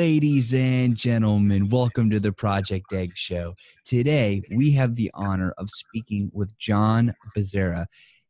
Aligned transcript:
Ladies 0.00 0.54
and 0.54 0.96
gentlemen, 0.96 1.68
welcome 1.68 2.08
to 2.08 2.18
the 2.18 2.32
Project 2.32 2.90
Egg 2.90 3.12
Show. 3.16 3.54
Today, 3.84 4.42
we 4.50 4.70
have 4.70 4.96
the 4.96 5.10
honor 5.12 5.52
of 5.58 5.68
speaking 5.68 6.30
with 6.32 6.56
John 6.56 7.14
Bezerra, 7.36 7.84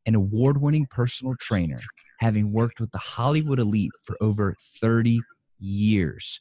an 0.05 0.17
award 0.17 0.61
winning 0.61 0.89
personal 0.91 1.37
trainer, 1.39 1.79
having 2.19 2.51
worked 2.51 2.81
with 2.81 2.91
the 2.91 2.99
Hollywood 2.99 3.61
elite 3.61 3.93
for 4.03 4.17
over 4.21 4.57
30 4.81 5.21
years. 5.61 6.41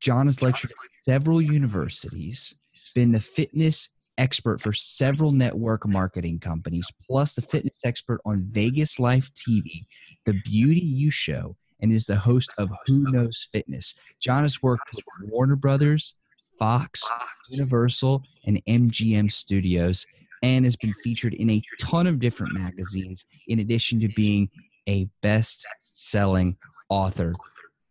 John 0.00 0.26
has 0.26 0.42
lectured 0.42 0.72
several 1.04 1.40
universities, 1.40 2.52
been 2.96 3.12
the 3.12 3.20
fitness 3.20 3.90
expert 4.18 4.60
for 4.60 4.72
several 4.72 5.30
network 5.30 5.86
marketing 5.86 6.40
companies, 6.40 6.88
plus 7.06 7.36
the 7.36 7.42
fitness 7.42 7.78
expert 7.84 8.20
on 8.24 8.48
Vegas 8.50 8.98
Life 8.98 9.30
TV, 9.34 9.84
The 10.26 10.34
Beauty 10.44 10.80
You 10.80 11.12
Show, 11.12 11.54
and 11.82 11.92
is 11.92 12.06
the 12.06 12.16
host 12.16 12.50
of 12.58 12.70
Who 12.86 13.10
Knows 13.10 13.48
Fitness. 13.52 13.94
John 14.20 14.42
has 14.42 14.62
worked 14.62 14.90
with 14.94 15.04
Warner 15.30 15.56
Brothers, 15.56 16.14
Fox, 16.58 17.02
Universal, 17.48 18.22
and 18.46 18.62
MGM 18.66 19.32
Studios, 19.32 20.06
and 20.42 20.64
has 20.64 20.76
been 20.76 20.94
featured 21.02 21.34
in 21.34 21.50
a 21.50 21.62
ton 21.80 22.06
of 22.06 22.18
different 22.18 22.54
magazines, 22.54 23.24
in 23.48 23.60
addition 23.60 24.00
to 24.00 24.08
being 24.16 24.48
a 24.88 25.08
best 25.22 25.66
selling 25.78 26.56
author. 26.88 27.34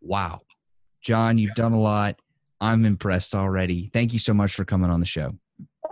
Wow. 0.01 0.41
John, 1.01 1.37
you've 1.37 1.55
done 1.55 1.73
a 1.73 1.79
lot. 1.79 2.19
I'm 2.61 2.85
impressed 2.85 3.35
already. 3.35 3.89
Thank 3.93 4.13
you 4.13 4.19
so 4.19 4.33
much 4.33 4.53
for 4.53 4.65
coming 4.65 4.89
on 4.89 4.99
the 4.99 5.05
show. 5.05 5.33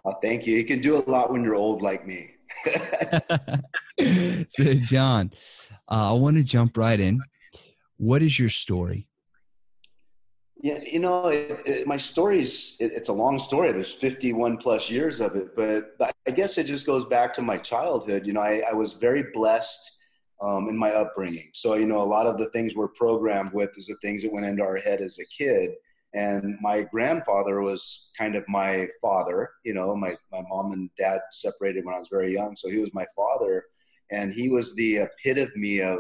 Oh, 0.05 0.13
thank 0.21 0.45
you. 0.45 0.55
You 0.55 0.65
can 0.65 0.81
do 0.81 0.97
a 0.97 1.03
lot 1.09 1.31
when 1.31 1.43
you're 1.43 1.55
old 1.55 1.81
like 1.81 2.05
me. 2.05 2.31
so, 4.49 4.73
John, 4.73 5.31
uh, 5.89 6.09
I 6.09 6.13
want 6.13 6.37
to 6.37 6.43
jump 6.43 6.77
right 6.77 6.99
in. 6.99 7.21
What 7.97 8.21
is 8.21 8.37
your 8.37 8.49
story? 8.49 9.07
Yeah, 10.59 10.79
you 10.81 10.99
know, 10.99 11.27
it, 11.27 11.61
it, 11.65 11.87
my 11.87 11.97
story's 11.97 12.77
it, 12.79 12.91
it's 12.93 13.09
a 13.09 13.13
long 13.13 13.37
story. 13.37 13.71
There's 13.71 13.93
51 13.93 14.57
plus 14.57 14.89
years 14.89 15.19
of 15.19 15.35
it, 15.35 15.55
but 15.55 15.95
I 16.27 16.31
guess 16.31 16.57
it 16.57 16.65
just 16.65 16.85
goes 16.85 17.05
back 17.05 17.33
to 17.35 17.41
my 17.43 17.57
childhood. 17.57 18.25
You 18.25 18.33
know, 18.33 18.41
I, 18.41 18.63
I 18.69 18.73
was 18.73 18.93
very 18.93 19.25
blessed 19.33 19.97
um, 20.41 20.67
in 20.67 20.77
my 20.77 20.91
upbringing. 20.91 21.49
So, 21.53 21.75
you 21.75 21.85
know, 21.85 22.01
a 22.01 22.05
lot 22.05 22.25
of 22.25 22.37
the 22.37 22.49
things 22.49 22.75
we're 22.75 22.87
programmed 22.87 23.53
with 23.53 23.77
is 23.77 23.87
the 23.87 23.95
things 24.01 24.23
that 24.23 24.33
went 24.33 24.45
into 24.45 24.63
our 24.63 24.77
head 24.77 24.99
as 24.99 25.19
a 25.19 25.25
kid. 25.25 25.71
And 26.13 26.57
my 26.61 26.83
grandfather 26.83 27.61
was 27.61 28.11
kind 28.17 28.35
of 28.35 28.43
my 28.47 28.87
father. 29.01 29.51
You 29.63 29.73
know, 29.75 29.95
my 29.95 30.15
my 30.31 30.41
mom 30.49 30.71
and 30.71 30.89
dad 30.97 31.19
separated 31.31 31.85
when 31.85 31.93
I 31.93 31.99
was 31.99 32.09
very 32.09 32.33
young, 32.33 32.55
so 32.55 32.69
he 32.69 32.79
was 32.79 32.93
my 32.93 33.05
father, 33.15 33.65
and 34.09 34.33
he 34.33 34.49
was 34.49 34.73
the 34.73 34.97
epitome 34.97 35.81
of 35.81 35.99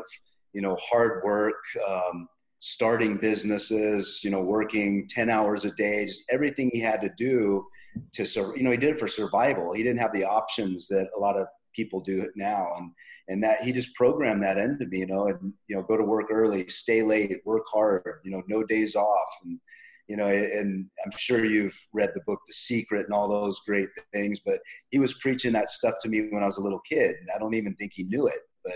you 0.53 0.61
know, 0.61 0.75
hard 0.75 1.23
work, 1.23 1.55
um, 1.87 2.27
starting 2.59 3.17
businesses, 3.17 4.21
you 4.23 4.31
know, 4.31 4.41
working 4.41 5.07
10 5.09 5.29
hours 5.29 5.65
a 5.65 5.71
day, 5.71 6.05
just 6.05 6.23
everything 6.29 6.69
he 6.71 6.79
had 6.79 7.01
to 7.01 7.09
do 7.17 7.65
to, 8.13 8.23
you 8.55 8.63
know, 8.63 8.71
he 8.71 8.77
did 8.77 8.91
it 8.91 8.99
for 8.99 9.07
survival. 9.07 9.73
He 9.73 9.83
didn't 9.83 9.99
have 9.99 10.13
the 10.13 10.25
options 10.25 10.87
that 10.87 11.07
a 11.15 11.19
lot 11.19 11.37
of 11.37 11.47
people 11.75 12.01
do 12.01 12.21
it 12.21 12.31
now. 12.35 12.67
And, 12.77 12.91
and 13.27 13.43
that 13.43 13.61
he 13.61 13.71
just 13.71 13.95
programmed 13.95 14.43
that 14.43 14.57
into 14.57 14.85
me, 14.87 14.99
you 14.99 15.07
know, 15.07 15.27
and, 15.27 15.53
you 15.67 15.75
know, 15.75 15.83
go 15.83 15.95
to 15.95 16.03
work 16.03 16.27
early, 16.31 16.67
stay 16.67 17.03
late, 17.03 17.37
work 17.45 17.63
hard, 17.71 18.03
you 18.25 18.31
know, 18.31 18.41
no 18.47 18.63
days 18.63 18.95
off. 18.95 19.29
And, 19.45 19.59
you 20.07 20.17
know, 20.17 20.27
and 20.27 20.89
I'm 21.05 21.11
sure 21.17 21.45
you've 21.45 21.77
read 21.93 22.11
the 22.15 22.21
book 22.25 22.39
The 22.47 22.53
Secret 22.53 23.05
and 23.05 23.13
all 23.13 23.27
those 23.27 23.59
great 23.67 23.89
things, 24.13 24.39
but 24.45 24.59
he 24.89 24.99
was 24.99 25.13
preaching 25.15 25.53
that 25.53 25.69
stuff 25.69 25.95
to 26.01 26.09
me 26.09 26.27
when 26.31 26.41
I 26.41 26.45
was 26.45 26.57
a 26.57 26.63
little 26.63 26.81
kid. 26.89 27.15
And 27.19 27.29
I 27.35 27.39
don't 27.39 27.53
even 27.53 27.75
think 27.75 27.91
he 27.93 28.03
knew 28.03 28.27
it, 28.27 28.39
but 28.63 28.73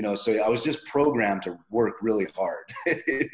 you 0.00 0.06
know 0.06 0.14
so 0.14 0.32
i 0.42 0.48
was 0.48 0.64
just 0.64 0.82
programmed 0.86 1.42
to 1.42 1.58
work 1.68 1.96
really 2.00 2.26
hard. 2.34 2.64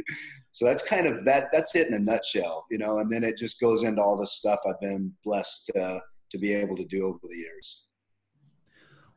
So 0.50 0.65
that's 0.65 0.82
kind 0.82 1.06
of 1.06 1.27
that 1.27 1.49
that's 1.53 1.75
it 1.75 1.87
in 1.87 1.93
a 1.93 1.99
nutshell 1.99 2.65
you 2.71 2.78
know 2.78 3.00
and 3.00 3.12
then 3.12 3.22
it 3.22 3.37
just 3.37 3.60
goes 3.60 3.82
into 3.82 4.00
all 4.00 4.16
the 4.16 4.27
stuff 4.27 4.60
i've 4.66 4.81
been 4.81 5.12
blessed 5.22 5.71
uh, 5.78 5.99
to 6.31 6.38
be 6.38 6.55
able 6.55 6.76
to 6.76 6.84
do 6.87 7.05
over 7.05 7.19
the 7.28 7.37
years. 7.37 7.82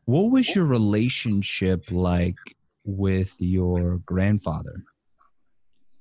What 0.04 0.32
was 0.32 0.54
your 0.54 0.66
relationship 0.66 1.90
like 1.92 2.36
with 2.84 3.34
your 3.40 4.00
grandfather? 4.06 4.84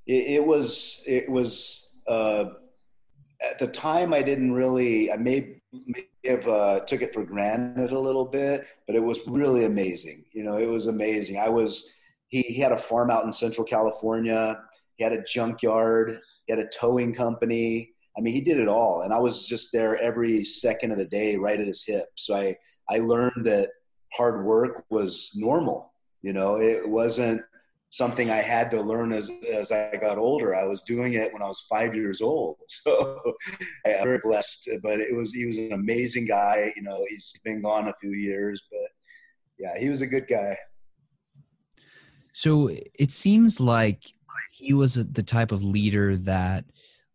It, 0.09 0.39
it 0.39 0.45
was 0.45 1.05
it 1.07 1.31
was 1.31 1.95
uh, 2.09 2.47
at 3.49 3.61
the 3.61 3.69
time 3.69 4.13
i 4.13 4.23
didn't 4.23 4.53
really 4.53 5.13
i 5.13 5.17
may, 5.17 5.61
may 5.73 6.05
have 6.25 6.49
uh, 6.49 6.81
took 6.81 7.03
it 7.03 7.15
for 7.15 7.25
granted 7.25 7.93
a 7.93 7.99
little 7.99 8.25
bit 8.25 8.67
but 8.87 8.97
it 8.97 9.03
was 9.03 9.21
really 9.27 9.65
amazing. 9.65 10.25
You 10.33 10.45
know 10.45 10.57
it 10.57 10.69
was 10.69 10.87
amazing. 10.87 11.39
I 11.39 11.49
was 11.49 11.91
he, 12.29 12.43
he 12.43 12.61
had 12.61 12.73
a 12.73 12.77
farm 12.77 13.11
out 13.11 13.25
in 13.25 13.33
central 13.33 13.67
california. 13.67 14.61
He 14.97 15.05
had 15.05 15.13
a 15.13 15.23
junkyard. 15.23 16.21
He 16.47 16.53
had 16.53 16.65
a 16.65 16.69
towing 16.69 17.15
company. 17.15 17.93
I 18.17 18.21
mean 18.21 18.35
he 18.35 18.41
did 18.41 18.59
it 18.59 18.69
all 18.69 19.03
and 19.03 19.13
i 19.13 19.19
was 19.19 19.47
just 19.47 19.71
there 19.73 19.97
every 19.99 20.45
second 20.45 20.91
of 20.91 20.99
the 20.99 21.07
day 21.07 21.37
right 21.37 21.61
at 21.61 21.67
his 21.67 21.85
hip. 21.85 22.09
So 22.17 22.35
i 22.35 22.57
i 22.91 22.99
learned 22.99 23.45
that 23.45 23.71
hard 24.13 24.45
work 24.45 24.85
was 24.91 25.33
normal. 25.37 25.93
You 26.23 26.33
know 26.33 26.61
it 26.61 26.89
wasn't 26.89 27.43
something 27.91 28.31
I 28.31 28.37
had 28.37 28.71
to 28.73 28.81
learn 28.81 29.13
as 29.13 29.31
as 29.53 29.73
I 29.73 29.97
got 30.01 30.19
older. 30.19 30.55
I 30.55 30.65
was 30.65 30.83
doing 30.83 31.15
it 31.15 31.33
when 31.33 31.43
I 31.43 31.49
was 31.49 31.65
five 31.69 31.95
years 31.95 32.21
old, 32.21 32.57
so 32.69 33.21
I'm 33.87 34.05
very 34.05 34.21
blessed. 34.23 34.69
But 34.83 35.01
it 35.01 35.15
was 35.15 35.33
he 35.33 35.47
was 35.47 35.59
an 35.59 35.73
amazing 35.73 36.27
guy. 36.27 36.73
You 36.77 36.83
know, 36.83 37.05
he's 37.09 37.33
been 37.45 37.63
gone 37.63 37.89
a 37.89 37.95
few 38.01 38.13
years, 38.13 38.63
but 38.71 38.91
yeah, 39.59 39.79
he 39.79 39.89
was 39.89 40.03
a 40.03 40.07
good 40.07 40.27
guy. 40.29 40.57
So 42.33 42.71
it 42.95 43.11
seems 43.11 43.59
like 43.59 44.03
he 44.53 44.73
was 44.73 44.95
the 44.95 45.23
type 45.23 45.51
of 45.51 45.65
leader 45.65 46.17
that 46.19 46.65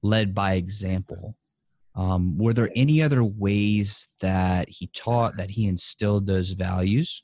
led 0.01 0.34
by 0.34 0.55
example. 0.55 1.38
Um, 1.95 2.38
were 2.38 2.53
there 2.53 2.72
any 2.75 3.01
other 3.01 3.23
ways 3.23 4.09
that 4.19 4.67
he 4.67 4.88
taught 4.88 5.38
that 5.38 5.51
he 5.51 5.67
instilled 5.67 6.25
those 6.25 6.51
values? 6.51 7.23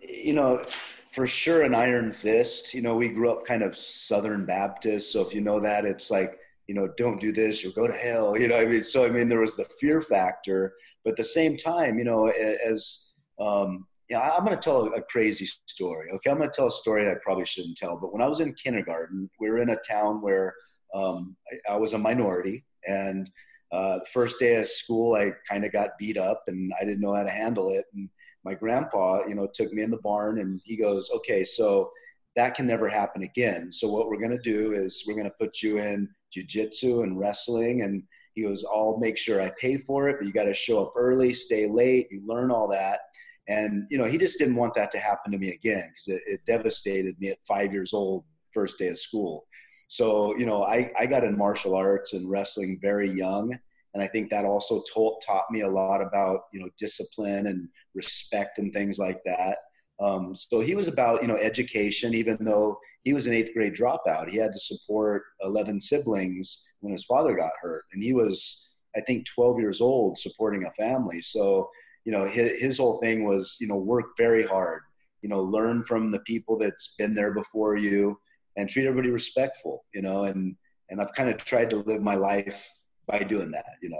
You 0.00 0.32
know, 0.32 0.62
for 1.12 1.26
sure 1.26 1.62
an 1.62 1.74
iron 1.74 2.10
fist. 2.12 2.74
You 2.74 2.82
know, 2.82 2.96
we 2.96 3.08
grew 3.08 3.30
up 3.30 3.44
kind 3.44 3.62
of 3.62 3.76
Southern 3.76 4.44
Baptist, 4.44 5.12
so 5.12 5.20
if 5.20 5.34
you 5.34 5.40
know 5.40 5.60
that, 5.60 5.84
it's 5.84 6.10
like 6.10 6.38
you 6.68 6.74
know, 6.74 6.88
don't 6.96 7.20
do 7.20 7.32
this, 7.32 7.62
you'll 7.62 7.72
go 7.72 7.86
to 7.86 7.92
hell. 7.92 8.36
You 8.38 8.48
know, 8.48 8.56
I 8.56 8.64
mean, 8.64 8.84
so 8.84 9.04
I 9.04 9.10
mean, 9.10 9.28
there 9.28 9.40
was 9.40 9.56
the 9.56 9.64
fear 9.80 10.00
factor, 10.00 10.74
but 11.04 11.12
at 11.12 11.16
the 11.16 11.24
same 11.24 11.56
time, 11.56 11.98
you 11.98 12.04
know, 12.04 12.28
as 12.28 13.10
um, 13.40 13.86
yeah, 14.08 14.20
I'm 14.20 14.44
going 14.44 14.56
to 14.56 14.62
tell 14.62 14.92
a 14.94 15.02
crazy 15.02 15.46
story. 15.66 16.08
Okay, 16.12 16.30
I'm 16.30 16.38
going 16.38 16.48
to 16.50 16.54
tell 16.54 16.68
a 16.68 16.72
story 16.72 17.08
I 17.08 17.14
probably 17.22 17.46
shouldn't 17.46 17.76
tell. 17.76 17.98
But 17.98 18.12
when 18.12 18.22
I 18.22 18.28
was 18.28 18.40
in 18.40 18.54
kindergarten, 18.54 19.28
we 19.40 19.50
were 19.50 19.58
in 19.58 19.70
a 19.70 19.76
town 19.76 20.20
where 20.20 20.54
um, 20.94 21.36
I, 21.68 21.74
I, 21.74 21.76
was 21.78 21.94
a 21.94 21.98
minority, 21.98 22.64
and 22.86 23.30
uh, 23.72 23.98
the 23.98 24.06
first 24.12 24.38
day 24.38 24.56
of 24.56 24.66
school, 24.66 25.14
I 25.14 25.32
kind 25.48 25.64
of 25.64 25.72
got 25.72 25.98
beat 25.98 26.18
up, 26.18 26.44
and 26.46 26.72
I 26.80 26.84
didn't 26.84 27.00
know 27.00 27.14
how 27.14 27.22
to 27.22 27.30
handle 27.30 27.70
it. 27.70 27.86
And 27.94 28.08
my 28.44 28.54
grandpa, 28.54 29.26
you 29.26 29.34
know, 29.34 29.48
took 29.52 29.72
me 29.72 29.82
in 29.82 29.90
the 29.90 29.98
barn 29.98 30.38
and 30.40 30.60
he 30.64 30.76
goes, 30.76 31.10
okay, 31.14 31.44
so 31.44 31.90
that 32.34 32.54
can 32.54 32.66
never 32.66 32.88
happen 32.88 33.22
again. 33.22 33.70
So 33.70 33.88
what 33.88 34.08
we're 34.08 34.18
going 34.18 34.36
to 34.36 34.38
do 34.38 34.72
is 34.72 35.04
we're 35.06 35.14
going 35.14 35.24
to 35.24 35.36
put 35.38 35.62
you 35.62 35.78
in 35.78 36.08
jujitsu 36.34 37.02
and 37.02 37.18
wrestling. 37.18 37.82
And 37.82 38.02
he 38.34 38.42
goes, 38.42 38.64
I'll 38.64 38.98
make 38.98 39.18
sure 39.18 39.40
I 39.40 39.52
pay 39.60 39.76
for 39.76 40.08
it, 40.08 40.16
but 40.18 40.26
you 40.26 40.32
got 40.32 40.44
to 40.44 40.54
show 40.54 40.80
up 40.80 40.94
early, 40.96 41.32
stay 41.34 41.66
late, 41.66 42.08
you 42.10 42.22
learn 42.26 42.50
all 42.50 42.68
that. 42.68 43.00
And, 43.48 43.86
you 43.90 43.98
know, 43.98 44.04
he 44.04 44.18
just 44.18 44.38
didn't 44.38 44.56
want 44.56 44.74
that 44.74 44.90
to 44.92 44.98
happen 44.98 45.32
to 45.32 45.38
me 45.38 45.50
again 45.50 45.84
because 45.88 46.08
it, 46.08 46.22
it 46.26 46.40
devastated 46.46 47.16
me 47.18 47.28
at 47.28 47.44
five 47.46 47.72
years 47.72 47.92
old, 47.92 48.24
first 48.52 48.78
day 48.78 48.88
of 48.88 48.98
school. 48.98 49.46
So, 49.88 50.36
you 50.38 50.46
know, 50.46 50.64
I, 50.64 50.90
I 50.98 51.06
got 51.06 51.24
in 51.24 51.36
martial 51.36 51.76
arts 51.76 52.14
and 52.14 52.30
wrestling 52.30 52.78
very 52.80 53.10
young 53.10 53.58
and 53.94 54.02
I 54.02 54.06
think 54.06 54.30
that 54.30 54.44
also 54.44 54.82
taught 54.92 55.22
taught 55.24 55.50
me 55.50 55.60
a 55.60 55.68
lot 55.68 56.00
about 56.00 56.42
you 56.52 56.60
know 56.60 56.68
discipline 56.78 57.46
and 57.46 57.68
respect 57.94 58.58
and 58.58 58.72
things 58.72 58.98
like 58.98 59.20
that. 59.24 59.58
Um, 60.00 60.34
so 60.34 60.60
he 60.60 60.74
was 60.74 60.88
about 60.88 61.22
you 61.22 61.28
know 61.28 61.36
education, 61.36 62.14
even 62.14 62.38
though 62.40 62.78
he 63.04 63.12
was 63.12 63.26
an 63.26 63.34
eighth 63.34 63.52
grade 63.54 63.74
dropout. 63.74 64.28
He 64.28 64.36
had 64.36 64.52
to 64.52 64.60
support 64.60 65.24
eleven 65.42 65.80
siblings 65.80 66.64
when 66.80 66.92
his 66.92 67.04
father 67.04 67.36
got 67.36 67.52
hurt, 67.60 67.84
and 67.92 68.02
he 68.02 68.12
was 68.14 68.70
I 68.96 69.00
think 69.00 69.26
12 69.26 69.58
years 69.58 69.80
old 69.80 70.18
supporting 70.18 70.66
a 70.66 70.72
family. 70.72 71.22
So 71.22 71.70
you 72.04 72.12
know 72.12 72.24
his, 72.24 72.60
his 72.60 72.78
whole 72.78 72.98
thing 72.98 73.24
was 73.24 73.56
you 73.60 73.68
know 73.68 73.76
work 73.76 74.16
very 74.16 74.44
hard, 74.44 74.82
you 75.20 75.28
know 75.28 75.42
learn 75.42 75.84
from 75.84 76.10
the 76.10 76.20
people 76.20 76.58
that's 76.58 76.94
been 76.98 77.14
there 77.14 77.32
before 77.34 77.76
you, 77.76 78.18
and 78.56 78.68
treat 78.68 78.86
everybody 78.86 79.10
respectful. 79.10 79.82
You 79.94 80.00
know, 80.00 80.24
and 80.24 80.56
and 80.88 81.00
I've 81.00 81.12
kind 81.12 81.28
of 81.28 81.36
tried 81.36 81.70
to 81.70 81.76
live 81.76 82.02
my 82.02 82.14
life 82.14 82.68
by 83.06 83.22
doing 83.22 83.50
that, 83.50 83.64
you 83.82 83.90
know. 83.90 83.98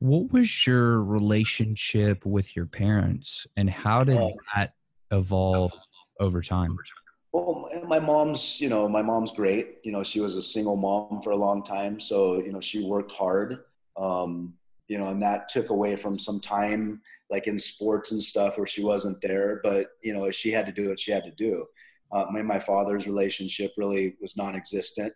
What 0.00 0.32
was 0.32 0.66
your 0.66 1.02
relationship 1.02 2.24
with 2.24 2.54
your 2.54 2.66
parents 2.66 3.46
and 3.56 3.68
how 3.68 4.04
did 4.04 4.16
um, 4.16 4.32
that 4.54 4.74
evolve 5.10 5.72
over 6.20 6.40
time? 6.40 6.76
Well, 7.32 7.68
my 7.86 7.98
mom's, 7.98 8.60
you 8.60 8.68
know, 8.68 8.88
my 8.88 9.02
mom's 9.02 9.32
great. 9.32 9.78
You 9.82 9.92
know, 9.92 10.02
she 10.02 10.20
was 10.20 10.36
a 10.36 10.42
single 10.42 10.76
mom 10.76 11.20
for 11.20 11.30
a 11.30 11.36
long 11.36 11.62
time. 11.62 12.00
So, 12.00 12.40
you 12.40 12.52
know, 12.52 12.60
she 12.60 12.84
worked 12.84 13.12
hard. 13.12 13.58
Um, 13.96 14.54
you 14.86 14.96
know, 14.96 15.08
and 15.08 15.20
that 15.22 15.48
took 15.48 15.70
away 15.70 15.96
from 15.96 16.18
some 16.18 16.40
time 16.40 17.02
like 17.30 17.46
in 17.46 17.58
sports 17.58 18.12
and 18.12 18.22
stuff 18.22 18.56
where 18.56 18.66
she 18.66 18.82
wasn't 18.82 19.20
there. 19.20 19.60
But, 19.62 19.88
you 20.02 20.14
know, 20.14 20.30
she 20.30 20.50
had 20.50 20.64
to 20.66 20.72
do 20.72 20.88
what 20.88 20.98
she 20.98 21.10
had 21.10 21.24
to 21.24 21.32
do. 21.32 21.66
Uh, 22.10 22.24
my, 22.30 22.40
my 22.40 22.58
father's 22.58 23.06
relationship 23.06 23.72
really 23.76 24.14
was 24.22 24.36
non-existent. 24.36 25.12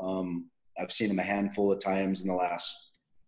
Um, 0.00 0.46
I've 0.80 0.92
seen 0.92 1.10
him 1.10 1.18
a 1.18 1.24
handful 1.24 1.72
of 1.72 1.80
times 1.80 2.22
in 2.22 2.28
the 2.28 2.34
last, 2.34 2.74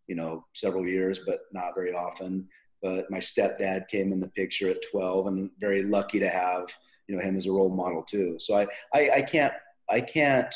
you 0.06 0.14
know, 0.14 0.44
several 0.54 0.86
years, 0.86 1.20
but 1.26 1.40
not 1.52 1.74
very 1.74 1.92
often. 1.92 2.48
But 2.80 3.10
my 3.10 3.18
stepdad 3.18 3.88
came 3.88 4.12
in 4.12 4.20
the 4.20 4.28
picture 4.28 4.68
at 4.68 4.82
12, 4.90 5.26
and 5.26 5.50
very 5.60 5.82
lucky 5.82 6.18
to 6.18 6.28
have 6.28 6.68
you 7.12 7.16
know 7.16 7.22
him 7.22 7.36
as 7.36 7.46
a 7.46 7.52
role 7.52 7.68
model 7.68 8.02
too. 8.02 8.36
So 8.38 8.54
I 8.54 8.66
I, 8.94 9.10
I 9.16 9.22
can't 9.22 9.52
I 9.90 10.00
can't 10.00 10.54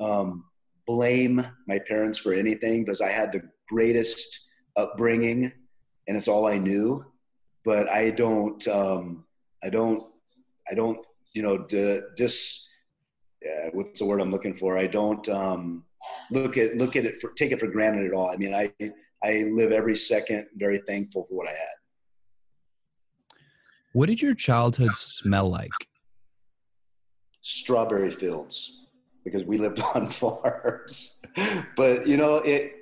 um, 0.00 0.44
blame 0.86 1.44
my 1.66 1.78
parents 1.78 2.18
for 2.18 2.32
anything 2.32 2.84
because 2.84 3.00
I 3.00 3.10
had 3.10 3.32
the 3.32 3.42
greatest 3.68 4.48
upbringing, 4.76 5.52
and 6.06 6.16
it's 6.16 6.28
all 6.28 6.46
I 6.46 6.58
knew. 6.58 7.04
But 7.64 7.88
I 7.88 8.10
don't 8.10 8.66
um, 8.68 9.24
I 9.62 9.70
don't 9.70 10.02
I 10.70 10.74
don't 10.74 11.04
you 11.34 11.42
know 11.42 11.66
just 12.16 12.68
uh, 13.46 13.70
what's 13.72 13.98
the 13.98 14.06
word 14.06 14.20
I'm 14.20 14.30
looking 14.30 14.54
for? 14.54 14.76
I 14.76 14.86
don't 14.86 15.28
um, 15.28 15.84
look 16.30 16.56
at 16.56 16.76
look 16.76 16.96
at 16.96 17.04
it 17.04 17.20
for 17.20 17.32
take 17.32 17.52
it 17.52 17.60
for 17.60 17.66
granted 17.66 18.06
at 18.06 18.12
all. 18.12 18.30
I 18.30 18.36
mean 18.36 18.54
I 18.54 18.72
I 19.22 19.44
live 19.50 19.72
every 19.72 19.96
second 19.96 20.46
very 20.56 20.78
thankful 20.86 21.26
for 21.28 21.34
what 21.34 21.48
I 21.48 21.52
had. 21.52 21.78
What 23.92 24.06
did 24.06 24.22
your 24.22 24.34
childhood 24.34 24.94
smell 24.94 25.48
like? 25.50 25.70
Strawberry 27.40 28.10
fields, 28.10 28.86
because 29.24 29.44
we 29.44 29.58
lived 29.58 29.80
on 29.94 30.08
farms. 30.08 31.18
but 31.76 32.06
you 32.06 32.16
know, 32.16 32.36
it. 32.36 32.74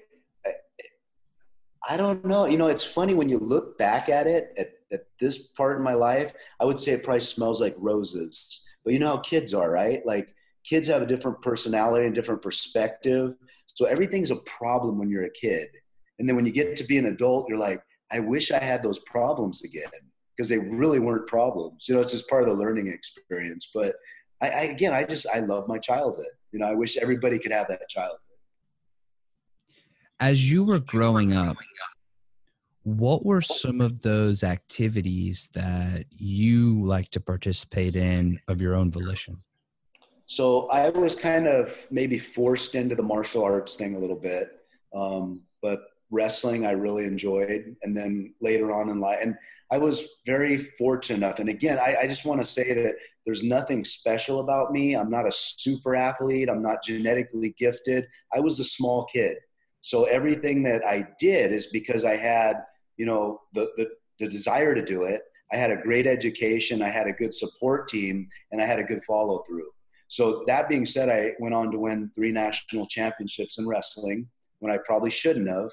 I 1.88 1.96
don't 1.96 2.24
know. 2.24 2.46
You 2.46 2.58
know, 2.58 2.66
it's 2.66 2.84
funny 2.84 3.14
when 3.14 3.28
you 3.28 3.38
look 3.38 3.78
back 3.78 4.08
at 4.08 4.26
it 4.26 4.52
at, 4.58 4.72
at 4.92 5.06
this 5.20 5.52
part 5.52 5.78
in 5.78 5.84
my 5.84 5.94
life. 5.94 6.32
I 6.60 6.64
would 6.64 6.80
say 6.80 6.92
it 6.92 7.04
probably 7.04 7.20
smells 7.20 7.60
like 7.60 7.76
roses. 7.78 8.64
But 8.84 8.92
you 8.92 8.98
know 8.98 9.06
how 9.06 9.18
kids 9.18 9.54
are, 9.54 9.70
right? 9.70 10.04
Like 10.04 10.34
kids 10.68 10.88
have 10.88 11.02
a 11.02 11.06
different 11.06 11.40
personality 11.42 12.06
and 12.06 12.14
different 12.14 12.42
perspective. 12.42 13.34
So 13.66 13.84
everything's 13.86 14.30
a 14.30 14.36
problem 14.36 14.98
when 14.98 15.08
you're 15.08 15.24
a 15.24 15.30
kid. 15.30 15.68
And 16.18 16.28
then 16.28 16.36
when 16.36 16.46
you 16.46 16.52
get 16.52 16.76
to 16.76 16.84
be 16.84 16.98
an 16.98 17.06
adult, 17.06 17.48
you're 17.48 17.58
like, 17.58 17.80
I 18.10 18.20
wish 18.20 18.50
I 18.50 18.58
had 18.62 18.82
those 18.82 18.98
problems 19.00 19.62
again 19.62 19.90
because 20.36 20.48
they 20.48 20.58
really 20.58 20.98
weren't 20.98 21.26
problems. 21.26 21.88
You 21.88 21.94
know, 21.94 22.00
it's 22.00 22.12
just 22.12 22.28
part 22.28 22.42
of 22.42 22.48
the 22.48 22.54
learning 22.54 22.88
experience. 22.88 23.70
But 23.74 23.96
I, 24.40 24.48
I, 24.48 24.60
again, 24.62 24.92
I 24.92 25.04
just 25.04 25.26
I 25.32 25.40
love 25.40 25.68
my 25.68 25.78
childhood. 25.78 26.26
You 26.52 26.60
know, 26.60 26.66
I 26.66 26.74
wish 26.74 26.96
everybody 26.96 27.38
could 27.38 27.52
have 27.52 27.68
that 27.68 27.88
childhood. 27.88 28.18
As 30.20 30.50
you 30.50 30.64
were 30.64 30.78
growing 30.78 31.34
up, 31.34 31.56
what 32.84 33.26
were 33.26 33.42
some 33.42 33.80
of 33.80 34.00
those 34.00 34.42
activities 34.42 35.50
that 35.52 36.06
you 36.10 36.82
like 36.84 37.10
to 37.10 37.20
participate 37.20 37.96
in 37.96 38.38
of 38.48 38.62
your 38.62 38.74
own 38.74 38.90
volition? 38.90 39.42
So 40.26 40.68
I 40.68 40.90
was 40.90 41.14
kind 41.14 41.46
of 41.46 41.86
maybe 41.90 42.18
forced 42.18 42.74
into 42.74 42.94
the 42.94 43.02
martial 43.02 43.44
arts 43.44 43.76
thing 43.76 43.94
a 43.94 43.98
little 43.98 44.16
bit. 44.16 44.50
Um, 44.94 45.42
but 45.62 45.80
wrestling 46.10 46.66
I 46.66 46.72
really 46.72 47.04
enjoyed. 47.04 47.76
And 47.82 47.96
then 47.96 48.34
later 48.40 48.72
on 48.72 48.88
in 48.88 49.00
life, 49.00 49.18
and 49.22 49.36
I 49.70 49.78
was 49.78 50.08
very 50.24 50.58
fortunate 50.58 51.16
enough. 51.16 51.40
And 51.40 51.48
again, 51.48 51.78
I, 51.78 51.96
I 52.02 52.06
just 52.06 52.24
want 52.24 52.40
to 52.40 52.44
say 52.44 52.72
that 52.72 52.94
there's 53.24 53.42
nothing 53.42 53.84
special 53.84 54.40
about 54.40 54.72
me. 54.72 54.94
I'm 54.94 55.10
not 55.10 55.26
a 55.26 55.32
super 55.32 55.96
athlete. 55.96 56.48
I'm 56.48 56.62
not 56.62 56.84
genetically 56.84 57.54
gifted. 57.58 58.06
I 58.34 58.40
was 58.40 58.60
a 58.60 58.64
small 58.64 59.06
kid. 59.06 59.38
So 59.80 60.04
everything 60.04 60.62
that 60.64 60.84
I 60.84 61.06
did 61.18 61.52
is 61.52 61.66
because 61.66 62.04
I 62.04 62.16
had, 62.16 62.56
you 62.96 63.06
know, 63.06 63.40
the, 63.54 63.70
the, 63.76 63.88
the 64.20 64.28
desire 64.28 64.74
to 64.74 64.84
do 64.84 65.02
it. 65.02 65.22
I 65.52 65.56
had 65.56 65.70
a 65.70 65.76
great 65.76 66.06
education. 66.06 66.82
I 66.82 66.88
had 66.88 67.06
a 67.06 67.12
good 67.12 67.34
support 67.34 67.88
team 67.88 68.28
and 68.52 68.62
I 68.62 68.66
had 68.66 68.78
a 68.78 68.84
good 68.84 69.02
follow 69.04 69.42
through. 69.48 69.68
So 70.08 70.44
that 70.46 70.68
being 70.68 70.86
said, 70.86 71.08
I 71.08 71.32
went 71.40 71.54
on 71.54 71.70
to 71.72 71.78
win 71.78 72.10
three 72.14 72.30
national 72.30 72.86
championships 72.86 73.58
in 73.58 73.66
wrestling 73.66 74.28
when 74.60 74.72
I 74.72 74.78
probably 74.84 75.10
shouldn't 75.10 75.48
have. 75.48 75.70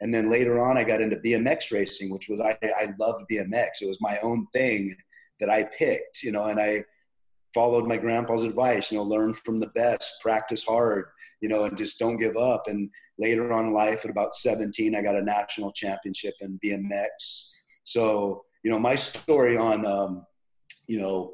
And 0.00 0.12
then 0.12 0.30
later 0.30 0.60
on, 0.60 0.76
I 0.76 0.84
got 0.84 1.00
into 1.00 1.16
BMX 1.16 1.72
racing, 1.72 2.10
which 2.10 2.28
was 2.28 2.40
I, 2.40 2.56
I 2.62 2.88
loved 2.98 3.24
BMX. 3.30 3.80
It 3.80 3.88
was 3.88 4.00
my 4.00 4.18
own 4.22 4.46
thing 4.52 4.94
that 5.40 5.50
I 5.50 5.64
picked, 5.64 6.22
you 6.22 6.32
know, 6.32 6.44
and 6.44 6.60
I 6.60 6.84
followed 7.54 7.86
my 7.86 7.96
grandpa's 7.96 8.42
advice, 8.42 8.92
you 8.92 8.98
know, 8.98 9.04
learn 9.04 9.32
from 9.32 9.58
the 9.58 9.68
best, 9.68 10.12
practice 10.20 10.64
hard, 10.64 11.06
you 11.40 11.48
know, 11.48 11.64
and 11.64 11.76
just 11.76 11.98
don't 11.98 12.18
give 12.18 12.36
up. 12.36 12.64
And 12.66 12.90
later 13.18 13.52
on 13.52 13.66
in 13.66 13.72
life, 13.72 14.04
at 14.04 14.10
about 14.10 14.34
17, 14.34 14.94
I 14.94 15.00
got 15.00 15.16
a 15.16 15.22
national 15.22 15.72
championship 15.72 16.34
in 16.40 16.60
BMX. 16.62 17.50
So, 17.84 18.44
you 18.62 18.70
know, 18.70 18.78
my 18.78 18.94
story 18.94 19.56
on, 19.56 19.86
um, 19.86 20.26
you 20.86 21.00
know, 21.00 21.32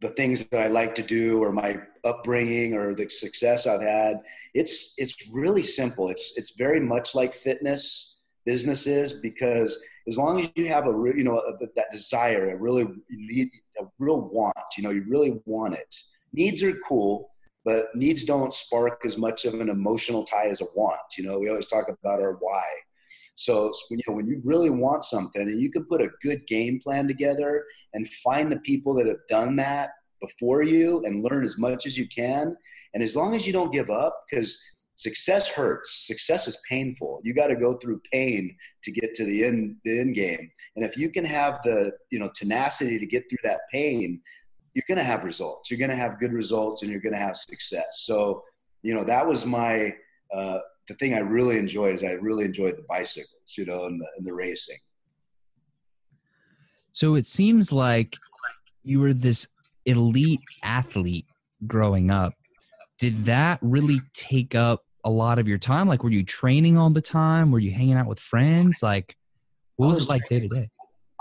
the 0.00 0.08
things 0.10 0.46
that 0.46 0.60
I 0.60 0.68
like 0.68 0.94
to 0.96 1.02
do 1.02 1.42
or 1.42 1.52
my 1.52 1.78
upbringing 2.04 2.74
or 2.74 2.94
the 2.94 3.08
success 3.08 3.66
I've 3.66 3.82
had, 3.82 4.20
it's 4.54 4.94
it's 4.96 5.14
really 5.30 5.62
simple. 5.62 6.08
It's 6.08 6.36
it's 6.36 6.52
very 6.56 6.80
much 6.80 7.14
like 7.14 7.34
fitness 7.34 8.16
businesses 8.46 9.12
because 9.12 9.78
as 10.08 10.16
long 10.16 10.40
as 10.40 10.48
you 10.56 10.66
have 10.68 10.86
a 10.86 10.90
you 11.14 11.24
know 11.24 11.38
a, 11.38 11.52
that 11.76 11.90
desire, 11.92 12.50
a 12.50 12.56
really 12.56 12.86
need 13.10 13.50
a 13.78 13.84
real 13.98 14.30
want, 14.32 14.56
you 14.76 14.82
know, 14.82 14.90
you 14.90 15.04
really 15.08 15.40
want 15.46 15.74
it. 15.74 15.94
Needs 16.32 16.62
are 16.62 16.76
cool, 16.88 17.30
but 17.64 17.88
needs 17.94 18.24
don't 18.24 18.52
spark 18.52 19.02
as 19.04 19.18
much 19.18 19.44
of 19.44 19.54
an 19.54 19.68
emotional 19.68 20.24
tie 20.24 20.46
as 20.46 20.60
a 20.60 20.66
want. 20.74 21.00
You 21.18 21.24
know, 21.24 21.38
we 21.38 21.48
always 21.48 21.66
talk 21.66 21.88
about 21.88 22.20
our 22.20 22.34
why. 22.40 22.62
So 23.36 23.72
you 23.90 24.00
know, 24.06 24.14
when 24.14 24.26
you 24.26 24.40
really 24.44 24.70
want 24.70 25.04
something, 25.04 25.42
and 25.42 25.60
you 25.60 25.70
can 25.70 25.84
put 25.84 26.02
a 26.02 26.10
good 26.22 26.46
game 26.46 26.80
plan 26.82 27.08
together 27.08 27.64
and 27.94 28.08
find 28.08 28.50
the 28.50 28.60
people 28.60 28.94
that 28.94 29.06
have 29.06 29.26
done 29.28 29.56
that 29.56 29.90
before 30.20 30.62
you 30.62 31.02
and 31.04 31.24
learn 31.24 31.44
as 31.44 31.58
much 31.58 31.86
as 31.86 31.96
you 31.96 32.06
can. 32.08 32.56
And 32.92 33.02
as 33.02 33.16
long 33.16 33.34
as 33.34 33.46
you 33.46 33.52
don't 33.52 33.72
give 33.72 33.88
up, 33.88 34.24
because 34.30 34.60
success 35.00 35.48
hurts. 35.48 36.06
Success 36.06 36.46
is 36.46 36.58
painful. 36.68 37.20
You 37.24 37.32
got 37.32 37.46
to 37.46 37.56
go 37.56 37.74
through 37.74 38.02
pain 38.12 38.54
to 38.84 38.92
get 38.92 39.14
to 39.14 39.24
the 39.24 39.44
end 39.44 39.76
the 39.84 39.98
end 39.98 40.14
game. 40.14 40.50
And 40.76 40.84
if 40.84 40.96
you 40.96 41.10
can 41.10 41.24
have 41.24 41.60
the 41.64 41.92
you 42.10 42.18
know 42.18 42.30
tenacity 42.34 42.98
to 42.98 43.06
get 43.06 43.24
through 43.28 43.38
that 43.44 43.60
pain, 43.72 44.20
you're 44.74 44.84
going 44.86 44.98
to 44.98 45.04
have 45.04 45.24
results. 45.24 45.70
You're 45.70 45.78
going 45.78 45.90
to 45.90 45.96
have 45.96 46.20
good 46.20 46.32
results, 46.32 46.82
and 46.82 46.90
you're 46.90 47.00
going 47.00 47.14
to 47.14 47.18
have 47.18 47.36
success. 47.36 48.02
So 48.02 48.44
you 48.82 48.94
know 48.94 49.04
that 49.04 49.26
was 49.26 49.46
my 49.46 49.94
uh, 50.34 50.58
the 50.90 50.96
thing 50.96 51.14
I 51.14 51.20
really 51.20 51.56
enjoyed 51.56 51.94
is 51.94 52.02
I 52.02 52.14
really 52.14 52.44
enjoyed 52.44 52.76
the 52.76 52.84
bicycles, 52.88 53.54
you 53.56 53.64
know, 53.64 53.84
and 53.84 54.00
the 54.00 54.06
and 54.16 54.26
the 54.26 54.32
racing. 54.32 54.78
So 56.90 57.14
it 57.14 57.28
seems 57.28 57.72
like 57.72 58.16
you 58.82 58.98
were 58.98 59.12
this 59.12 59.46
elite 59.86 60.40
athlete 60.64 61.26
growing 61.68 62.10
up, 62.10 62.34
did 62.98 63.24
that 63.26 63.60
really 63.62 64.00
take 64.14 64.56
up 64.56 64.84
a 65.04 65.10
lot 65.10 65.38
of 65.38 65.46
your 65.46 65.58
time? 65.58 65.86
Like, 65.86 66.02
were 66.02 66.10
you 66.10 66.24
training 66.24 66.76
all 66.76 66.90
the 66.90 67.00
time? 67.00 67.52
Were 67.52 67.60
you 67.60 67.70
hanging 67.70 67.94
out 67.94 68.08
with 68.08 68.18
friends? 68.18 68.82
Like, 68.82 69.16
what 69.76 69.86
was, 69.86 69.98
was 69.98 70.06
it 70.06 70.10
like 70.10 70.26
day 70.28 70.40
to 70.40 70.48
day? 70.48 70.68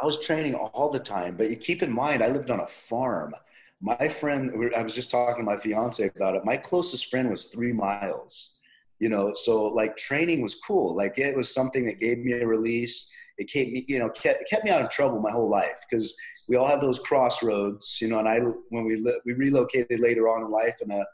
I 0.02 0.06
was 0.06 0.20
training 0.20 0.56
all 0.56 0.90
the 0.90 1.00
time, 1.00 1.36
but 1.38 1.52
you 1.52 1.58
keep 1.58 1.84
in 1.84 1.92
mind, 1.92 2.24
I 2.24 2.30
lived 2.30 2.50
on 2.50 2.62
a 2.62 2.68
farm. 2.68 3.36
My 3.82 4.10
friend, 4.10 4.52
I 4.76 4.82
was 4.82 4.96
just 4.96 5.12
talking 5.12 5.38
to 5.38 5.44
my 5.44 5.58
fiance 5.58 6.10
about 6.16 6.36
it. 6.36 6.44
My 6.44 6.58
closest 6.58 7.12
friend 7.12 7.30
was 7.30 7.46
three 7.46 7.72
miles, 7.72 8.56
you 9.00 9.10
know, 9.10 9.34
so 9.34 9.66
like 9.66 9.96
training 9.98 10.42
was 10.42 10.56
cool. 10.56 10.96
Like 10.96 11.18
it 11.18 11.36
was 11.36 11.54
something 11.54 11.86
that 11.86 12.00
gave 12.00 12.20
me 12.20 12.34
a 12.34 12.46
release. 12.46 13.10
It 13.38 13.50
kept 13.52 13.70
me, 13.70 13.86
you 13.88 14.00
know, 14.00 14.10
kept, 14.10 14.50
kept 14.50 14.66
me 14.66 14.72
out 14.72 14.82
of 14.82 14.90
trouble 14.90 15.22
my 15.22 15.32
whole 15.32 15.50
life 15.50 15.80
because 15.90 16.14
we 16.50 16.58
all 16.58 16.68
have 16.68 16.82
those 16.82 17.00
crossroads, 17.00 18.00
you 18.02 18.10
know. 18.10 18.20
And 18.20 18.28
I, 18.28 18.40
when 18.70 18.86
we 18.86 18.98
li- 18.98 19.22
we 19.26 19.34
relocated 19.34 20.00
later 20.00 20.28
on 20.28 20.44
in 20.44 20.52
life 20.52 20.76
in 20.82 20.92
a 20.92 21.06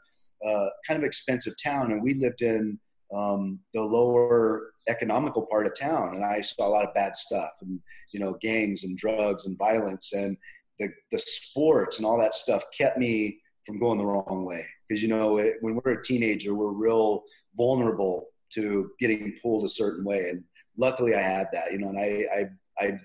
uh, 0.46 0.68
kind 0.86 0.98
of 0.98 1.04
expensive 1.04 1.54
town, 1.62 1.92
and 1.92 2.02
we 2.02 2.14
lived 2.14 2.42
in 2.42 2.78
um, 3.14 3.60
the 3.72 3.80
lower 3.80 4.72
economical 4.88 5.46
part 5.46 5.66
of 5.66 5.78
town, 5.78 6.14
and 6.14 6.24
I 6.24 6.40
saw 6.40 6.66
a 6.66 6.70
lot 6.70 6.84
of 6.84 6.94
bad 6.94 7.14
stuff, 7.14 7.52
and 7.62 7.78
you 8.12 8.18
know, 8.18 8.36
gangs 8.40 8.82
and 8.82 8.98
drugs 8.98 9.46
and 9.46 9.56
violence, 9.56 10.12
and 10.12 10.36
the 10.80 10.88
the 11.12 11.20
sports 11.20 11.98
and 11.98 12.06
all 12.06 12.18
that 12.18 12.34
stuff 12.34 12.64
kept 12.76 12.98
me 12.98 13.38
from 13.64 13.78
going 13.78 13.98
the 13.98 14.06
wrong 14.06 14.44
way 14.44 14.64
because 14.88 15.02
you 15.02 15.08
know 15.08 15.38
it, 15.38 15.56
when 15.60 15.78
we're 15.84 15.92
a 15.92 16.02
teenager, 16.02 16.54
we're 16.54 16.70
real 16.70 17.24
vulnerable 17.56 18.26
to 18.50 18.90
getting 19.00 19.36
pulled 19.42 19.64
a 19.64 19.68
certain 19.68 20.04
way, 20.04 20.28
and 20.30 20.44
luckily 20.76 21.14
I 21.14 21.22
had 21.22 21.48
that, 21.52 21.72
you 21.72 21.78
know, 21.78 21.88
and 21.88 21.98
I 21.98 22.24
I 22.34 22.86
I 22.86 22.98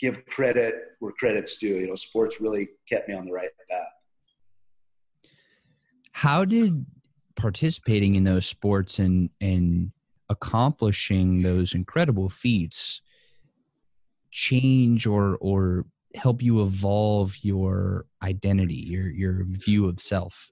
give 0.00 0.24
credit 0.26 0.74
where 0.98 1.12
credit's 1.12 1.56
due. 1.56 1.76
You 1.76 1.88
know, 1.88 1.94
sports 1.94 2.40
really 2.40 2.68
kept 2.88 3.08
me 3.08 3.14
on 3.14 3.24
the 3.24 3.32
right 3.32 3.50
path. 3.70 3.86
How 6.12 6.44
did 6.44 6.84
participating 7.36 8.14
in 8.16 8.24
those 8.24 8.46
sports 8.46 8.98
and 8.98 9.30
and 9.40 9.92
accomplishing 10.28 11.42
those 11.42 11.74
incredible 11.74 12.28
feats 12.28 13.02
change 14.30 15.06
or 15.06 15.36
or 15.40 15.84
help 16.14 16.42
you 16.42 16.62
evolve 16.62 17.36
your 17.42 18.06
identity, 18.22 18.74
your 18.74 19.08
your 19.08 19.44
view 19.44 19.88
of 19.88 20.00
self? 20.00 20.50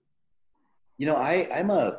You 0.98 1.06
know, 1.06 1.16
I 1.16 1.48
I'm 1.52 1.70
a 1.70 1.98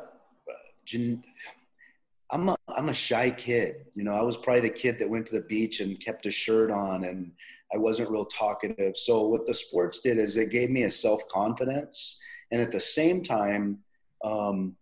I'm 2.30 2.48
a, 2.48 2.56
I'm 2.68 2.88
a 2.88 2.94
shy 2.94 3.30
kid. 3.30 3.86
You 3.94 4.04
know, 4.04 4.14
I 4.14 4.22
was 4.22 4.36
probably 4.36 4.62
the 4.62 4.70
kid 4.70 4.98
that 4.98 5.10
went 5.10 5.26
to 5.26 5.34
the 5.34 5.42
beach 5.46 5.80
and 5.80 6.00
kept 6.00 6.26
a 6.26 6.30
shirt 6.30 6.70
on 6.70 7.04
and 7.04 7.32
I 7.74 7.78
wasn't 7.78 8.10
real 8.10 8.24
talkative. 8.24 8.96
So 8.96 9.26
what 9.26 9.46
the 9.46 9.54
sports 9.54 10.00
did 10.00 10.18
is 10.18 10.36
it 10.36 10.50
gave 10.50 10.70
me 10.70 10.82
a 10.84 10.90
self-confidence 10.90 12.20
And 12.50 12.60
at 12.60 12.70
the 12.70 12.80
same 12.80 13.22
time, 13.22 13.78
um, 14.22 14.76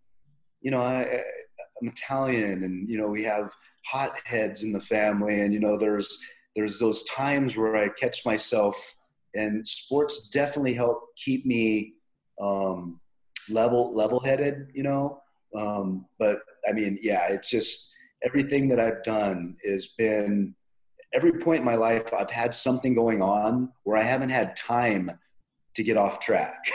you 0.61 0.71
know, 0.71 0.81
I, 0.81 1.23
I'm 1.81 1.87
Italian, 1.87 2.63
and 2.63 2.87
you 2.87 2.97
know, 2.97 3.07
we 3.07 3.23
have 3.23 3.51
hot 3.85 4.19
heads 4.25 4.63
in 4.63 4.71
the 4.73 4.79
family, 4.81 5.41
and 5.41 5.53
you 5.53 5.59
know, 5.59 5.77
there's 5.77 6.17
there's 6.55 6.79
those 6.79 7.03
times 7.05 7.57
where 7.57 7.75
I 7.77 7.87
catch 7.89 8.25
myself, 8.25 8.95
and 9.33 9.67
sports 9.67 10.29
definitely 10.29 10.73
help 10.73 11.15
keep 11.15 11.45
me 11.45 11.93
um, 12.39 12.99
level 13.49 13.93
level 13.95 14.19
headed, 14.19 14.67
you 14.73 14.83
know. 14.83 15.21
Um, 15.55 16.05
but 16.19 16.39
I 16.67 16.73
mean, 16.73 16.99
yeah, 17.01 17.27
it's 17.27 17.49
just 17.49 17.91
everything 18.23 18.69
that 18.69 18.79
I've 18.79 19.03
done 19.03 19.57
has 19.65 19.87
been 19.97 20.55
every 21.13 21.33
point 21.33 21.59
in 21.59 21.65
my 21.65 21.75
life 21.75 22.13
I've 22.17 22.31
had 22.31 22.53
something 22.53 22.93
going 22.93 23.21
on 23.21 23.71
where 23.83 23.97
I 23.97 24.03
haven't 24.03 24.29
had 24.29 24.55
time 24.55 25.11
to 25.75 25.83
get 25.83 25.97
off 25.97 26.19
track, 26.19 26.65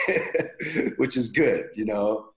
which 0.97 1.17
is 1.17 1.29
good, 1.29 1.65
you 1.75 1.85
know. 1.85 2.29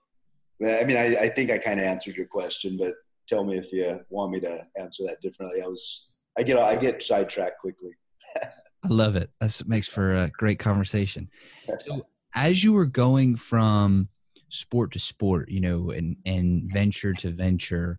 I 0.64 0.84
mean, 0.84 0.96
I, 0.96 1.16
I 1.16 1.28
think 1.28 1.50
I 1.50 1.58
kind 1.58 1.80
of 1.80 1.86
answered 1.86 2.16
your 2.16 2.26
question, 2.26 2.76
but 2.76 2.94
tell 3.26 3.44
me 3.44 3.56
if 3.56 3.72
you 3.72 4.00
want 4.10 4.32
me 4.32 4.40
to 4.40 4.66
answer 4.76 5.04
that 5.06 5.20
differently. 5.22 5.62
I 5.62 5.66
was, 5.66 6.08
I 6.38 6.42
get, 6.42 6.58
I 6.58 6.76
get 6.76 7.02
sidetracked 7.02 7.60
quickly. 7.60 7.92
I 8.36 8.88
love 8.88 9.16
it. 9.16 9.30
That 9.40 9.62
makes 9.66 9.88
for 9.88 10.24
a 10.24 10.30
great 10.30 10.58
conversation. 10.58 11.28
So, 11.80 12.06
as 12.34 12.62
you 12.62 12.72
were 12.72 12.86
going 12.86 13.36
from 13.36 14.08
sport 14.50 14.92
to 14.92 14.98
sport, 14.98 15.50
you 15.50 15.60
know, 15.60 15.90
and 15.90 16.16
and 16.26 16.70
venture 16.72 17.12
to 17.14 17.30
venture, 17.30 17.98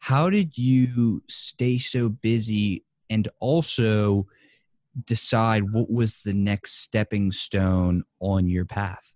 how 0.00 0.30
did 0.30 0.56
you 0.56 1.22
stay 1.28 1.78
so 1.78 2.08
busy 2.08 2.84
and 3.10 3.28
also 3.40 4.26
decide 5.06 5.70
what 5.72 5.90
was 5.90 6.22
the 6.22 6.32
next 6.32 6.80
stepping 6.82 7.32
stone 7.32 8.04
on 8.20 8.48
your 8.48 8.64
path? 8.64 9.12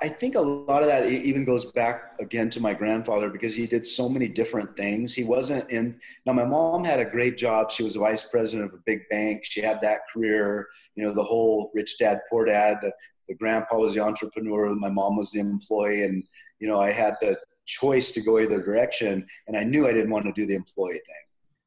I 0.00 0.08
think 0.08 0.34
a 0.34 0.40
lot 0.40 0.80
of 0.80 0.88
that 0.88 1.06
even 1.06 1.44
goes 1.44 1.66
back 1.66 2.16
again 2.18 2.48
to 2.50 2.60
my 2.60 2.72
grandfather 2.72 3.28
because 3.28 3.54
he 3.54 3.66
did 3.66 3.86
so 3.86 4.08
many 4.08 4.28
different 4.28 4.74
things. 4.78 5.14
He 5.14 5.24
wasn't 5.24 5.70
in. 5.70 6.00
Now, 6.24 6.32
my 6.32 6.44
mom 6.44 6.84
had 6.84 7.00
a 7.00 7.04
great 7.04 7.36
job. 7.36 7.70
She 7.70 7.82
was 7.82 7.94
a 7.94 7.98
vice 7.98 8.22
president 8.22 8.72
of 8.72 8.78
a 8.78 8.82
big 8.86 9.00
bank. 9.10 9.44
She 9.44 9.60
had 9.60 9.82
that 9.82 10.00
career. 10.10 10.68
You 10.94 11.04
know, 11.04 11.12
the 11.12 11.22
whole 11.22 11.70
rich 11.74 11.98
dad, 11.98 12.20
poor 12.30 12.46
dad. 12.46 12.78
The, 12.80 12.92
the 13.28 13.34
grandpa 13.34 13.78
was 13.78 13.94
the 13.94 14.00
entrepreneur. 14.00 14.74
My 14.74 14.90
mom 14.90 15.16
was 15.16 15.30
the 15.30 15.40
employee, 15.40 16.04
and 16.04 16.24
you 16.60 16.68
know, 16.68 16.80
I 16.80 16.90
had 16.90 17.16
the 17.20 17.38
choice 17.66 18.10
to 18.12 18.20
go 18.20 18.38
either 18.38 18.62
direction. 18.62 19.26
And 19.46 19.56
I 19.56 19.64
knew 19.64 19.86
I 19.86 19.92
didn't 19.92 20.10
want 20.10 20.26
to 20.26 20.32
do 20.32 20.46
the 20.46 20.54
employee 20.54 20.94
thing. 20.94 21.24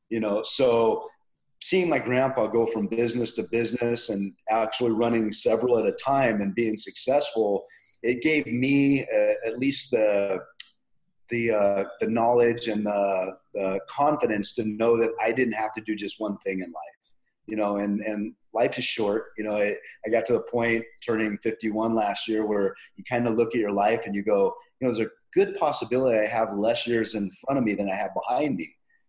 You 0.09 0.19
know, 0.19 0.43
so 0.43 1.07
seeing 1.61 1.89
my 1.89 1.99
grandpa 1.99 2.47
go 2.47 2.65
from 2.65 2.87
business 2.87 3.33
to 3.33 3.43
business 3.51 4.09
and 4.09 4.33
actually 4.49 4.91
running 4.91 5.31
several 5.31 5.79
at 5.79 5.85
a 5.85 5.91
time 5.93 6.41
and 6.41 6.53
being 6.53 6.77
successful 6.77 7.65
it 8.03 8.21
gave 8.21 8.47
me 8.47 9.03
uh, 9.03 9.33
at 9.47 9.59
least 9.59 9.91
the 9.91 10.39
the 11.29 11.51
uh, 11.51 11.83
the 11.99 12.07
knowledge 12.07 12.67
and 12.67 12.85
the, 12.85 13.37
the 13.53 13.79
confidence 13.89 14.53
to 14.53 14.63
know 14.63 14.97
that 14.97 15.09
I 15.21 15.31
didn't 15.33 15.53
have 15.53 15.73
to 15.73 15.81
do 15.81 15.95
just 15.95 16.19
one 16.19 16.37
thing 16.37 16.59
in 16.59 16.71
life, 16.71 17.15
you 17.47 17.57
know. 17.57 17.77
And 17.77 17.99
and 18.01 18.33
life 18.57 18.77
is 18.77 18.83
short, 18.83 19.27
you 19.37 19.43
know. 19.43 19.55
I, 19.55 19.75
I 20.05 20.09
got 20.09 20.25
to 20.27 20.33
the 20.33 20.41
point 20.41 20.83
turning 21.05 21.37
51 21.37 21.95
last 21.95 22.27
year 22.27 22.45
where 22.45 22.75
you 22.95 23.03
kind 23.03 23.27
of 23.27 23.35
look 23.35 23.49
at 23.49 23.61
your 23.61 23.71
life 23.71 24.05
and 24.05 24.15
you 24.15 24.23
go, 24.23 24.53
you 24.79 24.87
know, 24.87 24.93
there's 24.93 25.07
a 25.07 25.11
good 25.33 25.55
possibility 25.57 26.17
I 26.17 26.27
have 26.27 26.57
less 26.57 26.87
years 26.87 27.13
in 27.13 27.29
front 27.31 27.59
of 27.59 27.63
me 27.63 27.73
than 27.75 27.89
I 27.89 27.95
have 27.95 28.11
behind 28.13 28.55
me. 28.55 28.67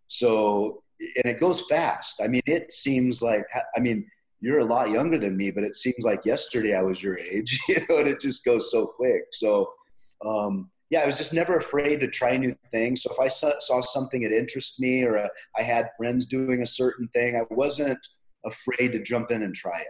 So 0.09 0.83
and 1.01 1.27
it 1.27 1.41
goes 1.41 1.63
fast. 1.69 2.21
I 2.23 2.29
mean, 2.29 2.43
it 2.47 2.73
seems 2.73 3.23
like 3.23 3.45
I 3.77 3.81
mean 3.81 4.07
you're 4.41 4.61
a 4.61 4.65
lot 4.65 4.91
younger 4.91 5.19
than 5.19 5.37
me, 5.37 5.51
but 5.51 5.65
it 5.65 5.75
seems 5.75 6.05
like 6.05 6.25
yesterday 6.25 6.75
I 6.75 6.83
was 6.83 7.03
your 7.03 7.19
age, 7.19 7.59
you 7.69 7.77
know, 7.89 7.99
and 7.99 8.09
it 8.09 8.21
just 8.21 8.45
goes 8.45 8.71
so 8.71 8.87
quick. 8.87 9.23
So, 9.33 9.73
um, 10.25 10.71
yeah, 10.91 11.01
I 11.01 11.07
was 11.07 11.19
just 11.19 11.35
never 11.35 11.57
afraid 11.57 12.01
to 12.01 12.09
try 12.09 12.37
new 12.37 12.55
things. 12.73 13.03
So 13.03 13.13
if 13.13 13.19
I 13.19 13.29
saw, 13.29 13.81
something 13.81 14.23
that 14.23 14.33
interested 14.33 14.81
me 14.81 15.03
or 15.05 15.19
uh, 15.19 15.29
I 15.59 15.63
had 15.63 15.91
friends 15.97 16.25
doing 16.25 16.63
a 16.63 16.67
certain 16.67 17.09
thing, 17.09 17.37
I 17.37 17.43
wasn't 17.53 17.99
afraid 18.45 18.93
to 18.93 19.03
jump 19.03 19.31
in 19.31 19.43
and 19.43 19.55
try 19.55 19.79
it. 19.81 19.87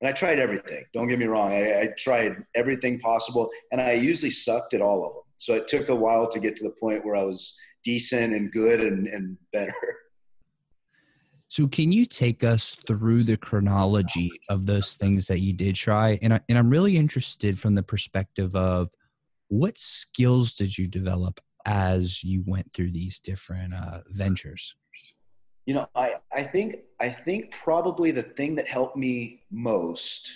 And 0.00 0.08
I 0.08 0.12
tried 0.12 0.38
everything. 0.38 0.82
Don't 0.92 1.08
get 1.08 1.18
me 1.18 1.26
wrong. 1.26 1.52
I, 1.52 1.82
I 1.82 1.88
tried 1.96 2.36
everything 2.54 2.98
possible, 2.98 3.50
and 3.70 3.80
I 3.80 3.92
usually 3.92 4.32
sucked 4.32 4.74
at 4.74 4.82
all 4.82 5.06
of 5.06 5.14
them. 5.14 5.22
So 5.36 5.54
it 5.54 5.68
took 5.68 5.88
a 5.88 5.94
while 5.94 6.28
to 6.28 6.40
get 6.40 6.56
to 6.56 6.64
the 6.64 6.74
point 6.80 7.04
where 7.04 7.16
I 7.16 7.22
was 7.22 7.56
decent 7.84 8.32
and 8.32 8.50
good 8.50 8.80
and, 8.80 9.06
and 9.08 9.36
better. 9.52 9.74
So, 11.48 11.68
can 11.68 11.92
you 11.92 12.06
take 12.06 12.44
us 12.44 12.78
through 12.86 13.24
the 13.24 13.36
chronology 13.36 14.30
of 14.48 14.64
those 14.64 14.94
things 14.94 15.26
that 15.26 15.40
you 15.40 15.52
did 15.52 15.74
try? 15.74 16.18
And, 16.22 16.32
I, 16.32 16.40
and 16.48 16.56
I'm 16.56 16.70
really 16.70 16.96
interested 16.96 17.58
from 17.58 17.74
the 17.74 17.82
perspective 17.82 18.56
of 18.56 18.88
what 19.48 19.76
skills 19.76 20.54
did 20.54 20.78
you 20.78 20.86
develop 20.86 21.40
as 21.66 22.24
you 22.24 22.42
went 22.46 22.72
through 22.72 22.92
these 22.92 23.18
different 23.18 23.74
uh, 23.74 23.98
ventures? 24.08 24.74
You 25.66 25.74
know, 25.74 25.88
I, 25.94 26.14
I 26.34 26.42
think 26.42 26.76
I 27.00 27.08
think 27.08 27.52
probably 27.52 28.10
the 28.10 28.22
thing 28.22 28.54
that 28.56 28.66
helped 28.66 28.96
me 28.96 29.42
most, 29.50 30.30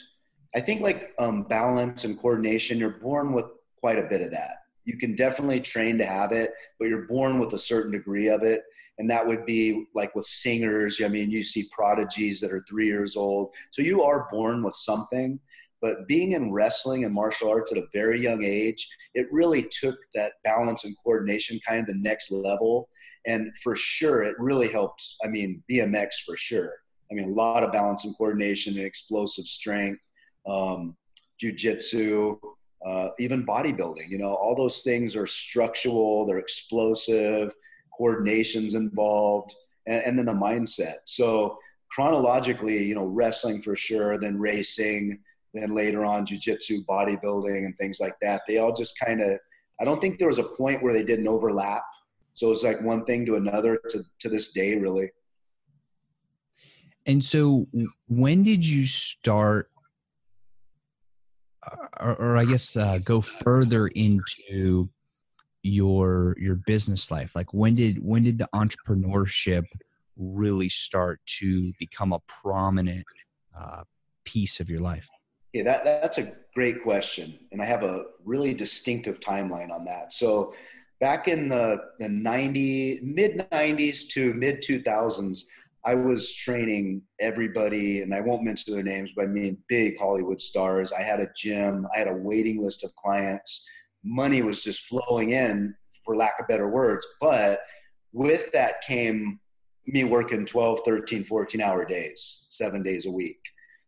I 0.54 0.61
think 0.61 0.80
like 0.80 1.14
um, 1.18 1.42
balance 1.42 2.04
and 2.04 2.18
coordination. 2.18 2.78
You're 2.78 2.90
born 2.90 3.33
with 3.33 3.47
quite 3.80 3.99
a 3.99 4.06
bit 4.09 4.21
of 4.21 4.30
that. 4.30 4.59
You 4.85 4.97
can 4.97 5.16
definitely 5.16 5.61
train 5.61 5.99
to 5.99 6.06
have 6.06 6.30
it, 6.30 6.52
but 6.78 6.88
you're 6.88 7.06
born 7.09 7.40
with 7.40 7.54
a 7.54 7.59
certain 7.59 7.90
degree 7.90 8.28
of 8.28 8.42
it 8.42 8.62
and 8.99 9.11
that 9.11 9.26
would 9.26 9.45
be 9.45 9.87
like 9.95 10.14
with 10.14 10.26
singers 10.26 11.00
i 11.04 11.09
mean 11.09 11.30
you 11.30 11.42
see 11.42 11.68
prodigies 11.71 12.40
that 12.40 12.52
are 12.52 12.64
three 12.68 12.87
years 12.87 13.16
old 13.16 13.50
so 13.71 13.83
you 13.83 14.02
are 14.02 14.28
born 14.30 14.62
with 14.62 14.75
something 14.75 15.38
but 15.83 16.09
being 16.09 16.33
in 16.33 16.52
wrestling 16.52 17.04
and 17.04 17.14
martial 17.14 17.50
arts 17.50 17.73
at 17.73 17.78
a 17.78 17.87
very 17.92 18.21
young 18.21 18.42
age 18.45 18.88
it 19.14 19.26
really 19.30 19.66
took 19.71 19.97
that 20.14 20.35
balance 20.45 20.85
and 20.85 20.97
coordination 21.02 21.61
kind 21.66 21.80
of 21.80 21.87
the 21.87 21.95
next 21.97 22.30
level 22.30 22.88
and 23.26 23.52
for 23.62 23.76
sure 23.76 24.23
it 24.23 24.35
really 24.38 24.68
helped 24.68 25.16
i 25.25 25.28
mean 25.28 25.62
bmx 25.71 26.09
for 26.25 26.37
sure 26.37 26.71
i 27.11 27.14
mean 27.14 27.28
a 27.28 27.33
lot 27.33 27.62
of 27.62 27.73
balance 27.73 28.04
and 28.04 28.16
coordination 28.16 28.76
and 28.76 28.87
explosive 28.87 29.47
strength 29.47 30.00
um, 30.49 30.97
jiu-jitsu 31.38 32.38
uh, 32.87 33.09
even 33.18 33.45
bodybuilding 33.45 34.09
you 34.09 34.18
know 34.18 34.35
all 34.35 34.54
those 34.54 34.83
things 34.83 35.16
are 35.16 35.26
structural 35.26 36.26
they're 36.26 36.38
explosive 36.38 37.52
coordination's 37.97 38.75
involved, 38.75 39.54
and, 39.87 40.02
and 40.04 40.18
then 40.18 40.26
the 40.26 40.33
mindset. 40.33 40.97
So 41.04 41.59
chronologically, 41.90 42.83
you 42.85 42.95
know, 42.95 43.06
wrestling 43.06 43.62
for 43.62 43.76
sure, 43.76 44.18
then 44.18 44.38
racing, 44.38 45.18
then 45.54 45.75
later 45.75 46.04
on 46.04 46.26
jujitsu, 46.26 46.85
bodybuilding, 46.87 47.64
and 47.64 47.76
things 47.78 48.00
like 48.00 48.14
that. 48.21 48.42
They 48.47 48.59
all 48.59 48.75
just 48.75 48.99
kind 48.99 49.21
of. 49.21 49.38
I 49.80 49.85
don't 49.85 50.00
think 50.00 50.18
there 50.18 50.28
was 50.28 50.38
a 50.38 50.56
point 50.56 50.83
where 50.83 50.95
they 50.95 51.04
didn't 51.04 51.28
overlap. 51.28 51.83
So 52.36 52.50
it's 52.52 52.62
like 52.62 52.82
one 52.82 53.06
thing 53.06 53.24
to 53.26 53.36
another 53.36 53.80
to 53.88 54.04
to 54.20 54.28
this 54.28 54.52
day, 54.52 54.76
really. 54.76 55.10
And 57.06 57.24
so, 57.24 57.66
when 58.08 58.42
did 58.42 58.66
you 58.66 58.86
start, 58.86 59.70
uh, 61.66 61.86
or, 61.98 62.14
or 62.16 62.36
I 62.36 62.44
guess 62.44 62.76
uh, 62.76 62.98
go 62.98 63.22
further 63.22 63.86
into 63.86 64.90
your 65.62 66.36
your 66.38 66.56
business 66.66 67.10
life? 67.10 67.34
Like 67.34 67.54
when 67.54 67.74
did 67.74 68.04
when 68.04 68.22
did 68.22 68.36
the 68.36 68.50
entrepreneurship 68.54 69.64
really 70.18 70.68
start 70.68 71.20
to 71.38 71.72
become 71.78 72.12
a 72.12 72.20
prominent 72.42 73.06
uh, 73.58 73.84
piece 74.26 74.60
of 74.60 74.68
your 74.68 74.80
life? 74.80 75.08
Yeah 75.54 75.62
that, 75.62 75.84
that's 75.84 76.18
a 76.18 76.34
great 76.54 76.82
question 76.82 77.38
and 77.50 77.62
i 77.62 77.64
have 77.64 77.82
a 77.82 78.04
really 78.24 78.52
distinctive 78.52 79.20
timeline 79.20 79.72
on 79.72 79.86
that. 79.86 80.12
So 80.12 80.54
back 81.00 81.28
in 81.28 81.48
the, 81.48 81.78
the 81.98 82.08
90 82.08 83.00
mid 83.02 83.38
90s 83.52 84.08
to 84.08 84.34
mid 84.34 84.62
2000s 84.62 85.44
i 85.84 85.94
was 85.94 86.32
training 86.34 87.02
everybody 87.20 88.02
and 88.02 88.14
i 88.14 88.20
won't 88.20 88.44
mention 88.44 88.74
their 88.74 88.82
names 88.82 89.12
but 89.14 89.24
i 89.24 89.28
mean 89.28 89.58
big 89.68 89.98
hollywood 89.98 90.40
stars. 90.40 90.92
I 90.92 91.02
had 91.02 91.20
a 91.20 91.28
gym. 91.36 91.86
I 91.94 91.98
had 91.98 92.08
a 92.08 92.14
waiting 92.14 92.62
list 92.62 92.84
of 92.84 92.94
clients. 92.96 93.66
Money 94.04 94.42
was 94.42 94.62
just 94.62 94.86
flowing 94.86 95.30
in 95.30 95.74
for 96.04 96.16
lack 96.16 96.34
of 96.40 96.48
better 96.48 96.68
words. 96.68 97.06
But 97.20 97.60
with 98.12 98.52
that 98.52 98.80
came 98.82 99.40
me 99.88 100.04
working 100.04 100.44
12 100.44 100.80
13 100.84 101.24
14 101.24 101.60
hour 101.60 101.84
days 101.84 102.46
seven 102.48 102.82
days 102.82 103.06
a 103.06 103.10
week. 103.10 103.38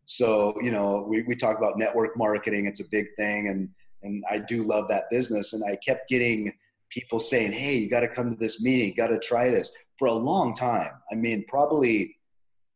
So 0.05 0.55
you 0.61 0.71
know 0.71 1.05
we, 1.09 1.23
we 1.23 1.35
talk 1.35 1.57
about 1.57 1.77
network 1.77 2.17
marketing. 2.17 2.65
It's 2.65 2.79
a 2.79 2.89
big 2.89 3.07
thing 3.17 3.47
and 3.49 3.69
and 4.01 4.23
i 4.29 4.37
do 4.37 4.63
love 4.63 4.87
that 4.87 5.09
business 5.09 5.51
and 5.51 5.63
i 5.69 5.75
kept 5.75 6.07
getting 6.07 6.53
people 6.89 7.19
saying 7.19 7.51
hey 7.51 7.75
you 7.77 7.89
got 7.89 8.01
to 8.01 8.07
come 8.07 8.29
to 8.29 8.37
this 8.37 8.61
meeting 8.61 8.93
got 8.95 9.07
to 9.07 9.19
try 9.19 9.49
this 9.49 9.71
for 9.97 10.07
a 10.07 10.13
long 10.13 10.53
time 10.53 10.91
i 11.11 11.15
mean 11.15 11.45
probably 11.47 12.15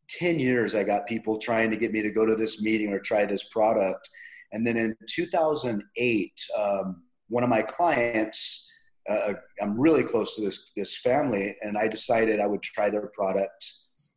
10 0.08 0.38
years 0.38 0.74
i 0.74 0.84
got 0.84 1.06
people 1.06 1.38
trying 1.38 1.70
to 1.70 1.76
get 1.76 1.92
me 1.92 2.02
to 2.02 2.10
go 2.10 2.26
to 2.26 2.36
this 2.36 2.62
meeting 2.62 2.92
or 2.92 2.98
try 2.98 3.24
this 3.24 3.44
product 3.44 4.08
and 4.52 4.66
then 4.66 4.76
in 4.76 4.96
2008 5.08 6.46
um, 6.56 7.02
one 7.28 7.42
of 7.42 7.50
my 7.50 7.62
clients, 7.62 8.70
uh, 9.08 9.34
I'm 9.60 9.78
really 9.78 10.04
close 10.04 10.36
to 10.36 10.42
this 10.42 10.70
this 10.76 10.96
family, 10.98 11.56
and 11.62 11.76
I 11.76 11.88
decided 11.88 12.40
I 12.40 12.46
would 12.46 12.62
try 12.62 12.90
their 12.90 13.08
product. 13.08 13.72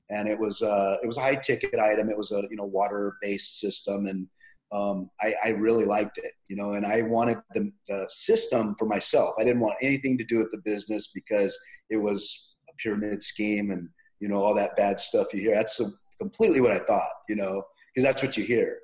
And 0.09 0.27
it 0.27 0.39
was 0.39 0.61
uh, 0.61 0.97
it 1.03 1.07
was 1.07 1.17
a 1.17 1.21
high 1.21 1.35
ticket 1.35 1.79
item. 1.79 2.09
It 2.09 2.17
was 2.17 2.31
a 2.31 2.43
you 2.49 2.55
know 2.55 2.65
water 2.65 3.17
based 3.21 3.59
system, 3.59 4.05
and 4.07 4.27
um, 4.71 5.09
I, 5.21 5.33
I, 5.43 5.49
really 5.49 5.85
liked 5.85 6.17
it, 6.17 6.33
you 6.49 6.57
know, 6.57 6.73
and 6.73 6.85
I 6.85 7.01
wanted 7.01 7.37
the, 7.53 7.71
the 7.87 8.05
system 8.09 8.75
for 8.77 8.85
myself. 8.85 9.33
I 9.39 9.45
didn't 9.45 9.61
want 9.61 9.75
anything 9.81 10.17
to 10.17 10.25
do 10.25 10.39
with 10.39 10.51
the 10.51 10.61
business 10.65 11.07
because 11.13 11.57
it 11.89 11.95
was 11.95 12.49
a 12.69 12.73
pyramid 12.77 13.23
scheme 13.23 13.71
and, 13.71 13.87
you 14.19 14.27
know, 14.27 14.43
all 14.43 14.53
that 14.55 14.75
bad 14.75 14.99
stuff 14.99 15.33
you 15.33 15.39
hear. 15.39 15.55
That's 15.55 15.79
completely 16.19 16.59
what 16.59 16.71
I 16.71 16.79
thought, 16.79 17.11
you 17.29 17.37
know, 17.37 17.63
because 17.93 18.03
that's 18.03 18.21
what 18.21 18.35
you 18.35 18.43
hear. 18.43 18.79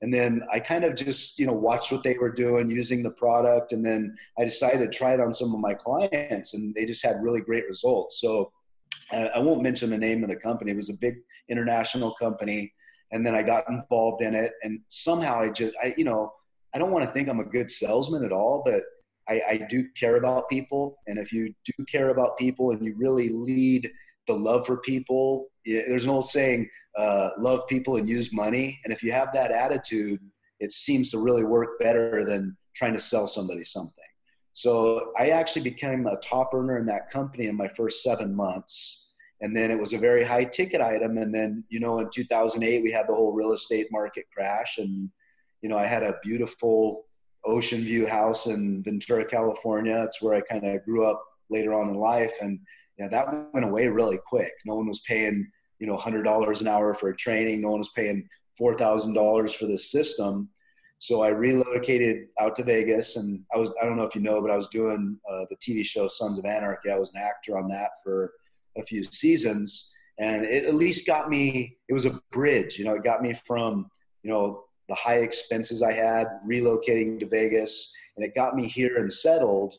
And 0.00 0.14
then 0.14 0.42
I 0.52 0.60
kind 0.60 0.84
of 0.84 0.94
just, 0.94 1.38
you 1.38 1.46
know, 1.46 1.52
watched 1.52 1.90
what 1.92 2.04
they 2.04 2.16
were 2.16 2.32
doing 2.32 2.70
using 2.70 3.02
the 3.02 3.10
product. 3.10 3.72
And 3.72 3.84
then 3.84 4.16
I 4.38 4.44
decided 4.44 4.78
to 4.78 4.98
try 4.98 5.12
it 5.12 5.20
on 5.20 5.34
some 5.34 5.52
of 5.52 5.60
my 5.60 5.74
clients 5.74 6.54
and 6.54 6.74
they 6.74 6.84
just 6.84 7.04
had 7.04 7.20
really 7.20 7.40
great 7.40 7.66
results. 7.66 8.20
So 8.20 8.52
uh, 9.12 9.28
I 9.34 9.40
won't 9.40 9.62
mention 9.62 9.90
the 9.90 9.98
name 9.98 10.22
of 10.22 10.30
the 10.30 10.36
company. 10.36 10.70
It 10.70 10.76
was 10.76 10.88
a 10.88 10.94
big 10.94 11.16
international 11.48 12.14
company 12.14 12.72
and 13.12 13.24
then 13.24 13.34
I 13.34 13.42
got 13.42 13.68
involved 13.68 14.22
in 14.22 14.34
it. 14.34 14.52
And 14.62 14.80
somehow 14.88 15.40
I 15.40 15.50
just, 15.50 15.74
I, 15.82 15.94
you 15.96 16.04
know, 16.04 16.32
I 16.74 16.78
don't 16.78 16.90
want 16.90 17.04
to 17.04 17.10
think 17.10 17.28
I'm 17.28 17.40
a 17.40 17.44
good 17.44 17.70
salesman 17.70 18.24
at 18.24 18.32
all, 18.32 18.62
but 18.64 18.82
I, 19.28 19.42
I 19.48 19.66
do 19.68 19.86
care 19.96 20.16
about 20.16 20.48
people. 20.48 20.96
And 21.06 21.18
if 21.18 21.32
you 21.32 21.54
do 21.64 21.84
care 21.86 22.10
about 22.10 22.38
people 22.38 22.70
and 22.70 22.84
you 22.84 22.94
really 22.96 23.30
lead 23.30 23.90
the 24.26 24.34
love 24.34 24.66
for 24.66 24.78
people, 24.78 25.46
there's 25.64 26.04
an 26.04 26.10
old 26.10 26.26
saying, 26.26 26.68
uh, 26.96 27.30
love 27.38 27.66
people 27.68 27.96
and 27.96 28.08
use 28.08 28.32
money. 28.32 28.78
And 28.84 28.92
if 28.92 29.02
you 29.02 29.12
have 29.12 29.32
that 29.32 29.50
attitude, 29.50 30.20
it 30.60 30.72
seems 30.72 31.10
to 31.10 31.18
really 31.18 31.44
work 31.44 31.78
better 31.78 32.24
than 32.24 32.56
trying 32.74 32.92
to 32.92 33.00
sell 33.00 33.26
somebody 33.26 33.64
something. 33.64 33.92
So 34.52 35.12
I 35.18 35.30
actually 35.30 35.62
became 35.62 36.06
a 36.06 36.16
top 36.16 36.52
earner 36.52 36.78
in 36.78 36.86
that 36.86 37.10
company 37.10 37.46
in 37.46 37.56
my 37.56 37.68
first 37.68 38.02
seven 38.02 38.34
months 38.34 39.07
and 39.40 39.56
then 39.56 39.70
it 39.70 39.78
was 39.78 39.92
a 39.92 39.98
very 39.98 40.24
high 40.24 40.44
ticket 40.44 40.80
item. 40.80 41.18
And 41.18 41.34
then 41.34 41.64
you 41.70 41.80
know 41.80 42.00
in 42.00 42.10
2008 42.12 42.82
we 42.82 42.90
had 42.90 43.06
the 43.08 43.14
whole 43.14 43.32
real 43.32 43.52
estate 43.52 43.88
market 43.90 44.26
crash. 44.34 44.78
And 44.78 45.10
you 45.62 45.68
know 45.68 45.78
i 45.78 45.86
had 45.86 46.02
a 46.02 46.18
beautiful 46.22 47.06
ocean 47.44 47.80
view 47.80 48.06
house 48.06 48.46
in 48.46 48.82
ventura 48.82 49.24
california. 49.24 50.04
It's 50.04 50.20
where 50.20 50.34
i 50.34 50.40
kind 50.40 50.64
of 50.64 50.84
grew 50.84 51.04
up 51.04 51.22
later 51.50 51.74
on 51.74 51.88
in 51.88 51.94
life. 51.94 52.34
And 52.40 52.58
yeah 52.98 53.08
that 53.08 53.48
went 53.52 53.66
away 53.66 53.88
really 53.88 54.18
quick. 54.26 54.52
No 54.64 54.74
one 54.76 54.88
was 54.88 55.00
paying 55.00 55.50
you 55.78 55.86
know 55.86 55.96
$100 55.96 56.60
an 56.60 56.68
hour 56.68 56.94
for 56.94 57.10
a 57.10 57.16
training. 57.16 57.62
No 57.62 57.70
one 57.70 57.78
was 57.78 57.92
paying 57.96 58.28
$4000 58.60 59.54
for 59.54 59.66
this 59.66 59.90
system. 59.90 60.48
So 61.00 61.22
i 61.22 61.28
relocated 61.28 62.26
out 62.40 62.56
to 62.56 62.64
vegas. 62.64 63.14
And 63.14 63.40
i 63.54 63.58
was 63.58 63.70
i 63.80 63.84
don't 63.84 63.96
know 63.96 64.02
if 64.02 64.16
you 64.16 64.20
know 64.20 64.42
but 64.42 64.50
i 64.50 64.56
was 64.56 64.66
doing 64.68 65.16
uh, 65.30 65.44
the 65.48 65.56
tv 65.56 65.84
show 65.84 66.08
sons 66.08 66.38
of 66.38 66.44
anarchy. 66.44 66.90
I 66.90 66.98
was 66.98 67.12
an 67.14 67.20
actor 67.20 67.56
on 67.56 67.68
that 67.68 67.90
for 68.02 68.32
a 68.78 68.84
few 68.84 69.04
seasons 69.04 69.92
and 70.18 70.44
it 70.44 70.64
at 70.64 70.74
least 70.74 71.06
got 71.06 71.28
me 71.28 71.76
it 71.88 71.92
was 71.92 72.06
a 72.06 72.20
bridge 72.32 72.78
you 72.78 72.84
know 72.84 72.94
it 72.94 73.04
got 73.04 73.22
me 73.22 73.34
from 73.46 73.88
you 74.22 74.30
know 74.30 74.64
the 74.88 74.94
high 74.94 75.18
expenses 75.18 75.82
i 75.82 75.92
had 75.92 76.26
relocating 76.48 77.18
to 77.18 77.26
vegas 77.26 77.92
and 78.18 78.26
it 78.26 78.34
got 78.34 78.56
me 78.56 78.66
here 78.66 78.98
and 78.98 79.12
settled. 79.12 79.74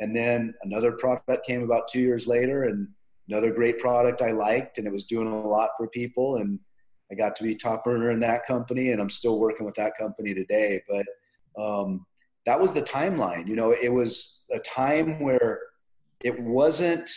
And 0.00 0.16
then 0.16 0.54
another 0.62 0.92
product 0.92 1.46
came 1.46 1.62
about 1.62 1.88
two 1.88 2.00
years 2.00 2.26
later 2.26 2.64
and 2.64 2.88
another 3.28 3.52
great 3.52 3.78
product 3.78 4.20
i 4.20 4.32
liked 4.32 4.78
and 4.78 4.86
it 4.86 4.92
was 4.92 5.04
doing 5.04 5.28
a 5.28 5.48
lot 5.48 5.70
for 5.76 5.86
people 5.88 6.36
and 6.36 6.58
i 7.12 7.14
got 7.14 7.36
to 7.36 7.44
be 7.44 7.54
top 7.54 7.86
earner 7.86 8.10
in 8.10 8.18
that 8.18 8.44
company 8.46 8.90
and 8.90 9.00
i'm 9.00 9.10
still 9.10 9.38
working 9.38 9.64
with 9.64 9.76
that 9.76 9.92
company 9.96 10.34
today. 10.34 10.82
But 10.88 11.06
um, 11.62 12.04
that 12.46 12.60
was 12.60 12.72
the 12.72 12.82
timeline 12.82 13.46
you 13.46 13.54
know 13.54 13.70
it 13.70 13.92
was 13.92 14.42
a 14.50 14.58
time 14.58 15.20
where 15.22 15.60
it 16.24 16.40
wasn't 16.40 17.08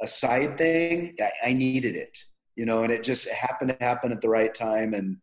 a 0.00 0.08
side 0.08 0.58
thing, 0.58 1.14
I, 1.20 1.50
I 1.50 1.52
needed 1.52 1.96
it, 1.96 2.16
you 2.56 2.66
know, 2.66 2.82
and 2.82 2.92
it 2.92 3.02
just 3.02 3.28
happened 3.28 3.70
to 3.70 3.84
happen 3.84 4.12
at 4.12 4.20
the 4.20 4.28
right 4.28 4.54
time 4.54 4.94
and 4.94 5.16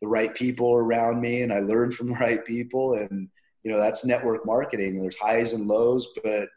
the 0.00 0.08
right 0.08 0.34
people 0.34 0.72
around 0.74 1.20
me. 1.20 1.42
And 1.42 1.52
I 1.52 1.60
learned 1.60 1.94
from 1.94 2.08
the 2.08 2.14
right 2.14 2.44
people. 2.44 2.94
And, 2.94 3.28
you 3.62 3.70
know, 3.70 3.78
that's 3.78 4.04
network 4.04 4.46
marketing. 4.46 5.00
There's 5.00 5.16
highs 5.16 5.52
and 5.52 5.66
lows, 5.66 6.08
but 6.22 6.48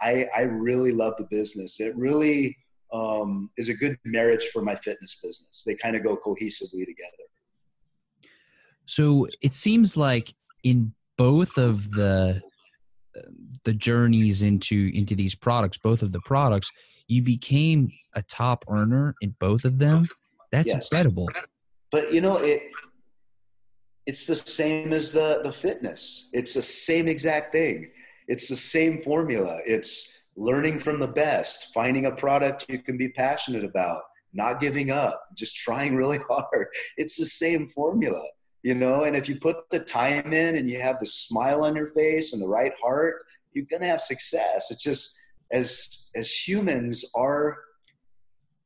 I, 0.00 0.28
I 0.36 0.42
really 0.42 0.92
love 0.92 1.14
the 1.18 1.26
business. 1.30 1.80
It 1.80 1.96
really 1.96 2.56
um, 2.92 3.50
is 3.56 3.68
a 3.68 3.74
good 3.74 3.96
marriage 4.04 4.46
for 4.52 4.62
my 4.62 4.76
fitness 4.76 5.16
business. 5.22 5.62
They 5.66 5.74
kind 5.74 5.96
of 5.96 6.02
go 6.02 6.16
cohesively 6.16 6.84
together. 6.86 7.26
So 8.86 9.28
it 9.40 9.54
seems 9.54 9.96
like 9.96 10.34
in 10.64 10.92
both 11.16 11.58
of 11.58 11.90
the 11.92 12.40
the 13.64 13.72
journeys 13.72 14.42
into 14.42 14.90
into 14.94 15.14
these 15.14 15.34
products, 15.34 15.78
both 15.78 16.02
of 16.02 16.12
the 16.12 16.20
products, 16.20 16.70
you 17.10 17.22
became 17.22 17.92
a 18.14 18.22
top 18.22 18.64
earner 18.68 19.16
in 19.20 19.34
both 19.40 19.64
of 19.64 19.78
them. 19.78 20.08
That's 20.52 20.68
yes. 20.68 20.86
incredible. 20.86 21.28
But 21.90 22.12
you 22.12 22.20
know, 22.20 22.36
it 22.36 22.62
it's 24.06 24.26
the 24.26 24.36
same 24.36 24.92
as 24.92 25.12
the 25.12 25.40
the 25.42 25.52
fitness. 25.52 26.28
It's 26.32 26.54
the 26.54 26.62
same 26.62 27.08
exact 27.08 27.52
thing. 27.52 27.90
It's 28.28 28.48
the 28.48 28.56
same 28.56 29.02
formula. 29.02 29.58
It's 29.66 30.16
learning 30.36 30.78
from 30.78 31.00
the 31.00 31.08
best, 31.08 31.68
finding 31.74 32.06
a 32.06 32.12
product 32.12 32.66
you 32.68 32.78
can 32.78 32.96
be 32.96 33.08
passionate 33.08 33.64
about, 33.64 34.02
not 34.32 34.60
giving 34.60 34.92
up, 34.92 35.20
just 35.36 35.56
trying 35.56 35.96
really 35.96 36.18
hard. 36.30 36.68
It's 36.96 37.16
the 37.16 37.26
same 37.26 37.68
formula, 37.68 38.24
you 38.62 38.74
know, 38.74 39.02
and 39.02 39.16
if 39.16 39.28
you 39.28 39.34
put 39.40 39.68
the 39.70 39.80
time 39.80 40.32
in 40.32 40.56
and 40.56 40.70
you 40.70 40.80
have 40.80 41.00
the 41.00 41.06
smile 41.06 41.64
on 41.64 41.74
your 41.74 41.90
face 41.90 42.32
and 42.32 42.40
the 42.40 42.48
right 42.48 42.72
heart, 42.80 43.16
you're 43.52 43.66
going 43.68 43.82
to 43.82 43.88
have 43.88 44.00
success. 44.00 44.70
It's 44.70 44.84
just 44.84 45.16
as 45.50 45.99
as 46.14 46.30
humans 46.30 47.04
our 47.16 47.58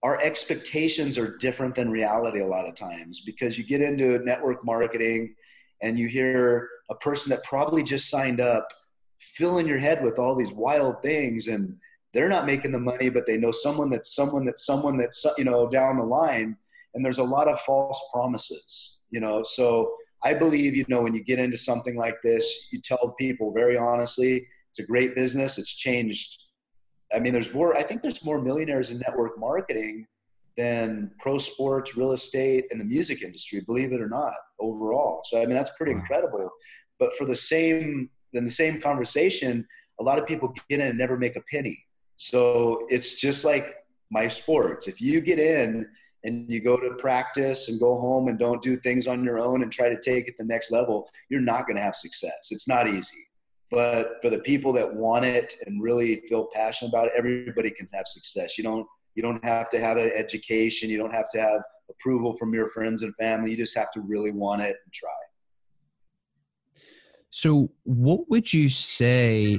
our 0.02 0.20
expectations 0.20 1.16
are 1.16 1.37
different 1.38 1.74
than 1.74 1.90
reality 1.90 2.40
a 2.40 2.46
lot 2.46 2.68
of 2.68 2.74
times 2.74 3.22
because 3.24 3.57
you 3.57 3.64
get 3.64 3.80
into 3.80 4.18
network 4.18 4.64
marketing 4.64 5.35
and 5.83 5.98
you 5.98 6.09
hear 6.09 6.68
a 6.90 6.94
person 6.96 7.30
that 7.30 7.42
probably 7.44 7.83
just 7.83 8.11
signed 8.11 8.40
up 8.40 8.68
fill 9.20 9.59
in 9.59 9.66
your 9.66 9.78
head 9.78 10.02
with 10.02 10.18
all 10.18 10.35
these 10.35 10.52
wild 10.52 11.02
things 11.02 11.46
and 11.46 11.76
they're 12.12 12.28
not 12.28 12.46
making 12.46 12.72
the 12.72 12.78
money 12.78 13.09
but 13.09 13.26
they 13.26 13.37
know 13.37 13.52
someone 13.52 13.90
that's 13.90 14.14
someone 14.14 14.44
that's 14.44 14.66
someone 14.66 14.96
that's 14.96 15.24
you 15.38 15.44
know 15.44 15.68
down 15.68 15.96
the 15.96 16.04
line. 16.04 16.57
And 16.94 17.04
there's 17.04 17.18
a 17.18 17.24
lot 17.24 17.48
of 17.48 17.61
false 17.61 18.00
promises 18.12 18.98
you 19.11 19.20
know? 19.20 19.42
So 19.44 19.94
i 20.22 20.33
believe 20.33 20.74
you 20.76 20.85
know 20.88 21.02
when 21.02 21.14
you 21.14 21.22
get 21.22 21.38
into 21.38 21.57
something 21.57 21.96
like 21.96 22.16
this 22.22 22.68
you 22.70 22.80
tell 22.80 23.14
people 23.18 23.52
very 23.52 23.76
honestly 23.76 24.46
it's 24.74 24.80
a 24.80 24.90
great 24.90 25.14
business. 25.14 25.57
It's 25.57 25.72
changed 25.72 26.43
I 27.14 27.20
mean, 27.20 27.33
there's 27.33 27.53
more. 27.53 27.77
I 27.77 27.83
think 27.83 28.03
there's 28.03 28.24
more 28.24 28.40
millionaires 28.40 28.90
in 28.90 28.98
network 28.98 29.38
marketing 29.38 30.07
than 30.57 31.11
pro 31.18 31.38
sports, 31.38 31.96
real 31.96 32.12
estate, 32.12 32.66
and 32.70 32.81
the 32.81 32.85
music 32.85 33.22
industry. 33.22 33.61
Believe 33.61 33.92
it 33.92 34.00
or 34.00 34.09
not, 34.09 34.35
overall. 34.61 35.22
So 35.24 35.40
I 35.40 35.46
mean, 35.46 35.55
that's 35.55 35.72
pretty 35.77 35.92
incredible. 35.92 36.50
But 36.98 37.16
for 37.16 37.24
the 37.27 37.37
same, 37.37 38.11
in 38.33 38.44
the 38.44 38.50
same 38.50 38.81
conversation, 38.81 39.66
a 40.00 40.03
lot 40.03 40.18
of 40.18 40.27
people 40.27 40.53
get 40.68 40.81
in 40.81 40.87
and 40.87 40.98
never 40.98 41.16
make 41.16 41.37
a 41.37 41.42
penny. 41.50 41.85
So 42.16 42.87
it's 42.88 43.14
just 43.14 43.44
like 43.44 43.74
my 44.11 44.29
sports. 44.29 44.87
If 44.87 45.00
you 45.00 45.20
get 45.20 45.38
in 45.38 45.87
and 46.24 46.50
you 46.50 46.61
go 46.61 46.77
to 46.77 46.94
practice 46.94 47.68
and 47.68 47.79
go 47.81 47.98
home 47.98 48.29
and 48.29 48.38
don't 48.38 48.62
do 48.62 48.77
things 48.77 49.07
on 49.07 49.24
your 49.24 49.38
own 49.38 49.62
and 49.62 49.70
try 49.70 49.88
to 49.88 50.00
take 50.00 50.29
it 50.29 50.35
the 50.38 50.44
next 50.44 50.70
level, 50.70 51.09
you're 51.29 51.40
not 51.40 51.66
going 51.66 51.77
to 51.77 51.83
have 51.83 51.96
success. 51.96 52.48
It's 52.50 52.68
not 52.68 52.88
easy. 52.88 53.27
But 53.74 54.22
for 54.22 54.30
the 54.30 54.38
people 54.38 54.72
that 54.74 54.94
want 54.94 55.24
it 55.24 55.56
and 55.66 55.82
really 55.82 56.22
feel 56.28 56.48
passionate 56.54 56.90
about 56.90 57.08
it, 57.08 57.12
everybody 57.16 57.72
can 57.72 57.88
have 57.92 58.06
success. 58.06 58.56
You 58.56 58.62
don't 58.62 58.87
you 59.16 59.22
don't 59.22 59.44
have 59.44 59.68
to 59.70 59.80
have 59.80 59.96
an 59.96 60.12
education. 60.14 60.90
You 60.90 60.98
don't 60.98 61.12
have 61.12 61.28
to 61.30 61.40
have 61.40 61.60
approval 61.90 62.37
from 62.37 62.54
your 62.54 62.68
friends 62.68 63.02
and 63.02 63.14
family. 63.16 63.50
You 63.50 63.56
just 63.56 63.76
have 63.76 63.90
to 63.92 64.00
really 64.00 64.30
want 64.30 64.62
it 64.62 64.76
and 64.84 64.92
try. 64.92 65.10
So, 67.30 67.68
what 67.82 68.30
would 68.30 68.52
you 68.52 68.70
say 68.70 69.58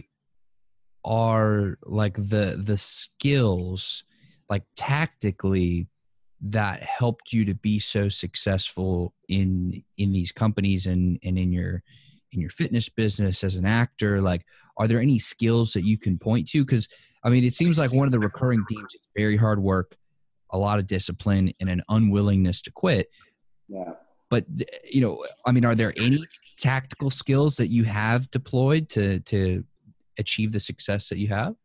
are 1.03 1.77
like 1.83 2.15
the 2.15 2.61
the 2.63 2.77
skills, 2.77 4.05
like 4.49 4.63
tactically, 4.77 5.87
that 6.41 6.81
helped 6.83 7.33
you 7.33 7.43
to 7.45 7.53
be 7.53 7.79
so 7.79 8.07
successful 8.07 9.13
in 9.27 9.83
in 9.97 10.13
these 10.13 10.31
companies 10.31 10.87
and 10.87 11.19
and 11.21 11.37
in 11.37 11.51
your 11.51 11.83
in 12.35 12.41
your 12.41 12.49
fitness 12.51 12.89
business 12.89 13.43
as 13.43 13.55
an 13.55 13.65
actor 13.65 14.21
like 14.21 14.45
are 14.77 14.87
there 14.87 14.99
any 14.99 15.17
skills 15.17 15.71
that 15.73 15.85
you 15.85 15.97
can 15.97 16.17
point 16.17 16.47
to? 16.49 16.63
Because 16.63 16.87
i 17.23 17.29
mean 17.29 17.43
it 17.43 17.53
seems 17.53 17.79
like 17.79 17.91
one 17.91 18.07
of 18.07 18.11
the 18.11 18.19
recurring 18.19 18.63
themes 18.65 18.93
is 18.93 19.01
very 19.15 19.37
hard 19.37 19.61
work 19.61 19.95
a 20.51 20.57
lot 20.57 20.77
of 20.77 20.85
discipline 20.85 21.51
and 21.59 21.69
an 21.69 21.81
unwillingness 21.89 22.61
to 22.61 22.71
quit. 22.71 23.09
Yeah. 23.67 23.93
But 24.29 24.45
you 24.83 25.01
know 25.01 25.23
i 25.45 25.51
mean 25.51 25.65
are 25.65 25.75
there 25.75 25.93
any 25.97 26.23
tactical 26.59 27.09
skills 27.09 27.55
that 27.57 27.69
you 27.69 27.83
have 27.83 28.29
deployed 28.31 28.89
to 28.89 29.19
to 29.21 29.63
achieve 30.17 30.51
the 30.51 30.59
success 30.59 31.09
that 31.09 31.17
you 31.17 31.27
have? 31.29 31.55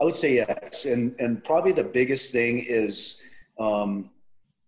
I 0.00 0.04
would 0.04 0.16
say 0.16 0.34
yes 0.36 0.86
and 0.86 1.18
and 1.20 1.44
probably 1.44 1.72
the 1.72 1.84
biggest 1.84 2.32
thing 2.32 2.64
is 2.66 3.20
um 3.58 4.10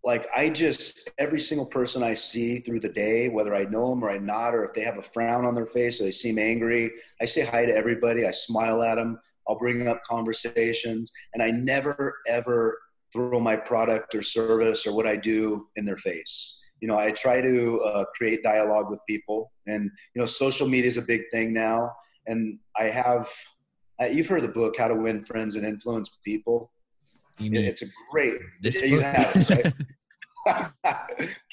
like 0.05 0.27
I 0.37 0.49
just 0.49 1.11
every 1.19 1.39
single 1.39 1.67
person 1.67 2.03
I 2.03 2.15
see 2.15 2.59
through 2.59 2.81
the 2.81 2.89
day, 2.89 3.29
whether 3.29 3.55
I 3.55 3.65
know 3.65 3.91
them 3.91 4.03
or 4.05 4.11
I 4.11 4.19
not, 4.19 4.55
or 4.55 4.65
if 4.65 4.75
they 4.75 4.83
have 4.83 4.99
a 4.99 5.03
frown 5.03 5.45
on 5.45 5.55
their 5.55 5.67
face 5.67 6.01
or 6.01 6.05
they 6.05 6.13
seem 6.13 6.39
angry, 6.39 6.91
I 7.21 7.25
say 7.25 7.43
hi 7.45 7.65
to 7.65 7.75
everybody. 7.75 8.27
I 8.27 8.33
smile 8.33 8.83
at 8.83 8.97
them. 8.97 9.19
I'll 9.49 9.59
bring 9.59 9.87
up 9.89 10.03
conversations, 10.05 11.13
and 11.35 11.43
I 11.43 11.51
never 11.51 12.17
ever 12.27 12.79
throw 13.13 13.39
my 13.39 13.55
product 13.57 14.15
or 14.15 14.23
service 14.23 14.87
or 14.87 14.95
what 14.95 15.07
I 15.07 15.17
do 15.17 15.69
in 15.77 15.85
their 15.85 15.99
face. 15.99 16.59
you 16.81 16.89
know, 16.89 16.99
I 16.99 17.13
try 17.13 17.41
to 17.41 17.81
uh, 17.83 18.05
create 18.17 18.43
dialogue 18.43 18.91
with 18.91 19.01
people, 19.09 19.53
and 19.69 19.89
you 20.15 20.21
know, 20.21 20.27
social 20.27 20.69
media 20.69 20.89
is 20.89 20.97
a 20.97 21.03
big 21.03 21.23
thing 21.31 21.55
now. 21.55 21.93
And 22.27 22.59
I 22.77 22.85
have, 22.85 23.31
uh, 24.01 24.07
you've 24.07 24.27
heard 24.27 24.43
the 24.43 24.49
book 24.49 24.77
"How 24.77 24.89
to 24.89 24.97
Win 24.97 25.25
Friends 25.25 25.55
and 25.55 25.65
Influence 25.65 26.11
People." 26.25 26.72
It's 27.39 27.83
a 27.83 27.87
great. 28.11 28.41
This 28.61 28.81
you 28.81 29.01
have 29.01 29.35
it, 29.35 29.51
right? 29.51 29.75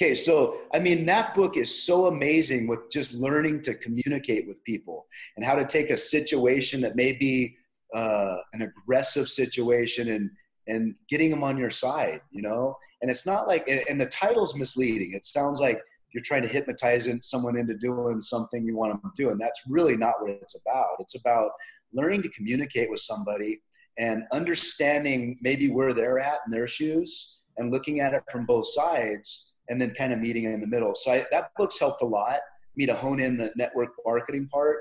okay, 0.02 0.16
so 0.16 0.62
I 0.74 0.80
mean, 0.80 1.06
that 1.06 1.36
book 1.36 1.58
is 1.58 1.84
so 1.84 2.08
amazing 2.08 2.68
with 2.68 2.90
just 2.92 3.14
learning 3.14 3.62
to 3.64 3.76
communicate 3.76 4.48
with 4.48 4.64
people 4.64 5.08
and 5.38 5.46
how 5.46 5.56
to 5.56 5.66
take 5.66 5.90
a 5.90 5.98
situation 5.98 6.82
that 6.82 6.96
may 6.96 7.14
be 7.14 7.56
uh, 7.94 8.38
an 8.54 8.64
aggressive 8.64 9.30
situation 9.30 10.10
and 10.10 10.30
and 10.68 10.96
getting 11.10 11.32
them 11.32 11.44
on 11.44 11.58
your 11.58 11.70
side, 11.70 12.22
you 12.32 12.42
know. 12.42 12.76
And 13.02 13.10
it's 13.10 13.26
not 13.26 13.48
like, 13.48 13.68
and 13.68 14.00
the 14.00 14.06
title's 14.08 14.56
misleading. 14.56 15.14
It 15.14 15.26
sounds 15.26 15.60
like 15.60 15.80
you're 16.14 16.24
trying 16.24 16.42
to 16.42 16.48
hypnotize 16.48 17.08
someone 17.22 17.58
into 17.58 17.76
doing 17.76 18.22
something 18.22 18.66
you 18.66 18.76
want 18.76 18.92
them 18.92 19.12
to 19.16 19.24
do, 19.24 19.30
and 19.30 19.40
that's 19.40 19.62
really 19.68 19.98
not 19.98 20.16
what 20.20 20.32
it's 20.32 20.56
about. 20.56 20.98
It's 21.00 21.16
about 21.16 21.52
learning 21.94 22.22
to 22.24 22.30
communicate 22.30 22.90
with 22.90 23.00
somebody 23.00 23.62
and 24.00 24.24
understanding 24.32 25.38
maybe 25.42 25.70
where 25.70 25.94
they're 25.94 26.20
at 26.20 26.40
in 26.46 26.52
their 26.52 26.68
shoes 26.68 27.38
and 27.58 27.72
looking 27.72 28.00
at 28.00 28.14
it 28.14 28.24
from 28.32 28.46
both 28.46 28.66
sides 28.68 29.52
and 29.68 29.80
then 29.80 29.94
kind 29.94 30.12
of 30.12 30.20
meeting 30.20 30.46
in 30.46 30.62
the 30.62 30.68
middle. 30.68 30.96
So 30.96 31.12
I, 31.12 31.26
that 31.32 31.52
book's 31.58 31.78
helped 31.78 32.02
a 32.02 32.06
lot 32.06 32.40
me 32.76 32.86
to 32.86 32.96
hone 32.96 33.20
in 33.20 33.38
the 33.38 33.52
network 33.56 33.90
marketing 34.06 34.48
part. 34.52 34.78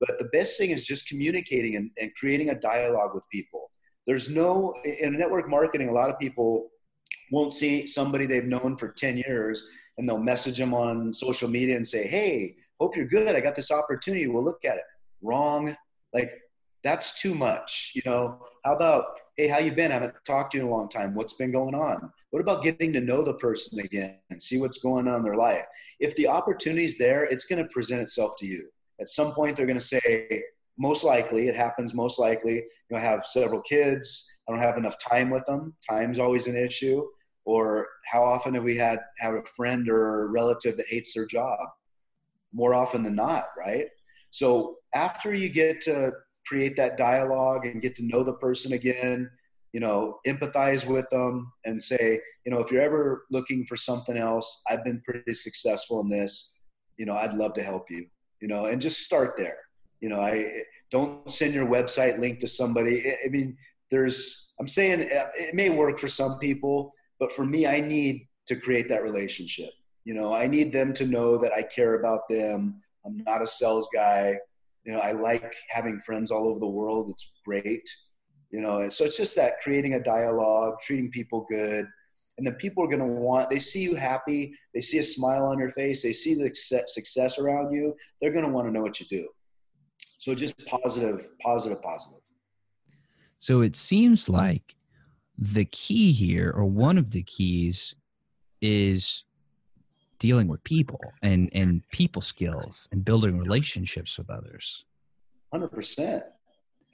But 0.00 0.18
the 0.18 0.26
best 0.32 0.58
thing 0.58 0.70
is 0.70 0.84
just 0.84 1.08
communicating 1.08 1.76
and, 1.76 1.90
and 1.98 2.14
creating 2.16 2.50
a 2.50 2.54
dialogue 2.54 3.14
with 3.14 3.22
people. 3.32 3.70
There's 4.06 4.28
no, 4.28 4.74
in 4.84 5.16
network 5.16 5.48
marketing, 5.48 5.88
a 5.88 5.92
lot 5.92 6.10
of 6.10 6.18
people 6.18 6.68
won't 7.32 7.54
see 7.54 7.86
somebody 7.86 8.26
they've 8.26 8.44
known 8.44 8.76
for 8.76 8.88
10 8.88 9.22
years 9.26 9.64
and 9.96 10.08
they'll 10.08 10.18
message 10.18 10.58
them 10.58 10.74
on 10.74 11.12
social 11.12 11.48
media 11.48 11.76
and 11.76 11.86
say, 11.86 12.06
Hey, 12.06 12.56
hope 12.80 12.96
you're 12.96 13.06
good. 13.06 13.34
I 13.34 13.40
got 13.40 13.54
this 13.54 13.70
opportunity. 13.70 14.26
We'll 14.26 14.44
look 14.44 14.64
at 14.64 14.76
it. 14.76 14.84
Wrong. 15.22 15.74
Like 16.12 16.30
that's 16.84 17.20
too 17.20 17.34
much. 17.34 17.92
You 17.94 18.02
know, 18.06 18.38
how 18.66 18.74
about, 18.74 19.04
Hey, 19.36 19.46
how 19.46 19.58
you 19.58 19.70
been? 19.70 19.92
I 19.92 19.94
haven't 19.94 20.14
talked 20.24 20.52
to 20.52 20.58
you 20.58 20.64
in 20.64 20.70
a 20.70 20.74
long 20.74 20.88
time. 20.88 21.14
What's 21.14 21.34
been 21.34 21.52
going 21.52 21.74
on? 21.74 22.10
What 22.30 22.40
about 22.40 22.64
getting 22.64 22.92
to 22.94 23.00
know 23.00 23.22
the 23.22 23.34
person 23.34 23.78
again 23.78 24.18
and 24.30 24.42
see 24.42 24.58
what's 24.58 24.78
going 24.78 25.06
on 25.06 25.18
in 25.18 25.22
their 25.22 25.36
life? 25.36 25.64
If 26.00 26.16
the 26.16 26.26
opportunity's 26.26 26.98
there, 26.98 27.24
it's 27.24 27.44
going 27.44 27.62
to 27.62 27.68
present 27.68 28.00
itself 28.00 28.32
to 28.38 28.46
you. 28.46 28.68
At 28.98 29.10
some 29.10 29.34
point, 29.34 29.54
they're 29.54 29.66
going 29.66 29.78
to 29.78 29.84
say, 29.84 30.42
most 30.78 31.04
likely, 31.04 31.48
it 31.48 31.54
happens 31.54 31.94
most 31.94 32.18
likely, 32.18 32.54
you 32.54 32.64
know, 32.90 32.98
have 32.98 33.26
several 33.26 33.60
kids. 33.60 34.28
I 34.48 34.52
don't 34.52 34.60
have 34.60 34.78
enough 34.78 34.96
time 34.98 35.30
with 35.30 35.44
them. 35.44 35.74
Time's 35.88 36.18
always 36.18 36.46
an 36.46 36.56
issue. 36.56 37.06
Or 37.44 37.86
how 38.10 38.24
often 38.24 38.54
have 38.54 38.64
we 38.64 38.76
had 38.76 39.00
have 39.18 39.34
a 39.34 39.44
friend 39.44 39.88
or 39.88 40.24
a 40.24 40.28
relative 40.28 40.78
that 40.78 40.88
hates 40.88 41.12
their 41.12 41.26
job? 41.26 41.60
More 42.54 42.74
often 42.74 43.02
than 43.02 43.14
not, 43.14 43.48
right? 43.56 43.86
So 44.30 44.78
after 44.94 45.34
you 45.34 45.50
get 45.50 45.82
to 45.82 46.12
create 46.46 46.76
that 46.76 46.96
dialogue 46.96 47.66
and 47.66 47.82
get 47.82 47.94
to 47.96 48.06
know 48.06 48.22
the 48.22 48.34
person 48.34 48.72
again, 48.72 49.30
you 49.72 49.80
know, 49.80 50.18
empathize 50.26 50.86
with 50.86 51.08
them 51.10 51.52
and 51.64 51.82
say, 51.82 52.20
you 52.44 52.52
know, 52.52 52.60
if 52.60 52.70
you're 52.70 52.82
ever 52.82 53.26
looking 53.30 53.66
for 53.66 53.76
something 53.76 54.16
else, 54.16 54.62
I've 54.68 54.84
been 54.84 55.02
pretty 55.04 55.34
successful 55.34 56.00
in 56.00 56.08
this. 56.08 56.50
You 56.96 57.06
know, 57.06 57.14
I'd 57.14 57.34
love 57.34 57.54
to 57.54 57.62
help 57.62 57.90
you. 57.90 58.06
You 58.40 58.48
know, 58.48 58.66
and 58.66 58.80
just 58.80 59.02
start 59.02 59.34
there. 59.36 59.58
You 60.00 60.08
know, 60.10 60.20
I 60.20 60.62
don't 60.90 61.28
send 61.30 61.54
your 61.54 61.66
website 61.66 62.18
link 62.18 62.38
to 62.40 62.48
somebody. 62.48 63.02
I 63.24 63.28
mean, 63.28 63.56
there's. 63.90 64.52
I'm 64.60 64.68
saying 64.68 65.02
uh, 65.02 65.26
it 65.34 65.54
may 65.54 65.70
work 65.70 65.98
for 65.98 66.08
some 66.08 66.38
people, 66.38 66.92
but 67.18 67.32
for 67.32 67.44
me, 67.44 67.66
I 67.66 67.80
need 67.80 68.26
to 68.46 68.56
create 68.56 68.88
that 68.88 69.02
relationship. 69.02 69.70
You 70.04 70.14
know, 70.14 70.32
I 70.32 70.46
need 70.46 70.72
them 70.72 70.92
to 70.94 71.06
know 71.06 71.36
that 71.38 71.52
I 71.52 71.62
care 71.62 71.94
about 71.98 72.28
them. 72.28 72.80
I'm 73.04 73.22
not 73.26 73.42
a 73.42 73.46
sales 73.46 73.88
guy. 73.92 74.38
You 74.86 74.92
know, 74.92 75.00
I 75.00 75.12
like 75.12 75.52
having 75.68 76.00
friends 76.00 76.30
all 76.30 76.48
over 76.48 76.60
the 76.60 76.66
world. 76.66 77.10
It's 77.10 77.32
great. 77.44 77.82
You 78.52 78.60
know, 78.60 78.88
so 78.88 79.04
it's 79.04 79.16
just 79.16 79.34
that 79.36 79.60
creating 79.60 79.94
a 79.94 80.02
dialogue, 80.02 80.74
treating 80.80 81.10
people 81.10 81.44
good, 81.50 81.86
and 82.38 82.46
then 82.46 82.54
people 82.54 82.84
are 82.84 82.88
going 82.88 83.00
to 83.00 83.06
want. 83.06 83.50
They 83.50 83.58
see 83.58 83.82
you 83.82 83.96
happy. 83.96 84.54
They 84.72 84.80
see 84.80 84.98
a 84.98 85.04
smile 85.04 85.44
on 85.44 85.58
your 85.58 85.70
face. 85.70 86.02
They 86.02 86.12
see 86.12 86.34
the 86.34 86.54
success 86.86 87.38
around 87.38 87.72
you. 87.72 87.94
They're 88.20 88.32
going 88.32 88.44
to 88.44 88.50
want 88.50 88.68
to 88.68 88.72
know 88.72 88.82
what 88.82 89.00
you 89.00 89.06
do. 89.10 89.28
So 90.18 90.34
just 90.34 90.54
positive, 90.66 91.28
positive, 91.40 91.82
positive. 91.82 92.20
So 93.40 93.62
it 93.62 93.76
seems 93.76 94.28
like 94.28 94.76
the 95.38 95.64
key 95.66 96.12
here, 96.12 96.52
or 96.56 96.64
one 96.64 96.96
of 96.96 97.10
the 97.10 97.22
keys, 97.24 97.94
is 98.62 99.24
dealing 100.18 100.48
with 100.48 100.62
people 100.64 101.00
and 101.22 101.50
and 101.52 101.86
people 101.90 102.22
skills 102.22 102.88
and 102.92 103.04
building 103.04 103.38
relationships 103.38 104.18
with 104.18 104.30
others. 104.30 104.84
Hundred 105.52 105.68
percent. 105.68 106.24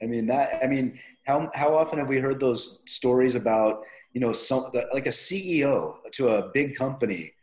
I 0.01 0.05
mean 0.05 0.27
that. 0.27 0.63
I 0.63 0.67
mean, 0.67 0.99
how 1.25 1.49
how 1.53 1.73
often 1.73 1.99
have 1.99 2.07
we 2.07 2.17
heard 2.17 2.39
those 2.39 2.81
stories 2.85 3.35
about 3.35 3.83
you 4.13 4.21
know 4.21 4.33
some 4.33 4.71
like 4.93 5.07
a 5.07 5.11
CEO 5.11 5.95
to 6.13 6.29
a 6.29 6.49
big 6.53 6.75
company? 6.75 7.33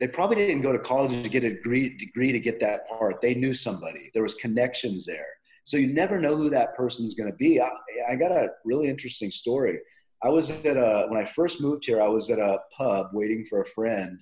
They 0.00 0.06
probably 0.06 0.36
didn't 0.36 0.62
go 0.62 0.72
to 0.72 0.78
college 0.78 1.22
to 1.24 1.28
get 1.28 1.42
a 1.42 1.54
degree, 1.54 1.96
degree 1.96 2.30
to 2.30 2.38
get 2.38 2.60
that 2.60 2.88
part. 2.88 3.20
They 3.20 3.34
knew 3.34 3.52
somebody. 3.52 4.10
There 4.14 4.22
was 4.22 4.34
connections 4.34 5.04
there. 5.04 5.26
So 5.64 5.76
you 5.76 5.88
never 5.88 6.20
know 6.20 6.36
who 6.36 6.48
that 6.50 6.76
person 6.76 7.04
is 7.04 7.14
going 7.14 7.30
to 7.30 7.36
be. 7.36 7.60
I, 7.60 7.68
I 8.08 8.14
got 8.14 8.30
a 8.30 8.50
really 8.64 8.88
interesting 8.88 9.32
story. 9.32 9.80
I 10.22 10.28
was 10.30 10.50
at 10.50 10.76
a 10.76 11.06
when 11.08 11.20
I 11.20 11.24
first 11.24 11.60
moved 11.60 11.84
here. 11.84 12.00
I 12.00 12.08
was 12.08 12.30
at 12.30 12.38
a 12.38 12.60
pub 12.76 13.08
waiting 13.12 13.44
for 13.44 13.60
a 13.60 13.66
friend, 13.66 14.18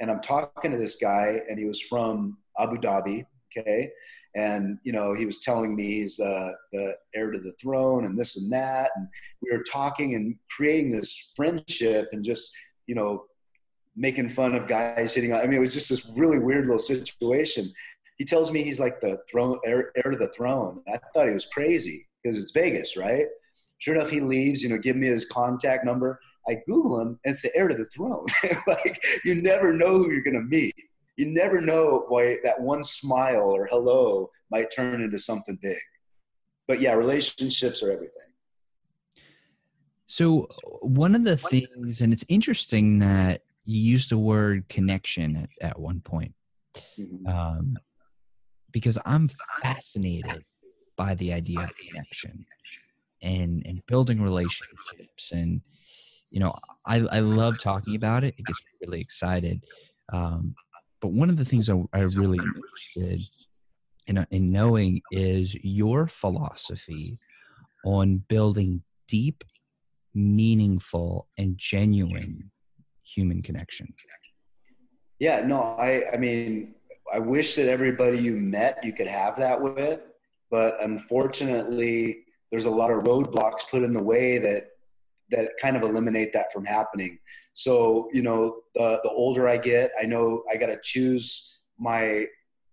and 0.00 0.10
I'm 0.10 0.20
talking 0.20 0.70
to 0.70 0.78
this 0.78 0.96
guy, 0.96 1.40
and 1.48 1.58
he 1.58 1.64
was 1.64 1.80
from 1.80 2.38
Abu 2.58 2.76
Dhabi. 2.76 3.26
Okay, 3.56 3.90
and 4.36 4.78
you 4.82 4.92
know 4.92 5.14
he 5.14 5.26
was 5.26 5.38
telling 5.38 5.76
me 5.76 6.00
he's 6.00 6.18
uh, 6.18 6.52
the 6.72 6.96
heir 7.14 7.30
to 7.30 7.38
the 7.38 7.54
throne 7.60 8.04
and 8.04 8.18
this 8.18 8.36
and 8.36 8.52
that, 8.52 8.90
and 8.96 9.08
we 9.42 9.56
were 9.56 9.62
talking 9.62 10.14
and 10.14 10.36
creating 10.50 10.90
this 10.90 11.32
friendship, 11.36 12.08
and 12.12 12.24
just 12.24 12.52
you 12.86 12.94
know 12.94 13.24
making 13.96 14.28
fun 14.28 14.54
of 14.54 14.66
guys 14.66 15.14
hitting. 15.14 15.32
I 15.32 15.42
mean, 15.42 15.54
it 15.54 15.60
was 15.60 15.74
just 15.74 15.88
this 15.88 16.06
really 16.16 16.38
weird 16.38 16.66
little 16.66 16.78
situation. 16.78 17.72
He 18.18 18.24
tells 18.24 18.52
me 18.52 18.62
he's 18.62 18.80
like 18.80 19.00
the 19.00 19.18
throne 19.30 19.58
heir, 19.64 19.92
heir 19.96 20.10
to 20.10 20.18
the 20.18 20.32
throne. 20.32 20.82
I 20.88 20.98
thought 21.12 21.28
he 21.28 21.34
was 21.34 21.46
crazy 21.46 22.06
because 22.22 22.38
it's 22.38 22.52
Vegas, 22.52 22.96
right? 22.96 23.26
Sure 23.78 23.94
enough, 23.94 24.10
he 24.10 24.20
leaves, 24.20 24.62
you 24.62 24.68
know, 24.68 24.78
give 24.78 24.96
me 24.96 25.06
his 25.06 25.24
contact 25.26 25.84
number. 25.84 26.18
I 26.48 26.58
Google 26.66 27.00
him 27.00 27.18
and 27.24 27.36
say 27.36 27.50
heir 27.54 27.68
to 27.68 27.76
the 27.76 27.84
throne. 27.86 28.26
like 28.66 29.02
you 29.24 29.34
never 29.36 29.72
know 29.72 29.98
who 29.98 30.10
you're 30.10 30.22
going 30.22 30.34
to 30.34 30.42
meet. 30.42 30.74
You 31.16 31.26
never 31.26 31.60
know 31.60 32.04
why 32.08 32.38
that 32.44 32.60
one 32.60 32.82
smile 32.82 33.42
or 33.42 33.66
hello 33.70 34.30
might 34.50 34.72
turn 34.74 35.00
into 35.00 35.18
something 35.18 35.58
big. 35.62 35.78
But 36.66 36.80
yeah, 36.80 36.94
relationships 36.94 37.82
are 37.82 37.90
everything. 37.90 38.32
So 40.06 40.48
one 40.80 41.14
of 41.14 41.24
the 41.24 41.36
things, 41.36 42.00
and 42.00 42.12
it's 42.12 42.24
interesting 42.28 42.98
that 42.98 43.42
you 43.64 43.80
used 43.80 44.10
the 44.10 44.18
word 44.18 44.68
connection 44.68 45.36
at, 45.36 45.68
at 45.70 45.78
one 45.78 46.00
point, 46.00 46.34
mm-hmm. 46.98 47.26
um, 47.26 47.76
because 48.70 48.98
I'm 49.04 49.30
fascinated 49.62 50.44
by 50.96 51.14
the 51.14 51.32
idea 51.32 51.60
of 51.60 51.72
connection 51.76 52.46
and 53.22 53.64
and 53.66 53.84
building 53.86 54.20
relationships 54.20 55.32
and 55.32 55.60
you 56.34 56.40
know 56.40 56.52
i 56.84 56.96
i 56.96 57.20
love 57.20 57.58
talking 57.58 57.94
about 57.94 58.24
it. 58.24 58.34
It 58.36 58.44
gets 58.44 58.60
really 58.82 59.00
excited. 59.00 59.64
Um, 60.12 60.54
but 61.00 61.12
one 61.12 61.30
of 61.30 61.36
the 61.36 61.44
things 61.44 61.70
I, 61.70 61.80
I 61.92 62.00
really 62.00 62.38
interested 62.38 63.22
in, 64.08 64.26
in 64.30 64.46
knowing 64.46 65.00
is 65.12 65.54
your 65.62 66.06
philosophy 66.06 67.18
on 67.84 68.24
building 68.28 68.82
deep 69.06 69.44
meaningful 70.14 71.28
and 71.38 71.56
genuine 71.56 72.50
human 73.04 73.40
connection. 73.40 73.94
Yeah 75.20 75.40
no 75.46 75.62
i 75.78 76.02
i 76.12 76.16
mean 76.16 76.74
i 77.14 77.18
wish 77.20 77.54
that 77.54 77.68
everybody 77.68 78.18
you 78.18 78.32
met 78.32 78.82
you 78.82 78.92
could 78.92 79.06
have 79.06 79.36
that 79.36 79.60
with 79.60 80.00
but 80.50 80.82
unfortunately 80.82 82.24
there's 82.50 82.64
a 82.64 82.70
lot 82.70 82.90
of 82.90 83.04
roadblocks 83.04 83.68
put 83.70 83.84
in 83.84 83.92
the 83.92 84.02
way 84.02 84.38
that 84.38 84.73
that 85.30 85.50
kind 85.60 85.76
of 85.76 85.82
eliminate 85.82 86.32
that 86.32 86.52
from 86.52 86.64
happening. 86.64 87.18
So, 87.54 88.08
you 88.12 88.22
know, 88.22 88.62
the, 88.74 89.00
the 89.02 89.10
older 89.10 89.48
I 89.48 89.56
get, 89.56 89.92
I 90.00 90.04
know 90.04 90.42
I 90.52 90.56
got 90.56 90.66
to 90.66 90.78
choose 90.82 91.56
my 91.78 92.24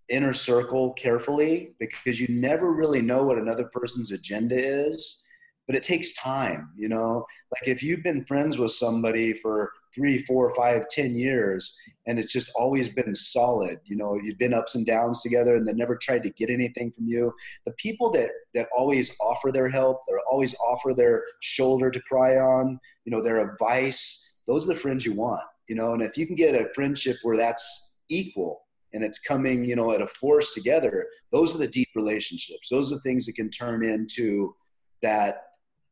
inner 0.10 0.34
circle 0.34 0.94
carefully 0.94 1.74
because 1.80 2.20
you 2.20 2.28
never 2.30 2.74
really 2.74 3.02
know 3.02 3.24
what 3.24 3.38
another 3.38 3.66
person's 3.74 4.12
agenda 4.12 4.56
is 4.56 5.22
but 5.68 5.76
it 5.76 5.84
takes 5.84 6.12
time 6.14 6.70
you 6.76 6.90
know 6.90 7.26
like 7.52 7.68
if 7.68 7.82
you've 7.82 8.04
been 8.04 8.26
friends 8.26 8.58
with 8.58 8.74
somebody 8.74 9.34
for 9.34 9.72
three 9.94 10.18
four 10.20 10.54
five 10.56 10.88
ten 10.90 11.16
years 11.16 11.76
and 12.08 12.18
it's 12.18 12.34
just 12.34 12.52
always 12.56 12.90
been 12.90 13.14
solid 13.14 13.80
you 13.86 13.96
know 13.96 14.20
you've 14.24 14.38
been 14.38 14.54
ups 14.54 14.76
and 14.76 14.86
downs 14.86 15.22
together 15.22 15.56
and 15.56 15.68
they 15.68 15.74
never 15.74 15.96
tried 15.96 16.24
to 16.24 16.30
get 16.32 16.50
anything 16.50 16.92
from 16.92 17.06
you 17.06 17.32
the 17.66 17.74
people 17.74 18.10
that 18.10 18.30
that 18.54 18.68
always 18.76 19.12
offer 19.22 19.52
their 19.52 19.70
help 19.70 20.02
they 20.08 20.16
always 20.32 20.56
offer 20.56 20.94
their 20.94 21.24
shoulder 21.42 21.92
to 21.92 22.02
cry 22.02 22.38
on 22.38 22.80
you 23.06 23.12
know 23.12 23.22
their 23.22 23.52
advice 23.52 24.34
those 24.48 24.66
are 24.66 24.74
the 24.74 24.80
friends 24.80 25.06
you 25.06 25.14
want 25.14 25.44
you 25.72 25.78
know, 25.78 25.94
and 25.94 26.02
if 26.02 26.18
you 26.18 26.28
can 26.28 26.36
get 26.36 26.54
a 26.54 26.68
friendship 26.74 27.16
where 27.24 27.38
that's 27.38 27.94
equal 28.10 28.64
and 28.92 29.06
it's 29.06 29.20
coming, 29.20 29.64
you 29.64 29.78
know, 29.78 29.94
at 29.94 30.02
a 30.02 30.08
force 30.08 30.54
together, 30.54 31.08
those 31.32 31.56
are 31.56 31.60
the 31.60 31.68
deep 31.68 31.88
relationships. 31.96 32.68
Those 32.70 32.92
are 32.92 33.00
things 33.00 33.26
that 33.26 33.36
can 33.36 33.50
turn 33.50 33.86
into 33.86 34.54
that, 35.02 35.44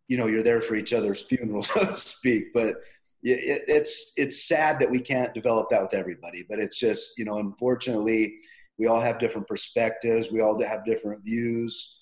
you 0.09 0.17
know, 0.17 0.27
you're 0.27 0.43
there 0.43 0.59
for 0.59 0.75
each 0.75 0.91
other's 0.91 1.21
funeral, 1.21 1.63
so 1.63 1.85
to 1.85 1.95
speak. 1.95 2.51
But 2.53 2.75
it, 3.23 3.63
it's 3.67 4.13
it's 4.17 4.47
sad 4.47 4.79
that 4.79 4.89
we 4.89 4.99
can't 4.99 5.33
develop 5.33 5.69
that 5.69 5.81
with 5.81 5.93
everybody. 5.93 6.45
But 6.49 6.59
it's 6.59 6.79
just, 6.79 7.17
you 7.17 7.25
know, 7.25 7.37
unfortunately, 7.37 8.35
we 8.77 8.87
all 8.87 9.01
have 9.01 9.19
different 9.19 9.47
perspectives. 9.47 10.31
We 10.31 10.41
all 10.41 10.61
have 10.63 10.85
different 10.85 11.23
views. 11.23 11.97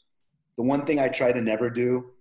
The 0.57 0.63
one 0.63 0.85
thing 0.85 0.99
I 0.99 1.07
try 1.07 1.31
to 1.31 1.41
never 1.41 1.69
do 1.69 2.11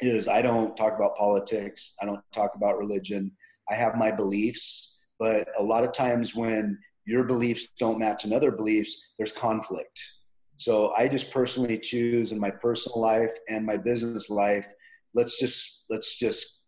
is 0.00 0.28
I 0.28 0.42
don't 0.42 0.76
talk 0.76 0.94
about 0.94 1.16
politics. 1.16 1.94
I 2.00 2.06
don't 2.06 2.20
talk 2.32 2.54
about 2.54 2.78
religion. 2.78 3.32
I 3.70 3.74
have 3.74 3.96
my 3.96 4.12
beliefs, 4.12 4.98
but 5.18 5.48
a 5.58 5.62
lot 5.62 5.84
of 5.84 5.92
times 5.92 6.34
when 6.34 6.78
your 7.04 7.24
beliefs 7.24 7.68
don't 7.78 7.98
match 7.98 8.24
another 8.24 8.50
beliefs, 8.50 8.96
there's 9.16 9.32
conflict. 9.32 10.00
So 10.56 10.92
I 10.96 11.08
just 11.08 11.30
personally 11.30 11.78
choose 11.78 12.32
in 12.32 12.40
my 12.40 12.50
personal 12.50 13.00
life 13.00 13.32
and 13.48 13.64
my 13.64 13.76
business 13.76 14.30
life, 14.30 14.66
let's 15.14 15.38
just 15.38 15.84
let's 15.90 16.18
just 16.18 16.58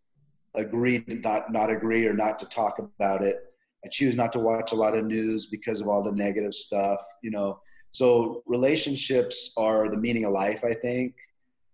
agree 0.55 1.01
to 1.01 1.15
not 1.15 1.51
not 1.51 1.69
agree 1.69 2.05
or 2.07 2.13
not 2.13 2.39
to 2.39 2.45
talk 2.45 2.79
about 2.79 3.23
it. 3.23 3.53
I 3.85 3.87
choose 3.89 4.15
not 4.15 4.31
to 4.33 4.39
watch 4.39 4.71
a 4.71 4.75
lot 4.75 4.97
of 4.97 5.05
news 5.05 5.45
because 5.45 5.79
of 5.79 5.87
all 5.87 6.03
the 6.03 6.11
negative 6.11 6.53
stuff, 6.53 7.01
you 7.23 7.31
know. 7.31 7.59
So 7.91 8.43
relationships 8.45 9.53
are 9.57 9.89
the 9.89 9.97
meaning 9.97 10.25
of 10.25 10.33
life, 10.33 10.63
I 10.63 10.73
think, 10.73 11.15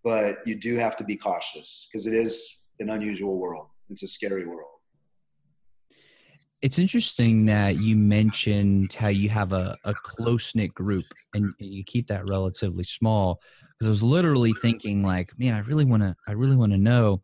but 0.04 0.38
you 0.46 0.56
do 0.56 0.76
have 0.76 0.96
to 0.98 1.04
be 1.04 1.16
cautious 1.16 1.88
because 1.92 2.06
it 2.06 2.14
is 2.14 2.60
an 2.80 2.90
unusual 2.90 3.38
world. 3.38 3.68
It's 3.90 4.04
a 4.04 4.08
scary 4.08 4.46
world. 4.46 4.70
It's 6.62 6.80
interesting 6.80 7.46
that 7.46 7.78
you 7.78 7.96
mentioned 7.96 8.94
how 8.94 9.10
you 9.10 9.30
have 9.30 9.52
a, 9.52 9.78
a 9.84 9.94
close 9.94 10.56
knit 10.56 10.74
group 10.74 11.06
and 11.34 11.54
you 11.60 11.84
keep 11.84 12.08
that 12.08 12.28
relatively 12.28 12.84
small. 12.84 13.40
Because 13.74 13.88
I 13.88 13.92
was 13.92 14.02
literally 14.02 14.54
thinking, 14.54 15.04
like, 15.04 15.32
man, 15.38 15.54
I 15.54 15.60
really 15.60 15.86
want 15.86 16.02
to, 16.02 16.16
I 16.28 16.32
really 16.32 16.56
want 16.56 16.72
to 16.72 16.78
know 16.78 17.22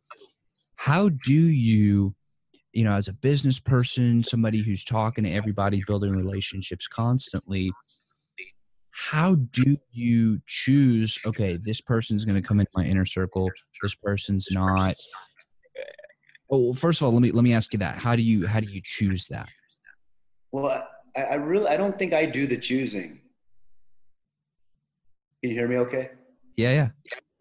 how 0.81 1.09
do 1.09 1.33
you, 1.33 2.15
you 2.73 2.83
know, 2.83 2.93
as 2.93 3.07
a 3.07 3.13
business 3.13 3.59
person, 3.59 4.23
somebody 4.23 4.63
who's 4.63 4.83
talking 4.83 5.23
to 5.25 5.29
everybody, 5.29 5.83
building 5.85 6.11
relationships 6.11 6.87
constantly, 6.87 7.71
how 8.89 9.35
do 9.35 9.77
you 9.91 10.41
choose 10.47 11.17
okay 11.25 11.57
this 11.63 11.79
person's 11.79 12.25
going 12.25 12.39
to 12.39 12.45
come 12.45 12.59
into 12.59 12.71
my 12.75 12.83
inner 12.83 13.05
circle 13.05 13.49
this 13.81 13.95
person's 13.95 14.49
not 14.51 14.95
Oh, 16.53 16.57
well, 16.59 16.73
first 16.73 16.99
of 16.99 17.05
all, 17.05 17.13
let 17.13 17.21
me 17.21 17.31
let 17.31 17.45
me 17.45 17.53
ask 17.53 17.71
you 17.71 17.79
that. 17.79 17.95
How 17.95 18.13
do 18.17 18.21
you 18.21 18.45
how 18.45 18.59
do 18.59 18.67
you 18.67 18.81
choose 18.83 19.25
that? 19.29 19.47
Well, 20.51 20.85
I, 21.15 21.21
I 21.21 21.35
really 21.35 21.67
I 21.67 21.77
don't 21.77 21.97
think 21.97 22.11
I 22.11 22.25
do 22.25 22.45
the 22.45 22.57
choosing. 22.57 23.21
Can 25.41 25.51
you 25.51 25.57
hear 25.57 25.69
me? 25.69 25.77
Okay. 25.77 26.09
Yeah, 26.57 26.71
yeah. 26.73 26.89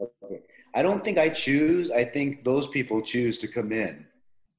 Okay. 0.01 0.43
I 0.75 0.83
don't 0.83 1.03
think 1.03 1.19
I 1.19 1.29
choose. 1.29 1.91
I 1.91 2.05
think 2.05 2.45
those 2.45 2.69
people 2.69 3.03
choose 3.03 3.39
to 3.39 3.49
come 3.49 3.73
in. 3.73 4.07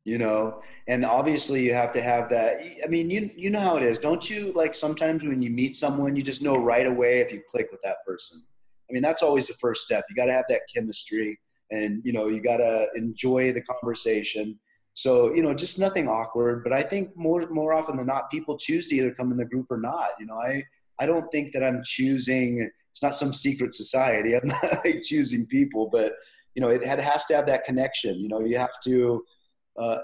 You 0.04 0.18
know, 0.18 0.64
and 0.88 1.06
obviously 1.06 1.64
you 1.64 1.76
have 1.76 1.92
to 1.94 2.02
have 2.02 2.28
that. 2.30 2.62
I 2.84 2.88
mean, 2.88 3.10
you 3.12 3.30
you 3.36 3.52
know 3.52 3.60
how 3.60 3.78
it 3.78 3.84
is, 3.84 4.00
don't 4.00 4.28
you? 4.28 4.52
Like 4.54 4.74
sometimes 4.74 5.24
when 5.24 5.44
you 5.44 5.52
meet 5.52 5.76
someone, 5.76 6.16
you 6.16 6.24
just 6.24 6.42
know 6.42 6.58
right 6.58 6.88
away 6.88 7.20
if 7.20 7.32
you 7.32 7.40
click 7.48 7.68
with 7.72 7.84
that 7.84 7.98
person. 8.06 8.42
I 8.90 8.94
mean, 8.94 9.04
that's 9.04 9.22
always 9.22 9.48
the 9.48 9.54
first 9.54 9.86
step. 9.86 10.04
You 10.10 10.16
got 10.16 10.26
to 10.26 10.34
have 10.34 10.46
that 10.50 10.62
chemistry 10.74 11.38
and 11.72 12.04
you 12.06 12.14
know 12.14 12.28
you 12.28 12.42
got 12.42 12.58
to 12.58 12.88
enjoy 12.96 13.52
the 13.52 13.62
conversation 13.62 14.60
so 14.94 15.34
you 15.34 15.42
know 15.42 15.54
just 15.54 15.80
nothing 15.80 16.08
awkward 16.08 16.64
but 16.64 16.74
i 16.74 16.84
think 16.84 17.10
more 17.16 17.48
more 17.50 17.74
often 17.74 17.98
than 17.98 18.06
not 18.06 18.30
people 18.30 18.58
choose 18.58 18.86
to 18.88 18.96
either 18.96 19.14
come 19.14 19.32
in 19.32 19.38
the 19.38 19.46
group 19.46 19.66
or 19.70 19.78
not 19.78 20.10
you 20.20 20.26
know 20.26 20.36
i 20.36 20.62
i 21.00 21.06
don't 21.06 21.32
think 21.32 21.52
that 21.54 21.64
i'm 21.64 21.82
choosing 21.84 22.70
it's 22.92 23.02
not 23.02 23.16
some 23.16 23.34
secret 23.34 23.74
society. 23.74 24.36
I'm 24.36 24.48
not 24.48 24.64
like 24.86 25.02
choosing 25.04 25.46
people 25.46 25.90
but 25.92 26.14
you 26.56 26.62
know 26.62 26.70
it, 26.70 26.84
it 26.84 27.00
has 27.00 27.26
to 27.26 27.36
have 27.36 27.46
that 27.48 27.64
connection. 27.64 28.20
You 28.20 28.30
know 28.30 28.42
you 28.42 28.58
have 28.58 28.80
to 28.86 29.24
uh, 29.78 30.00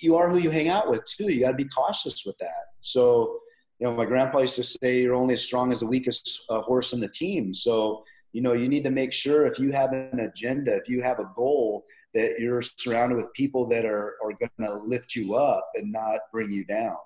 you 0.00 0.16
are 0.16 0.30
who 0.30 0.38
you 0.38 0.50
hang 0.50 0.68
out 0.68 0.88
with 0.88 1.02
too. 1.04 1.32
You 1.32 1.40
got 1.40 1.50
to 1.50 1.56
be 1.56 1.68
cautious 1.68 2.24
with 2.24 2.38
that. 2.38 2.66
So 2.80 3.38
you 3.78 3.86
know 3.86 3.94
my 3.94 4.04
grandpa 4.04 4.38
used 4.38 4.56
to 4.56 4.64
say 4.64 5.02
you're 5.02 5.14
only 5.14 5.34
as 5.34 5.42
strong 5.42 5.72
as 5.72 5.80
the 5.80 5.86
weakest 5.86 6.42
uh, 6.50 6.60
horse 6.62 6.92
in 6.92 7.00
the 7.00 7.08
team. 7.08 7.54
So 7.54 8.04
you 8.32 8.42
know 8.42 8.52
you 8.52 8.68
need 8.68 8.84
to 8.84 8.90
make 8.90 9.12
sure 9.12 9.46
if 9.46 9.58
you 9.58 9.72
have 9.72 9.92
an 9.92 10.20
agenda 10.20 10.76
if 10.76 10.88
you 10.88 11.02
have 11.02 11.18
a 11.18 11.30
goal 11.34 11.84
that 12.14 12.36
you're 12.38 12.62
surrounded 12.62 13.16
with 13.16 13.32
people 13.34 13.66
that 13.68 13.84
are, 13.84 14.16
are 14.24 14.32
going 14.32 14.50
to 14.60 14.74
lift 14.74 15.14
you 15.14 15.34
up 15.34 15.68
and 15.74 15.92
not 15.92 16.20
bring 16.32 16.50
you 16.50 16.64
down. 16.64 16.96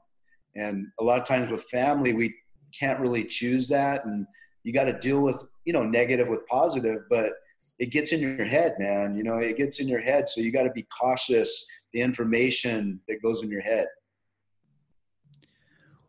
And 0.54 0.86
a 1.00 1.04
lot 1.04 1.18
of 1.18 1.26
times 1.26 1.50
with 1.50 1.64
family 1.64 2.12
we 2.12 2.34
can't 2.78 3.00
really 3.00 3.24
choose 3.24 3.68
that. 3.68 4.04
And 4.04 4.26
you 4.64 4.72
got 4.72 4.84
to 4.84 4.92
deal 4.92 5.22
with 5.22 5.44
you 5.64 5.72
know 5.72 5.82
negative 5.82 6.28
with 6.28 6.46
positive 6.46 7.02
but 7.10 7.32
it 7.78 7.90
gets 7.90 8.12
in 8.12 8.20
your 8.20 8.44
head 8.44 8.74
man. 8.78 9.16
You 9.16 9.24
know 9.24 9.38
it 9.38 9.56
gets 9.56 9.80
in 9.80 9.88
your 9.88 10.00
head. 10.00 10.28
So 10.28 10.40
you 10.40 10.52
got 10.52 10.62
to 10.62 10.70
be 10.70 10.86
cautious 11.00 11.66
the 11.92 12.00
information 12.00 13.00
that 13.08 13.20
goes 13.22 13.42
in 13.42 13.50
your 13.50 13.60
head. 13.60 13.86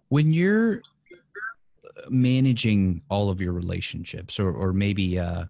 When 0.09 0.31
you're 0.31 0.81
managing 2.09 3.01
all 3.09 3.29
of 3.29 3.41
your 3.41 3.53
relationships 3.53 4.39
or 4.39 4.51
or 4.51 4.73
maybe 4.73 5.17
uh, 5.17 5.45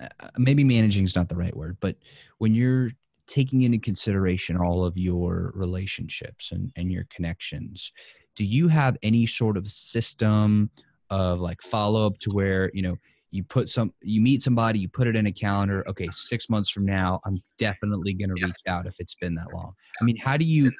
uh 0.00 0.08
maybe 0.36 0.64
managing 0.64 1.04
is 1.04 1.14
not 1.14 1.28
the 1.28 1.36
right 1.36 1.54
word 1.56 1.76
but 1.80 1.96
when 2.38 2.54
you're 2.54 2.90
taking 3.26 3.62
into 3.62 3.78
consideration 3.78 4.56
all 4.56 4.84
of 4.84 4.96
your 4.96 5.52
relationships 5.54 6.52
and, 6.52 6.72
and 6.76 6.90
your 6.90 7.06
connections 7.10 7.92
do 8.36 8.44
you 8.44 8.68
have 8.68 8.96
any 9.02 9.26
sort 9.26 9.56
of 9.56 9.68
system 9.68 10.70
of 11.10 11.40
like 11.40 11.60
follow 11.62 12.06
up 12.06 12.18
to 12.18 12.30
where 12.30 12.70
you 12.74 12.82
know 12.82 12.96
you 13.30 13.44
put 13.44 13.68
some 13.68 13.92
you 14.02 14.20
meet 14.20 14.42
somebody 14.42 14.78
you 14.78 14.88
put 14.88 15.06
it 15.06 15.16
in 15.16 15.26
a 15.26 15.32
calendar 15.32 15.86
okay 15.88 16.08
six 16.12 16.48
months 16.48 16.70
from 16.70 16.84
now 16.84 17.20
i'm 17.24 17.40
definitely 17.58 18.12
going 18.12 18.28
to 18.28 18.34
yeah. 18.38 18.46
reach 18.46 18.56
out 18.66 18.86
if 18.86 18.96
it's 18.98 19.14
been 19.14 19.34
that 19.34 19.52
long 19.52 19.72
i 20.00 20.04
mean 20.04 20.16
how 20.16 20.36
do 20.36 20.44
you 20.44 20.70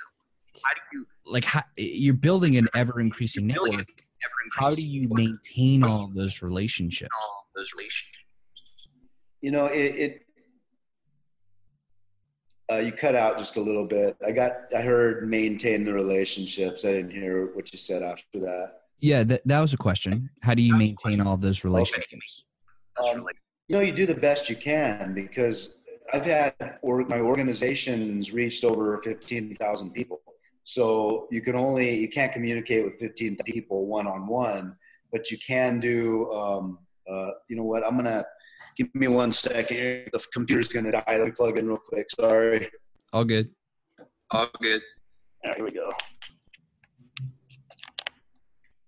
how 0.65 0.75
do 0.75 0.81
you 0.99 1.07
like 1.27 1.45
how, 1.45 1.63
you're 1.77 2.15
building 2.15 2.57
an 2.57 2.67
ever 2.75 3.01
increasing 3.01 3.47
network 3.47 3.87
how 4.53 4.71
do 4.71 4.83
you 4.83 5.09
maintain 5.11 5.83
all 5.83 6.11
those 6.15 6.43
relationships? 6.43 7.11
You 9.41 9.51
know, 9.51 9.67
it, 9.67 9.95
it 9.97 10.23
uh, 12.71 12.77
you 12.77 12.93
cut 12.93 13.15
out 13.15 13.39
just 13.39 13.57
a 13.57 13.61
little 13.61 13.87
bit. 13.87 14.17
I 14.25 14.33
got, 14.33 14.53
I 14.77 14.83
heard 14.83 15.29
maintain 15.29 15.85
the 15.85 15.93
relationships. 15.93 16.85
I 16.85 16.93
didn't 16.93 17.11
hear 17.11 17.47
what 17.55 17.73
you 17.73 17.79
said 17.79 18.03
after 18.03 18.39
that. 18.41 18.80
Yeah, 19.01 19.25
that, 19.25 19.43
that 19.47 19.61
was 19.61 19.73
a 19.73 19.77
question. 19.77 20.31
How 20.43 20.55
do 20.55 20.63
you 20.63 20.75
maintain 20.75 21.21
all 21.21 21.37
those 21.37 21.65
relationships? 21.65 22.45
Um, 23.03 23.27
you 23.69 23.77
know, 23.77 23.83
you 23.83 23.93
do 23.93 24.05
the 24.05 24.15
best 24.15 24.51
you 24.51 24.57
can 24.57 25.15
because 25.15 25.75
I've 26.13 26.27
had, 26.27 26.55
or 26.83 27.05
my 27.05 27.21
organization's 27.21 28.33
reached 28.33 28.65
over 28.65 29.01
15,000 29.03 29.93
people. 29.93 30.21
So 30.65 31.27
you 31.31 31.41
can 31.41 31.57
only 31.57 31.99
you 31.99 32.09
can't 32.09 32.33
communicate 32.33 32.85
with 32.85 32.99
15 32.99 33.37
people 33.47 33.87
one 33.87 34.07
on 34.07 34.27
one, 34.27 34.77
but 35.13 35.31
you 35.31 35.39
can 35.39 35.81
do. 35.81 36.31
Um, 36.31 36.79
uh, 37.11 37.31
you 37.49 37.57
know 37.57 37.65
what? 37.65 37.85
I'm 37.85 37.97
gonna 37.97 38.25
give 38.77 38.95
me 38.95 39.09
one 39.09 39.33
second. 39.33 40.11
The 40.13 40.25
computer's 40.33 40.69
gonna 40.69 40.93
die. 40.93 41.03
Let 41.09 41.25
me 41.25 41.31
plug 41.33 41.59
in 41.59 41.67
real 41.67 41.79
quick. 41.79 42.09
Sorry. 42.11 42.71
All 43.13 43.25
good. 43.25 43.51
All 44.31 44.49
good. 44.61 44.83
All 45.45 45.51
right, 45.51 45.57
here 45.57 45.65
we 45.65 45.73
go. 45.73 45.91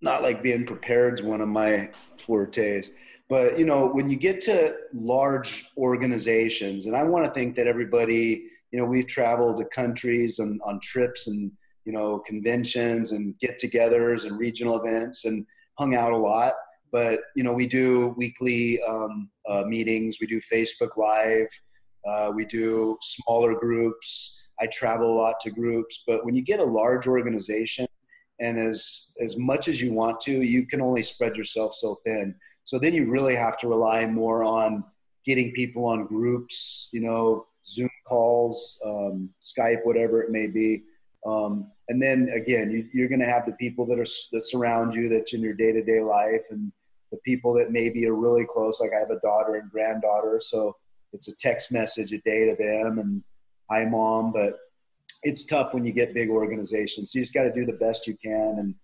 Not 0.03 0.23
like 0.23 0.43
being 0.43 0.67
prepared 0.67 1.15
is 1.15 1.23
one 1.23 1.41
of 1.41 1.49
my 1.49 1.91
fortes, 2.19 2.91
but 3.29 3.59
you 3.59 3.65
know 3.65 3.87
when 3.87 4.11
you 4.11 4.17
get 4.17 4.41
to 4.43 4.77
large 4.93 5.65
organizations, 5.77 6.87
and 6.87 6.97
I 6.97 7.05
want 7.05 7.25
to 7.25 7.31
think 7.33 7.57
that 7.57 7.67
everybody, 7.67 8.49
you 8.73 8.79
know, 8.79 8.85
we've 8.85 9.07
traveled 9.07 9.59
to 9.59 9.65
countries 9.67 10.39
and 10.41 10.61
on 10.65 10.81
trips 10.81 11.29
and 11.29 11.53
you 11.85 11.93
know, 11.93 12.19
conventions 12.21 13.13
and 13.13 13.39
get-togethers 13.39 14.25
and 14.25 14.39
regional 14.39 14.81
events, 14.81 15.25
and 15.25 15.47
hung 15.79 15.95
out 15.95 16.13
a 16.13 16.17
lot. 16.17 16.55
But 16.93 17.21
you 17.35 17.43
know, 17.43 17.53
we 17.53 17.67
do 17.67 18.15
weekly 18.17 18.81
um, 18.83 19.31
uh, 19.49 19.65
meetings. 19.67 20.19
We 20.21 20.27
do 20.27 20.41
Facebook 20.41 20.97
Live. 20.97 21.49
Uh, 22.07 22.33
we 22.35 22.45
do 22.45 22.99
smaller 23.01 23.59
groups. 23.59 24.39
I 24.61 24.67
travel 24.67 25.13
a 25.13 25.17
lot 25.17 25.41
to 25.41 25.51
groups. 25.51 26.03
But 26.07 26.25
when 26.25 26.35
you 26.35 26.43
get 26.43 26.61
a 26.61 26.65
large 26.65 27.07
organization, 27.07 27.87
and 28.41 28.59
as 28.59 29.13
as 29.21 29.37
much 29.37 29.69
as 29.69 29.81
you 29.81 29.93
want 29.93 30.21
to, 30.21 30.33
you 30.33 30.67
can 30.67 30.81
only 30.81 31.03
spread 31.03 31.37
yourself 31.37 31.75
so 31.75 32.01
thin. 32.05 32.35
So 32.65 32.79
then 32.79 32.95
you 32.95 33.11
really 33.11 33.35
have 33.35 33.59
to 33.59 33.69
rely 33.69 34.07
more 34.07 34.45
on 34.45 34.85
getting 35.25 35.53
people 35.53 35.85
on 35.85 36.07
groups. 36.07 36.89
You 36.93 37.01
know, 37.01 37.47
Zoom 37.67 37.91
calls, 38.07 38.79
um, 38.85 39.31
Skype, 39.41 39.85
whatever 39.85 40.23
it 40.23 40.31
may 40.31 40.47
be 40.47 40.83
um, 41.25 41.71
and 41.89 42.03
then 42.03 42.31
again, 42.35 42.91
you, 42.93 43.05
are 43.05 43.09
going 43.09 43.21
to 43.21 43.27
have 43.27 43.47
the 43.47 43.53
people 43.55 43.87
that 43.87 43.99
are 43.99 44.07
that 44.33 44.43
surround 44.43 44.95
you, 44.95 45.09
that's 45.09 45.35
in 45.35 45.41
your 45.41 45.55
day 45.55 45.73
to 45.73 45.83
day 45.83 46.01
life, 46.01 46.47
and 46.51 46.73
the 47.11 47.19
people 47.19 47.53
that 47.55 47.71
maybe 47.71 48.07
are 48.07 48.15
really 48.15 48.45
close. 48.45 48.81
Like 48.81 48.91
I 48.97 49.01
have 49.01 49.11
a 49.11 49.21
daughter 49.21 49.57
and 49.57 49.71
granddaughter, 49.71 50.41
so 50.41 50.77
it's 51.13 51.29
a 51.29 51.37
text 51.37 51.71
message 51.71 52.13
a 52.13 52.19
day 52.19 52.47
to 52.47 52.57
them, 52.59 52.99
and 52.99 53.23
hi 53.71 53.85
mom. 53.85 54.33
But 54.33 54.59
it's 55.23 55.45
tough 55.45 55.73
when 55.75 55.85
you 55.85 55.93
get 55.93 56.15
big 56.15 56.29
organizations. 56.31 57.13
So 57.13 57.19
you 57.19 57.23
just 57.23 57.35
got 57.35 57.45
to 57.45 57.53
do 57.53 57.65
the 57.65 57.75
best 57.75 58.07
you 58.07 58.17
can. 58.23 58.57
And, 58.59 58.75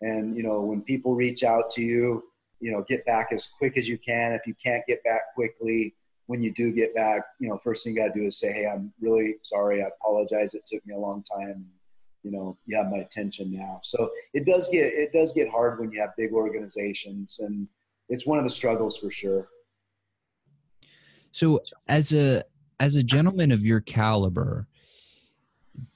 and, 0.00 0.36
you 0.36 0.42
know, 0.42 0.62
when 0.62 0.82
people 0.82 1.14
reach 1.14 1.44
out 1.44 1.70
to 1.70 1.82
you, 1.82 2.24
you 2.60 2.72
know, 2.72 2.82
get 2.88 3.04
back 3.06 3.28
as 3.32 3.46
quick 3.46 3.78
as 3.78 3.88
you 3.88 3.98
can. 3.98 4.32
If 4.32 4.46
you 4.46 4.54
can't 4.54 4.84
get 4.86 5.02
back 5.04 5.34
quickly, 5.34 5.94
when 6.26 6.42
you 6.42 6.52
do 6.52 6.72
get 6.72 6.94
back, 6.94 7.22
you 7.38 7.48
know, 7.48 7.58
first 7.58 7.84
thing 7.84 7.94
you 7.94 8.00
got 8.00 8.14
to 8.14 8.20
do 8.20 8.26
is 8.26 8.38
say, 8.38 8.52
Hey, 8.52 8.66
I'm 8.66 8.92
really 9.00 9.36
sorry. 9.42 9.82
I 9.82 9.88
apologize. 9.88 10.54
It 10.54 10.64
took 10.64 10.84
me 10.86 10.94
a 10.94 10.98
long 10.98 11.22
time. 11.22 11.66
You 12.22 12.30
know, 12.30 12.56
you 12.64 12.76
have 12.76 12.90
my 12.90 12.98
attention 12.98 13.52
now. 13.52 13.80
So 13.82 14.10
it 14.32 14.46
does 14.46 14.68
get, 14.70 14.94
it 14.94 15.12
does 15.12 15.34
get 15.34 15.48
hard 15.50 15.78
when 15.78 15.92
you 15.92 16.00
have 16.00 16.10
big 16.16 16.32
organizations 16.32 17.40
and 17.40 17.68
it's 18.08 18.26
one 18.26 18.38
of 18.38 18.44
the 18.44 18.50
struggles 18.50 18.96
for 18.96 19.10
sure. 19.10 19.48
So 21.32 21.60
as 21.88 22.14
a, 22.14 22.44
as 22.80 22.94
a 22.94 23.02
gentleman 23.02 23.52
of 23.52 23.60
your 23.60 23.80
caliber, 23.80 24.66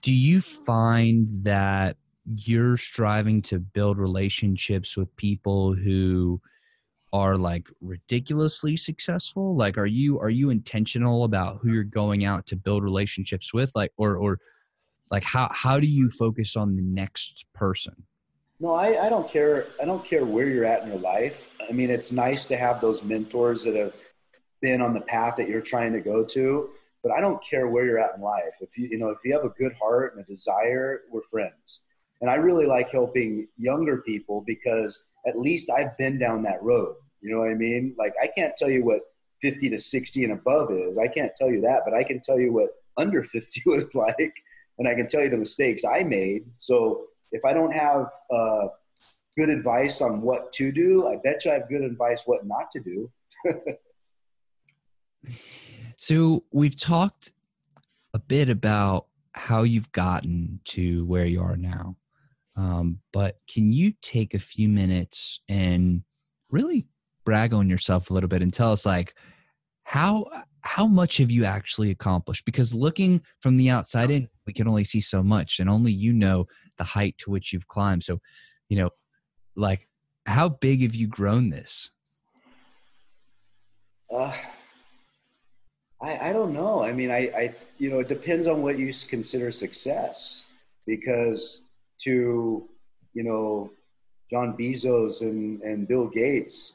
do 0.02 0.12
you 0.12 0.40
find 0.40 1.26
that 1.44 1.96
you're 2.34 2.76
striving 2.76 3.40
to 3.42 3.58
build 3.58 3.98
relationships 3.98 4.96
with 4.96 5.14
people 5.16 5.74
who 5.74 6.40
are 7.12 7.36
like 7.36 7.68
ridiculously 7.80 8.76
successful? 8.76 9.56
Like 9.56 9.78
are 9.78 9.86
you 9.86 10.20
are 10.20 10.30
you 10.30 10.50
intentional 10.50 11.24
about 11.24 11.58
who 11.62 11.72
you're 11.72 11.84
going 11.84 12.24
out 12.24 12.46
to 12.48 12.56
build 12.56 12.82
relationships 12.82 13.54
with? 13.54 13.70
Like 13.74 13.92
or 13.96 14.16
or 14.16 14.38
like 15.10 15.22
how 15.22 15.48
how 15.52 15.80
do 15.80 15.86
you 15.86 16.10
focus 16.10 16.56
on 16.56 16.76
the 16.76 16.82
next 16.82 17.46
person? 17.54 17.94
No 18.60 18.74
I, 18.74 19.06
I 19.06 19.08
don't 19.08 19.30
care 19.30 19.68
i 19.80 19.84
don't 19.84 20.04
care 20.04 20.24
where 20.24 20.48
you're 20.48 20.64
at 20.64 20.82
in 20.82 20.88
your 20.88 20.98
life. 20.98 21.50
I 21.68 21.72
mean 21.72 21.90
it's 21.90 22.12
nice 22.12 22.46
to 22.46 22.56
have 22.56 22.80
those 22.80 23.02
mentors 23.02 23.64
that 23.64 23.74
have 23.74 23.94
been 24.60 24.82
on 24.82 24.92
the 24.92 25.00
path 25.00 25.36
that 25.36 25.48
you're 25.48 25.62
trying 25.62 25.92
to 25.92 26.00
go 26.00 26.24
to 26.24 26.70
but 27.02 27.12
i 27.12 27.20
don't 27.20 27.42
care 27.42 27.68
where 27.68 27.84
you're 27.84 27.98
at 27.98 28.16
in 28.16 28.22
life 28.22 28.56
if 28.61 28.76
you 28.76 28.88
you 28.90 28.98
know 28.98 29.08
if 29.11 29.18
you 29.24 29.32
have 29.32 29.44
a 29.44 29.50
good 29.50 29.72
heart 29.80 30.14
and 30.14 30.24
a 30.24 30.28
desire 30.28 31.02
we're 31.11 31.22
friends 31.30 31.80
and 32.20 32.30
I 32.30 32.34
really 32.37 32.66
like 32.66 32.90
helping 32.90 33.48
younger 33.56 33.98
people 33.98 34.42
because 34.46 35.04
at 35.26 35.38
least 35.38 35.70
I've 35.70 35.96
been 35.98 36.18
down 36.18 36.42
that 36.42 36.62
road. 36.62 36.96
You 37.20 37.32
know 37.32 37.40
what 37.40 37.50
I 37.50 37.54
mean? 37.54 37.94
Like 37.98 38.14
I 38.22 38.26
can't 38.26 38.56
tell 38.56 38.70
you 38.70 38.84
what 38.84 39.02
50 39.40 39.70
to 39.70 39.78
60 39.78 40.24
and 40.24 40.32
above 40.32 40.72
is. 40.72 40.98
I 40.98 41.08
can't 41.08 41.34
tell 41.37 41.50
you 41.50 41.61
that, 41.62 41.82
but 41.84 41.94
I 41.94 42.02
can 42.02 42.20
tell 42.20 42.38
you 42.38 42.52
what 42.52 42.70
under 42.96 43.22
50 43.22 43.62
was 43.66 43.94
like, 43.94 44.34
and 44.78 44.88
I 44.88 44.94
can 44.94 45.06
tell 45.06 45.22
you 45.22 45.28
the 45.28 45.38
mistakes 45.38 45.84
I 45.84 46.02
made. 46.02 46.44
So 46.58 47.06
if 47.32 47.44
I 47.44 47.52
don't 47.52 47.72
have 47.72 48.11
uh, 48.32 48.68
good 49.37 49.48
advice 49.48 50.00
on 50.00 50.22
what 50.22 50.50
to 50.52 50.72
do, 50.72 51.06
I 51.06 51.16
bet 51.22 51.44
you 51.44 51.50
I 51.50 51.54
have 51.54 51.68
good 51.68 51.82
advice 51.82 52.22
what 52.26 52.46
not 52.46 52.70
to 52.72 52.80
do. 52.80 53.11
so 55.98 56.44
we've 56.52 56.78
talked 56.78 57.32
a 58.14 58.20
bit 58.20 58.48
about 58.48 59.06
how 59.32 59.64
you've 59.64 59.90
gotten 59.90 60.61
to 60.64 61.04
where 61.06 61.26
you 61.26 61.42
are 61.42 61.56
now. 61.56 61.96
Um, 62.56 63.00
but 63.12 63.38
can 63.52 63.72
you 63.72 63.92
take 64.00 64.34
a 64.34 64.38
few 64.38 64.68
minutes 64.68 65.40
and 65.48 66.02
really 66.50 66.87
brag 67.24 67.52
on 67.52 67.68
yourself 67.68 68.11
a 68.11 68.14
little 68.14 68.28
bit 68.28 68.42
and 68.42 68.54
tell 68.54 68.70
us 68.70 68.87
like 68.87 69.14
how 69.82 70.26
how 70.61 70.87
much 70.87 71.16
have 71.16 71.32
you 71.32 71.44
actually 71.44 71.90
accomplished? 71.90 72.44
Because 72.44 72.72
looking 72.72 73.20
from 73.40 73.56
the 73.56 73.70
outside 73.70 74.12
in, 74.12 74.28
we 74.46 74.52
can 74.52 74.68
only 74.68 74.84
see 74.84 75.00
so 75.00 75.20
much, 75.22 75.58
and 75.58 75.68
only 75.68 75.90
you 75.90 76.12
know 76.12 76.46
the 76.76 76.84
height 76.84 77.16
to 77.18 77.30
which 77.30 77.52
you've 77.52 77.66
climbed. 77.66 78.04
So, 78.04 78.20
you 78.68 78.78
know, 78.78 78.90
like 79.56 79.88
how 80.26 80.48
big 80.48 80.82
have 80.82 80.94
you 80.94 81.08
grown 81.08 81.50
this? 81.50 81.90
Uh, 84.14 84.32
I, 86.00 86.30
I 86.30 86.32
don't 86.32 86.52
know. 86.52 86.82
I 86.82 86.92
mean, 86.92 87.11
I, 87.11 87.30
I, 87.37 87.54
you 87.78 87.90
know, 87.90 87.98
it 87.98 88.08
depends 88.08 88.46
on 88.46 88.62
what 88.62 88.78
you 88.78 88.92
consider 89.08 89.50
success 89.50 90.46
because 90.87 91.62
to 92.00 92.68
you 93.14 93.24
know 93.24 93.70
John 94.30 94.56
Bezos 94.56 95.22
and 95.22 95.61
and 95.62 95.88
Bill 95.88 96.08
Gates, 96.08 96.74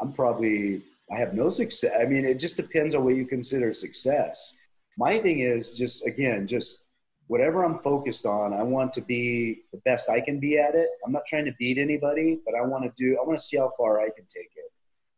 I'm 0.00 0.12
probably 0.12 0.82
I 1.12 1.18
have 1.18 1.34
no 1.34 1.50
success. 1.50 1.92
I 2.00 2.04
mean, 2.06 2.24
it 2.24 2.38
just 2.38 2.56
depends 2.56 2.94
on 2.94 3.04
what 3.04 3.16
you 3.16 3.26
consider 3.26 3.72
success. 3.72 4.54
My 4.96 5.18
thing 5.18 5.40
is 5.40 5.74
just 5.74 6.06
again, 6.06 6.46
just 6.46 6.84
whatever 7.26 7.64
I'm 7.64 7.80
focused 7.80 8.26
on, 8.26 8.52
I 8.52 8.62
want 8.62 8.92
to 8.94 9.00
be 9.00 9.62
the 9.72 9.78
best 9.84 10.08
I 10.08 10.20
can 10.20 10.38
be 10.38 10.58
at 10.58 10.74
it. 10.74 10.88
I'm 11.04 11.12
not 11.12 11.26
trying 11.26 11.46
to 11.46 11.54
beat 11.58 11.78
anybody, 11.78 12.38
but 12.44 12.54
I 12.54 12.64
want 12.64 12.84
to 12.84 12.92
do. 12.96 13.18
I 13.20 13.26
want 13.26 13.38
to 13.38 13.44
see 13.44 13.56
how 13.56 13.72
far 13.76 14.00
I 14.00 14.10
can 14.10 14.26
take 14.28 14.50
it. 14.54 14.72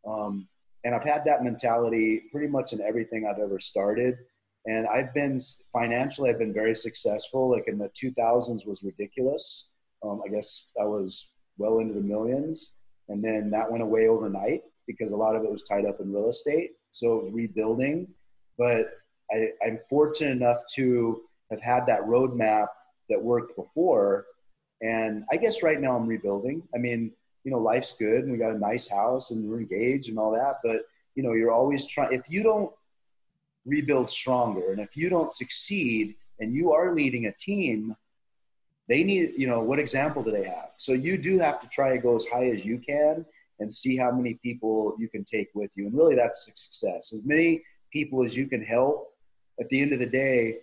Um, 0.09 0.49
and 0.87 0.95
I've 0.95 1.03
had 1.03 1.25
that 1.27 1.43
mentality 1.43 2.23
pretty 2.31 2.47
much 2.47 2.73
in 2.73 2.81
everything 2.81 3.27
I've 3.27 3.43
ever 3.43 3.59
started 3.59 4.17
and 4.67 4.87
I've 4.89 5.13
been 5.15 5.39
financially, 5.73 6.31
I've 6.31 6.41
been 6.41 6.53
very 6.53 6.75
successful. 6.75 7.51
Like 7.51 7.69
in 7.69 7.79
the 7.79 7.89
2000s 7.91 8.67
was 8.67 8.83
ridiculous. 8.83 9.67
Um, 10.05 10.21
I 10.27 10.29
guess 10.29 10.71
I 10.81 10.85
was 10.85 11.31
well 11.57 11.79
into 11.79 11.95
the 11.95 12.01
millions, 12.01 12.73
and 13.09 13.25
then 13.25 13.51
that 13.51 13.71
went 13.71 13.83
away 13.83 14.09
overnight 14.09 14.63
because 14.87 15.13
a 15.13 15.17
lot 15.17 15.37
of 15.37 15.45
it 15.45 15.51
was 15.51 15.63
tied 15.63 15.87
up 15.87 16.01
in 16.01 16.13
real 16.13 16.29
estate. 16.29 16.73
So 16.91 17.15
it 17.15 17.23
was 17.25 17.33
rebuilding. 17.33 18.09
But 18.59 18.91
I, 19.31 19.49
I'm 19.65 19.79
fortunate 19.89 20.33
enough 20.33 20.59
to 20.75 21.23
have 21.51 21.61
had 21.61 21.87
that 21.87 22.03
roadmap 22.03 22.67
that 23.09 23.23
worked 23.23 23.57
before. 23.57 24.27
And 24.83 25.25
I 25.31 25.37
guess 25.37 25.63
right 25.63 25.81
now 25.81 25.97
I'm 25.97 26.07
rebuilding. 26.07 26.63
I 26.75 26.79
mean, 26.79 27.13
you 27.47 27.53
know, 27.53 27.59
life's 27.59 27.93
good 27.93 28.25
and 28.25 28.33
we 28.33 28.39
got 28.39 28.53
a 28.53 28.59
nice 28.59 28.89
house 28.89 29.31
and 29.31 29.49
we're 29.49 29.61
engaged 29.61 30.09
and 30.09 30.19
all 30.19 30.33
that. 30.33 30.57
But, 30.65 30.83
you 31.15 31.23
know, 31.23 31.33
you're 31.33 31.53
always 31.53 31.87
trying, 31.87 32.13
if 32.13 32.29
you 32.29 32.43
don't 32.43 32.73
rebuild 33.65 34.11
stronger. 34.11 34.73
And 34.73 34.81
if 34.81 34.97
you 34.97 35.09
don't 35.09 35.33
succeed 35.33 36.17
and 36.41 36.53
you 36.53 36.73
are 36.73 36.93
leading 36.93 37.27
a 37.27 37.33
team, 37.33 37.95
they 38.89 39.05
need, 39.05 39.35
you 39.37 39.47
know, 39.47 39.63
what 39.63 39.79
example 39.79 40.25
do 40.25 40.33
they 40.33 40.43
have? 40.43 40.71
So 40.77 40.93
you 40.93 41.17
do 41.17 41.39
have 41.39 41.61
to 41.61 41.69
try 41.69 41.93
to 41.93 41.99
go 41.99 42.17
as 42.17 42.27
high 42.27 42.47
as 42.47 42.65
you 42.65 42.79
can 42.79 43.25
and 43.61 43.73
see 43.73 43.97
how 43.97 44.11
many 44.11 44.35
people 44.43 44.97
you 44.99 45.09
can 45.09 45.23
take 45.23 45.49
with 45.55 45.71
you. 45.77 45.87
And 45.87 45.97
really 45.97 46.17
that's 46.17 46.45
success. 46.45 47.13
As 47.13 47.21
many 47.25 47.63
people 47.93 48.25
as 48.25 48.37
you 48.37 48.49
can 48.49 48.65
help 48.65 49.15
at 49.61 49.69
the 49.69 49.81
end 49.81 49.93
of 49.93 50.01
the 50.01 50.07
day, 50.07 50.59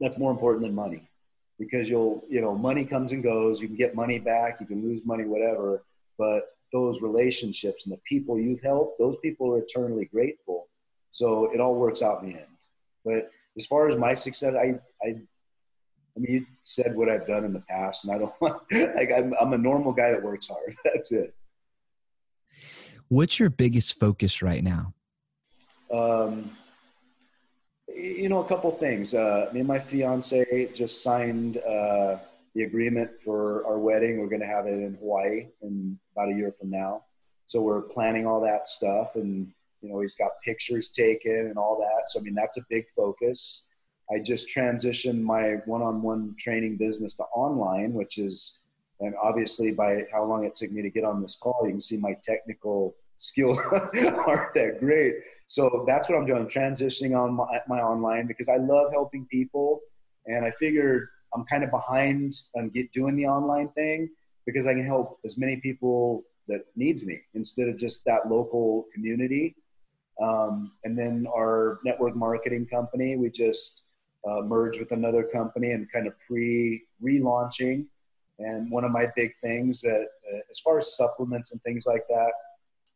that's 0.00 0.16
more 0.16 0.30
important 0.30 0.62
than 0.62 0.74
money 0.74 1.10
because 1.58 1.90
you'll, 1.90 2.24
you 2.28 2.40
know, 2.40 2.54
money 2.54 2.86
comes 2.86 3.12
and 3.12 3.22
goes. 3.22 3.60
You 3.60 3.68
can 3.68 3.76
get 3.76 3.94
money 3.94 4.18
back, 4.18 4.60
you 4.60 4.66
can 4.66 4.82
lose 4.82 5.02
money, 5.04 5.24
whatever. 5.24 5.84
But 6.18 6.44
those 6.72 7.00
relationships 7.00 7.84
and 7.84 7.92
the 7.92 8.00
people 8.04 8.38
you've 8.38 8.62
helped, 8.62 8.98
those 8.98 9.16
people 9.18 9.52
are 9.52 9.58
eternally 9.58 10.06
grateful 10.06 10.68
so 11.16 11.50
it 11.50 11.60
all 11.60 11.76
works 11.76 12.02
out 12.02 12.22
in 12.22 12.28
the 12.28 12.36
end. 12.36 12.46
But 13.02 13.30
as 13.56 13.64
far 13.64 13.88
as 13.88 13.96
my 13.96 14.12
success, 14.12 14.54
I, 14.54 14.78
I, 15.02 15.08
I 15.08 16.18
mean, 16.18 16.30
you 16.30 16.46
said 16.60 16.94
what 16.94 17.08
I've 17.08 17.26
done 17.26 17.42
in 17.44 17.54
the 17.54 17.62
past, 17.70 18.04
and 18.04 18.12
I 18.12 18.18
don't 18.18 18.34
want, 18.42 18.62
like, 18.70 19.10
I'm, 19.16 19.32
I'm 19.40 19.54
a 19.54 19.58
normal 19.58 19.94
guy 19.94 20.10
that 20.10 20.22
works 20.22 20.48
hard. 20.48 20.74
That's 20.84 21.12
it. 21.12 21.34
What's 23.08 23.40
your 23.40 23.48
biggest 23.48 23.98
focus 23.98 24.42
right 24.42 24.62
now? 24.62 24.92
Um, 25.90 26.50
you 27.94 28.28
know, 28.28 28.44
a 28.44 28.46
couple 28.46 28.70
things. 28.72 29.14
Uh, 29.14 29.48
me 29.54 29.60
and 29.60 29.68
my 29.68 29.78
fiance 29.78 30.70
just 30.74 31.02
signed 31.02 31.56
uh, 31.58 32.18
the 32.56 32.64
agreement 32.64 33.10
for 33.22 33.64
our 33.66 33.78
wedding. 33.78 34.18
We're 34.18 34.28
going 34.28 34.40
to 34.40 34.46
have 34.46 34.66
it 34.66 34.72
in 34.72 34.96
Hawaii 34.98 35.48
in 35.60 35.98
about 36.12 36.32
a 36.32 36.34
year 36.34 36.52
from 36.58 36.70
now. 36.70 37.04
So 37.44 37.60
we're 37.60 37.82
planning 37.82 38.26
all 38.26 38.40
that 38.40 38.66
stuff 38.66 39.14
and 39.14 39.52
you 39.82 39.90
know, 39.90 40.00
he's 40.00 40.14
got 40.14 40.30
pictures 40.42 40.88
taken 40.88 41.46
and 41.48 41.58
all 41.58 41.76
that. 41.78 42.08
So, 42.08 42.18
I 42.18 42.22
mean, 42.22 42.34
that's 42.34 42.56
a 42.56 42.62
big 42.70 42.86
focus. 42.96 43.62
I 44.10 44.20
just 44.20 44.48
transitioned 44.48 45.20
my 45.20 45.56
one 45.66 45.82
on 45.82 46.00
one 46.00 46.34
training 46.38 46.78
business 46.78 47.14
to 47.16 47.24
online, 47.24 47.92
which 47.92 48.18
is, 48.18 48.58
and 49.00 49.14
obviously 49.22 49.72
by 49.72 50.04
how 50.10 50.24
long 50.24 50.44
it 50.44 50.56
took 50.56 50.72
me 50.72 50.80
to 50.80 50.90
get 50.90 51.04
on 51.04 51.20
this 51.20 51.36
call, 51.36 51.60
you 51.64 51.72
can 51.72 51.80
see 51.80 51.98
my 51.98 52.16
technical 52.22 52.96
skills 53.18 53.58
aren't 53.72 54.54
that 54.54 54.78
great. 54.80 55.16
So 55.46 55.84
that's 55.86 56.08
what 56.08 56.16
I'm 56.18 56.26
doing. 56.26 56.46
Transitioning 56.46 57.14
on 57.16 57.34
my, 57.34 57.60
my 57.68 57.80
online 57.80 58.26
because 58.26 58.48
I 58.48 58.56
love 58.56 58.92
helping 58.92 59.26
people. 59.26 59.80
And 60.26 60.44
I 60.44 60.50
figured 60.52 61.08
I'm 61.34 61.44
kind 61.44 61.64
of 61.64 61.70
behind 61.70 62.34
on 62.56 62.70
get 62.70 62.92
doing 62.92 63.16
the 63.16 63.26
online 63.26 63.68
thing 63.70 64.08
because 64.46 64.66
I 64.66 64.74
can 64.74 64.86
help 64.86 65.18
as 65.24 65.36
many 65.36 65.56
people 65.56 66.24
that 66.48 66.62
needs 66.76 67.04
me 67.04 67.20
instead 67.34 67.68
of 67.68 67.76
just 67.76 68.04
that 68.04 68.30
local 68.30 68.86
community. 68.94 69.56
Um, 70.22 70.72
and 70.84 70.98
then 70.98 71.26
our 71.34 71.80
network 71.84 72.16
marketing 72.16 72.66
company, 72.66 73.16
we 73.16 73.30
just 73.30 73.82
uh, 74.28 74.42
merged 74.42 74.78
with 74.78 74.92
another 74.92 75.24
company 75.24 75.72
and 75.72 75.90
kind 75.92 76.06
of 76.06 76.14
pre 76.26 76.84
relaunching. 77.02 77.86
And 78.38 78.70
one 78.70 78.84
of 78.84 78.90
my 78.90 79.06
big 79.16 79.32
things 79.42 79.80
that, 79.80 80.08
uh, 80.32 80.38
as 80.50 80.58
far 80.60 80.78
as 80.78 80.96
supplements 80.96 81.52
and 81.52 81.62
things 81.62 81.84
like 81.86 82.06
that, 82.08 82.32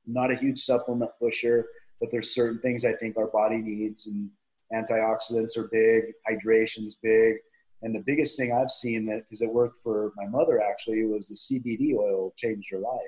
not 0.07 0.33
a 0.33 0.37
huge 0.37 0.59
supplement 0.59 1.11
pusher, 1.19 1.67
but 2.01 2.11
there's 2.11 2.35
certain 2.35 2.61
things 2.61 2.85
I 2.85 2.93
think 2.95 3.17
our 3.17 3.29
body 3.29 3.59
needs, 3.59 4.07
and 4.07 4.31
antioxidants 4.73 5.57
are 5.57 5.69
big, 5.71 6.13
hydration's 6.27 6.97
big. 6.97 7.37
And 7.83 7.95
the 7.95 8.03
biggest 8.07 8.37
thing 8.39 8.53
I've 8.53 8.71
seen 8.71 9.07
that, 9.07 9.23
because 9.23 9.41
it 9.41 9.53
worked 9.53 9.79
for 9.83 10.13
my 10.17 10.27
mother 10.27 10.61
actually, 10.61 11.05
was 11.05 11.29
the 11.29 11.35
CBD 11.35 11.95
oil 11.97 12.33
changed 12.37 12.71
her 12.71 12.79
life. 12.79 13.01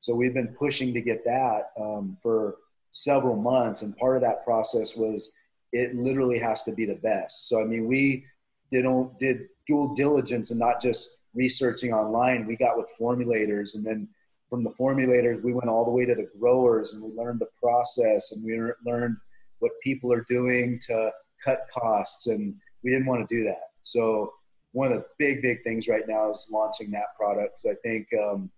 So 0.00 0.14
we've 0.14 0.34
been 0.34 0.54
pushing 0.58 0.92
to 0.94 1.00
get 1.00 1.24
that 1.24 1.70
um, 1.80 2.18
for 2.22 2.56
several 2.90 3.36
months. 3.36 3.82
And 3.82 3.96
part 3.96 4.16
of 4.16 4.22
that 4.22 4.44
process 4.44 4.96
was 4.96 5.32
it 5.72 5.94
literally 5.94 6.38
has 6.38 6.62
to 6.64 6.72
be 6.72 6.84
the 6.84 6.96
best. 6.96 7.48
So, 7.48 7.60
I 7.60 7.64
mean, 7.64 7.86
we 7.86 8.24
did 8.70 8.84
did 9.18 9.48
dual 9.66 9.94
diligence 9.94 10.50
and 10.50 10.60
not 10.60 10.80
just 10.80 11.18
researching 11.34 11.92
online. 11.92 12.46
We 12.46 12.56
got 12.56 12.76
with 12.76 12.90
formulators, 13.00 13.74
and 13.74 13.84
then 13.84 14.08
from 14.50 14.64
the 14.64 14.70
formulators, 14.70 15.42
we 15.42 15.54
went 15.54 15.70
all 15.70 15.84
the 15.84 15.90
way 15.90 16.04
to 16.04 16.14
the 16.14 16.28
growers, 16.38 16.92
and 16.92 17.02
we 17.02 17.10
learned 17.12 17.40
the 17.40 17.48
process, 17.62 18.32
and 18.32 18.44
we 18.44 18.60
learned 18.84 19.16
what 19.60 19.72
people 19.82 20.12
are 20.12 20.24
doing 20.28 20.78
to 20.86 21.12
cut 21.42 21.60
costs, 21.72 22.26
and 22.26 22.54
we 22.84 22.90
didn't 22.90 23.06
want 23.06 23.26
to 23.26 23.34
do 23.34 23.44
that. 23.44 23.71
So 23.82 24.32
one 24.72 24.90
of 24.90 24.94
the 24.94 25.04
big, 25.18 25.42
big 25.42 25.62
things 25.62 25.88
right 25.88 26.06
now 26.08 26.30
is 26.30 26.48
launching 26.50 26.90
that 26.92 27.14
product. 27.16 27.64
I 27.68 27.74
think 27.82 28.08
um, 28.20 28.50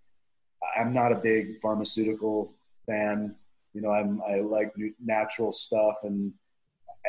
I'm 0.77 0.93
not 0.93 1.11
a 1.11 1.15
big 1.15 1.59
pharmaceutical 1.61 2.53
fan. 2.85 3.35
You 3.73 3.81
know, 3.81 3.89
I'm 3.89 4.21
I 4.27 4.39
like 4.39 4.73
natural 5.03 5.51
stuff, 5.51 5.95
and 6.03 6.31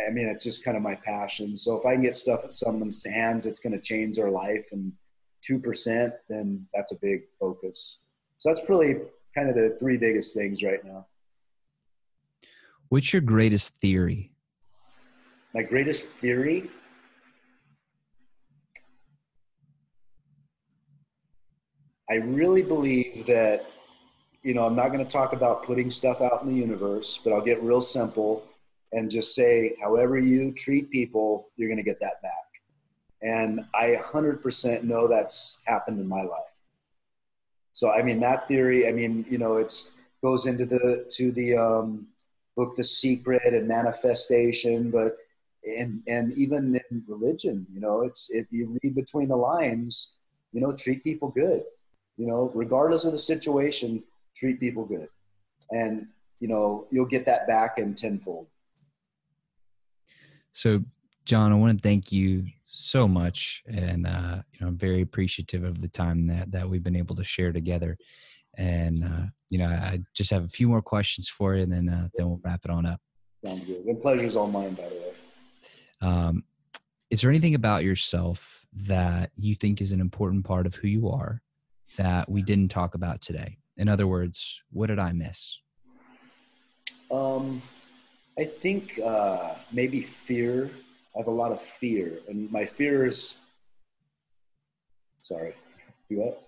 I 0.06 0.10
mean 0.10 0.28
it's 0.28 0.44
just 0.44 0.64
kind 0.64 0.76
of 0.76 0.82
my 0.82 0.96
passion. 0.96 1.56
So 1.56 1.76
if 1.76 1.86
I 1.86 1.94
can 1.94 2.02
get 2.02 2.16
stuff 2.16 2.44
at 2.44 2.52
someone's 2.52 3.04
hands, 3.04 3.46
it's 3.46 3.60
going 3.60 3.72
to 3.72 3.80
change 3.80 4.16
their 4.16 4.30
life, 4.30 4.66
and 4.72 4.92
two 5.42 5.60
percent, 5.60 6.12
then 6.28 6.66
that's 6.74 6.92
a 6.92 6.96
big 7.00 7.22
focus. 7.38 7.98
So 8.38 8.52
that's 8.52 8.68
really 8.68 8.96
kind 9.34 9.48
of 9.48 9.54
the 9.54 9.76
three 9.78 9.96
biggest 9.96 10.36
things 10.36 10.62
right 10.62 10.84
now. 10.84 11.06
What's 12.88 13.12
your 13.12 13.22
greatest 13.22 13.72
theory? 13.80 14.32
My 15.54 15.62
greatest 15.62 16.08
theory 16.20 16.70
I 22.08 22.16
really 22.16 22.62
believe 22.62 23.26
that, 23.26 23.66
you 24.42 24.54
know, 24.54 24.64
I'm 24.64 24.76
not 24.76 24.92
going 24.92 25.04
to 25.04 25.10
talk 25.10 25.32
about 25.32 25.64
putting 25.64 25.90
stuff 25.90 26.20
out 26.20 26.42
in 26.42 26.48
the 26.48 26.54
universe, 26.54 27.18
but 27.22 27.32
I'll 27.32 27.40
get 27.40 27.60
real 27.62 27.80
simple 27.80 28.44
and 28.92 29.10
just 29.10 29.34
say, 29.34 29.74
however 29.82 30.16
you 30.16 30.52
treat 30.52 30.88
people, 30.90 31.48
you're 31.56 31.68
going 31.68 31.78
to 31.78 31.84
get 31.84 31.98
that 32.00 32.22
back. 32.22 32.32
And 33.22 33.64
I 33.74 33.96
100% 34.00 34.84
know 34.84 35.08
that's 35.08 35.58
happened 35.64 35.98
in 35.98 36.06
my 36.06 36.22
life. 36.22 36.42
So, 37.72 37.90
I 37.90 38.02
mean, 38.02 38.20
that 38.20 38.46
theory, 38.46 38.88
I 38.88 38.92
mean, 38.92 39.26
you 39.28 39.38
know, 39.38 39.56
it's 39.56 39.90
goes 40.22 40.46
into 40.46 40.64
the, 40.64 41.04
to 41.16 41.32
the 41.32 41.56
um, 41.56 42.06
book, 42.56 42.76
The 42.76 42.84
Secret 42.84 43.42
and 43.52 43.66
manifestation, 43.66 44.90
but, 44.90 45.16
and, 45.64 46.02
and 46.06 46.32
even 46.38 46.80
in 46.90 47.04
religion, 47.08 47.66
you 47.72 47.80
know, 47.80 48.02
it's, 48.02 48.30
if 48.30 48.46
you 48.50 48.78
read 48.82 48.94
between 48.94 49.28
the 49.28 49.36
lines, 49.36 50.12
you 50.52 50.60
know, 50.60 50.72
treat 50.72 51.02
people 51.02 51.28
good 51.28 51.64
you 52.16 52.26
know, 52.26 52.50
regardless 52.54 53.04
of 53.04 53.12
the 53.12 53.18
situation, 53.18 54.02
treat 54.34 54.58
people 54.60 54.84
good. 54.84 55.08
And, 55.70 56.06
you 56.40 56.48
know, 56.48 56.86
you'll 56.90 57.06
get 57.06 57.26
that 57.26 57.46
back 57.46 57.78
in 57.78 57.94
tenfold. 57.94 58.46
So, 60.52 60.82
John, 61.24 61.52
I 61.52 61.56
want 61.56 61.76
to 61.76 61.82
thank 61.82 62.12
you 62.12 62.46
so 62.66 63.06
much. 63.06 63.62
And, 63.66 64.06
uh, 64.06 64.42
you 64.52 64.60
know, 64.60 64.68
I'm 64.68 64.78
very 64.78 65.02
appreciative 65.02 65.64
of 65.64 65.80
the 65.80 65.88
time 65.88 66.26
that, 66.28 66.50
that 66.52 66.68
we've 66.68 66.82
been 66.82 66.96
able 66.96 67.16
to 67.16 67.24
share 67.24 67.52
together. 67.52 67.96
And, 68.56 69.04
uh, 69.04 69.26
you 69.50 69.58
know, 69.58 69.66
I 69.66 70.00
just 70.14 70.30
have 70.30 70.44
a 70.44 70.48
few 70.48 70.68
more 70.68 70.82
questions 70.82 71.28
for 71.28 71.54
you 71.54 71.62
and 71.62 71.72
then, 71.72 71.88
uh, 71.88 72.08
then 72.14 72.28
we'll 72.28 72.40
wrap 72.42 72.60
it 72.64 72.70
on 72.70 72.86
up. 72.86 73.00
Sounds 73.44 73.64
good. 73.64 73.84
The 73.86 73.94
pleasure's 73.94 74.36
all 74.36 74.46
mine, 74.46 74.74
by 74.74 74.88
the 74.88 74.94
way. 74.94 75.12
Um, 76.00 76.44
is 77.10 77.20
there 77.20 77.30
anything 77.30 77.54
about 77.54 77.84
yourself 77.84 78.66
that 78.72 79.30
you 79.36 79.54
think 79.54 79.80
is 79.80 79.92
an 79.92 80.00
important 80.00 80.44
part 80.44 80.66
of 80.66 80.74
who 80.74 80.88
you 80.88 81.08
are 81.08 81.42
that 81.96 82.28
we 82.28 82.42
didn't 82.42 82.68
talk 82.68 82.94
about 82.94 83.20
today? 83.20 83.58
In 83.76 83.88
other 83.88 84.06
words, 84.06 84.62
what 84.70 84.86
did 84.86 84.98
I 84.98 85.12
miss? 85.12 85.60
Um, 87.10 87.62
I 88.38 88.44
think 88.44 88.98
uh, 89.04 89.54
maybe 89.72 90.02
fear. 90.02 90.70
I 91.14 91.20
have 91.20 91.28
a 91.28 91.30
lot 91.30 91.52
of 91.52 91.62
fear, 91.62 92.18
and 92.28 92.50
my 92.50 92.66
fear 92.66 93.06
is. 93.06 93.36
Sorry, 95.22 95.54
you 96.08 96.18
what? 96.18 96.46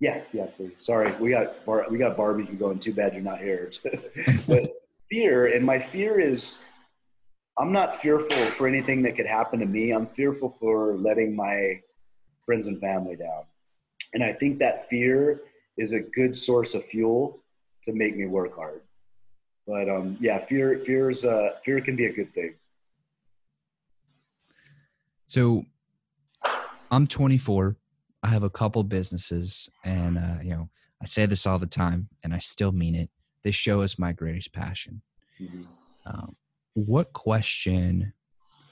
Yeah, 0.00 0.20
yeah, 0.32 0.46
please. 0.46 0.72
Sorry, 0.78 1.12
we 1.20 1.30
got 1.30 1.64
bar- 1.64 1.86
we 1.90 1.98
got 1.98 2.16
barbecue 2.16 2.56
going. 2.56 2.78
Too 2.78 2.92
bad 2.92 3.12
you're 3.12 3.22
not 3.22 3.38
here. 3.38 3.70
but 4.48 4.72
fear, 5.10 5.46
and 5.46 5.64
my 5.64 5.78
fear 5.78 6.18
is, 6.18 6.58
I'm 7.58 7.72
not 7.72 7.94
fearful 7.94 8.44
for 8.52 8.66
anything 8.66 9.02
that 9.02 9.14
could 9.16 9.26
happen 9.26 9.60
to 9.60 9.66
me. 9.66 9.92
I'm 9.92 10.06
fearful 10.06 10.56
for 10.58 10.96
letting 10.96 11.36
my 11.36 11.80
friends 12.46 12.66
and 12.66 12.80
family 12.80 13.16
down. 13.16 13.44
And 14.14 14.22
I 14.22 14.32
think 14.32 14.58
that 14.58 14.88
fear 14.88 15.42
is 15.78 15.92
a 15.92 16.00
good 16.00 16.36
source 16.36 16.74
of 16.74 16.84
fuel 16.84 17.42
to 17.84 17.92
make 17.92 18.16
me 18.16 18.26
work 18.26 18.54
hard. 18.54 18.82
But 19.66 19.88
um, 19.88 20.16
yeah, 20.20 20.38
fear 20.38 20.80
fear 20.84 21.10
is 21.10 21.24
uh, 21.24 21.50
fear 21.64 21.80
can 21.80 21.96
be 21.96 22.06
a 22.06 22.12
good 22.12 22.32
thing. 22.32 22.54
So 25.26 25.64
I'm 26.90 27.06
24. 27.06 27.76
I 28.24 28.28
have 28.28 28.42
a 28.42 28.50
couple 28.50 28.82
businesses, 28.84 29.68
and 29.84 30.18
uh, 30.18 30.42
you 30.42 30.50
know 30.50 30.68
I 31.00 31.06
say 31.06 31.26
this 31.26 31.46
all 31.46 31.58
the 31.58 31.66
time, 31.66 32.08
and 32.24 32.34
I 32.34 32.38
still 32.38 32.72
mean 32.72 32.94
it. 32.94 33.08
This 33.44 33.54
show 33.54 33.82
is 33.82 33.98
my 33.98 34.12
greatest 34.12 34.52
passion. 34.52 35.00
Mm-hmm. 35.40 35.62
Um, 36.06 36.36
what 36.74 37.12
question 37.12 38.12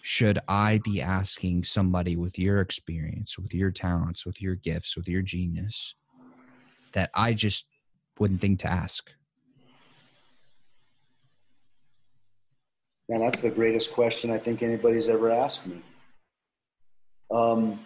should 0.03 0.39
I 0.49 0.81
be 0.85 1.03
asking 1.03 1.65
somebody 1.65 2.17
with 2.17 2.39
your 2.39 2.61
experience, 2.61 3.39
with 3.39 3.53
your 3.55 3.71
talents, 3.71 4.25
with 4.25 4.41
your 4.41 4.55
gifts, 4.55 4.97
with 4.97 5.09
your 5.09 5.23
genius 5.23 5.95
that 6.93 7.11
I 7.15 7.35
just 7.35 7.67
wouldn't 8.19 8.41
think 8.41 8.61
to 8.61 8.69
ask? 8.69 9.11
Man, 13.09 13.21
that's 13.21 13.43
the 13.43 13.51
greatest 13.51 13.93
question 13.93 14.31
I 14.31 14.39
think 14.39 14.63
anybody's 14.63 15.09
ever 15.09 15.31
asked 15.31 15.67
me. 15.67 15.83
Um, 17.31 17.81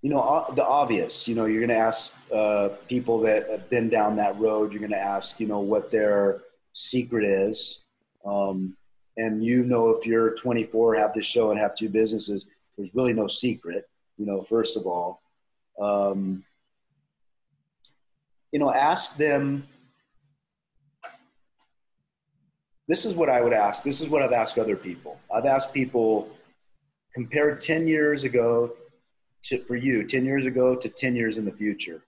you 0.00 0.10
know, 0.10 0.50
the 0.56 0.64
obvious, 0.64 1.28
you 1.28 1.34
know, 1.34 1.44
you're 1.44 1.60
going 1.60 1.68
to 1.68 1.76
ask 1.76 2.16
uh, 2.34 2.70
people 2.88 3.20
that 3.20 3.48
have 3.48 3.70
been 3.70 3.88
down 3.88 4.16
that 4.16 4.38
road, 4.40 4.72
you're 4.72 4.80
going 4.80 4.90
to 4.90 4.98
ask, 4.98 5.38
you 5.38 5.46
know, 5.46 5.60
what 5.60 5.90
their 5.90 6.40
secret 6.72 7.24
is. 7.24 7.82
Um, 8.24 8.76
and 9.16 9.44
you 9.44 9.64
know 9.64 9.90
if 9.90 10.06
you're 10.06 10.34
24 10.36 10.94
have 10.94 11.12
this 11.14 11.26
show 11.26 11.50
and 11.50 11.60
have 11.60 11.74
two 11.74 11.88
businesses 11.88 12.46
there's 12.76 12.94
really 12.94 13.12
no 13.12 13.26
secret 13.26 13.88
you 14.16 14.26
know 14.26 14.42
first 14.42 14.76
of 14.76 14.86
all. 14.86 15.20
Um, 15.80 16.44
you 18.52 18.58
know 18.58 18.72
ask 18.72 19.16
them 19.16 19.66
this 22.86 23.06
is 23.06 23.14
what 23.14 23.30
i 23.30 23.40
would 23.40 23.54
ask 23.54 23.82
this 23.82 24.02
is 24.02 24.08
what 24.08 24.22
i've 24.22 24.32
asked 24.32 24.58
other 24.58 24.76
people. 24.76 25.18
I've 25.34 25.46
asked 25.46 25.72
people 25.72 26.28
compared 27.14 27.60
10 27.60 27.86
years 27.86 28.24
ago 28.24 28.72
to, 29.44 29.62
for 29.64 29.76
you 29.76 30.06
10 30.06 30.24
years 30.24 30.46
ago 30.46 30.76
to 30.76 30.88
10 30.88 31.16
years 31.16 31.38
in 31.38 31.44
the 31.44 31.52
future 31.52 32.02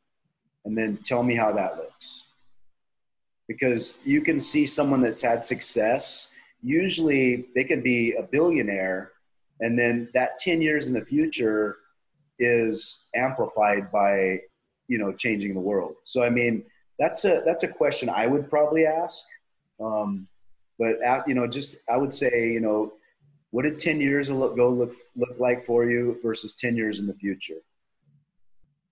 and 0.65 0.77
then 0.77 0.99
tell 0.99 1.23
me 1.23 1.35
how 1.35 1.53
that 1.53 1.77
looks. 1.77 2.25
Because 3.49 3.99
you 4.05 4.23
can 4.23 4.41
see 4.41 4.65
someone 4.65 5.03
that's 5.03 5.21
had 5.21 5.45
success 5.45 6.31
usually 6.65 7.47
they 7.55 7.62
can 7.62 7.83
be 7.83 8.15
a 8.15 8.23
billionaire 8.23 9.12
and 9.61 9.79
then 9.79 10.09
that 10.15 10.39
10 10.39 10.62
years 10.62 10.89
in 10.89 10.95
the 10.95 11.05
future 11.05 11.77
is 12.39 13.05
amplified 13.15 13.93
by 13.93 14.41
you 14.89 14.99
know 14.99 15.12
changing 15.12 15.55
the 15.55 15.61
world. 15.61 15.95
So 16.03 16.23
i 16.23 16.31
mean 16.31 16.65
that's 16.99 17.25
a 17.25 17.43
that's 17.45 17.62
a 17.62 17.69
question 17.69 18.09
i 18.09 18.27
would 18.27 18.51
probably 18.51 18.87
ask. 18.87 19.25
Um, 19.81 20.27
but 20.79 21.01
at, 21.03 21.29
you 21.29 21.35
know 21.35 21.47
just 21.47 21.77
i 21.89 21.97
would 21.97 22.12
say 22.12 22.51
you 22.51 22.61
know 22.61 22.95
what 23.51 23.62
did 23.62 23.79
10 23.79 24.01
years 24.01 24.31
ago 24.31 24.69
look 24.71 24.95
look 25.15 25.39
like 25.39 25.65
for 25.65 25.85
you 25.85 26.19
versus 26.23 26.55
10 26.55 26.77
years 26.77 26.99
in 26.99 27.07
the 27.07 27.15
future? 27.15 27.61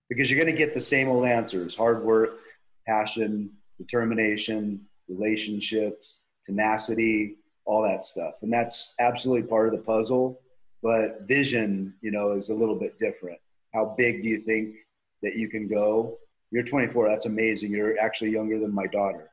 Because 0.07 0.29
you're 0.29 0.39
going 0.41 0.53
to 0.53 0.57
get 0.57 0.73
the 0.73 0.81
same 0.81 1.09
old 1.09 1.25
answers 1.25 1.75
hard 1.75 2.03
work 2.03 2.39
passion 2.87 3.51
determination 3.77 4.81
relationships 5.09 6.21
tenacity 6.45 7.37
all 7.65 7.81
that 7.83 8.03
stuff. 8.03 8.35
And 8.41 8.51
that's 8.51 8.93
absolutely 8.99 9.47
part 9.47 9.67
of 9.67 9.73
the 9.73 9.83
puzzle. 9.83 10.39
But 10.81 11.21
vision, 11.27 11.93
you 12.01 12.11
know, 12.11 12.31
is 12.31 12.49
a 12.49 12.53
little 12.53 12.75
bit 12.75 12.99
different. 12.99 13.39
How 13.73 13.95
big 13.97 14.21
do 14.23 14.29
you 14.29 14.39
think 14.39 14.75
that 15.21 15.35
you 15.35 15.47
can 15.47 15.67
go? 15.67 16.17
You're 16.51 16.63
24. 16.63 17.09
That's 17.09 17.25
amazing. 17.25 17.71
You're 17.71 17.97
actually 17.99 18.31
younger 18.31 18.59
than 18.59 18.73
my 18.73 18.87
daughter. 18.87 19.29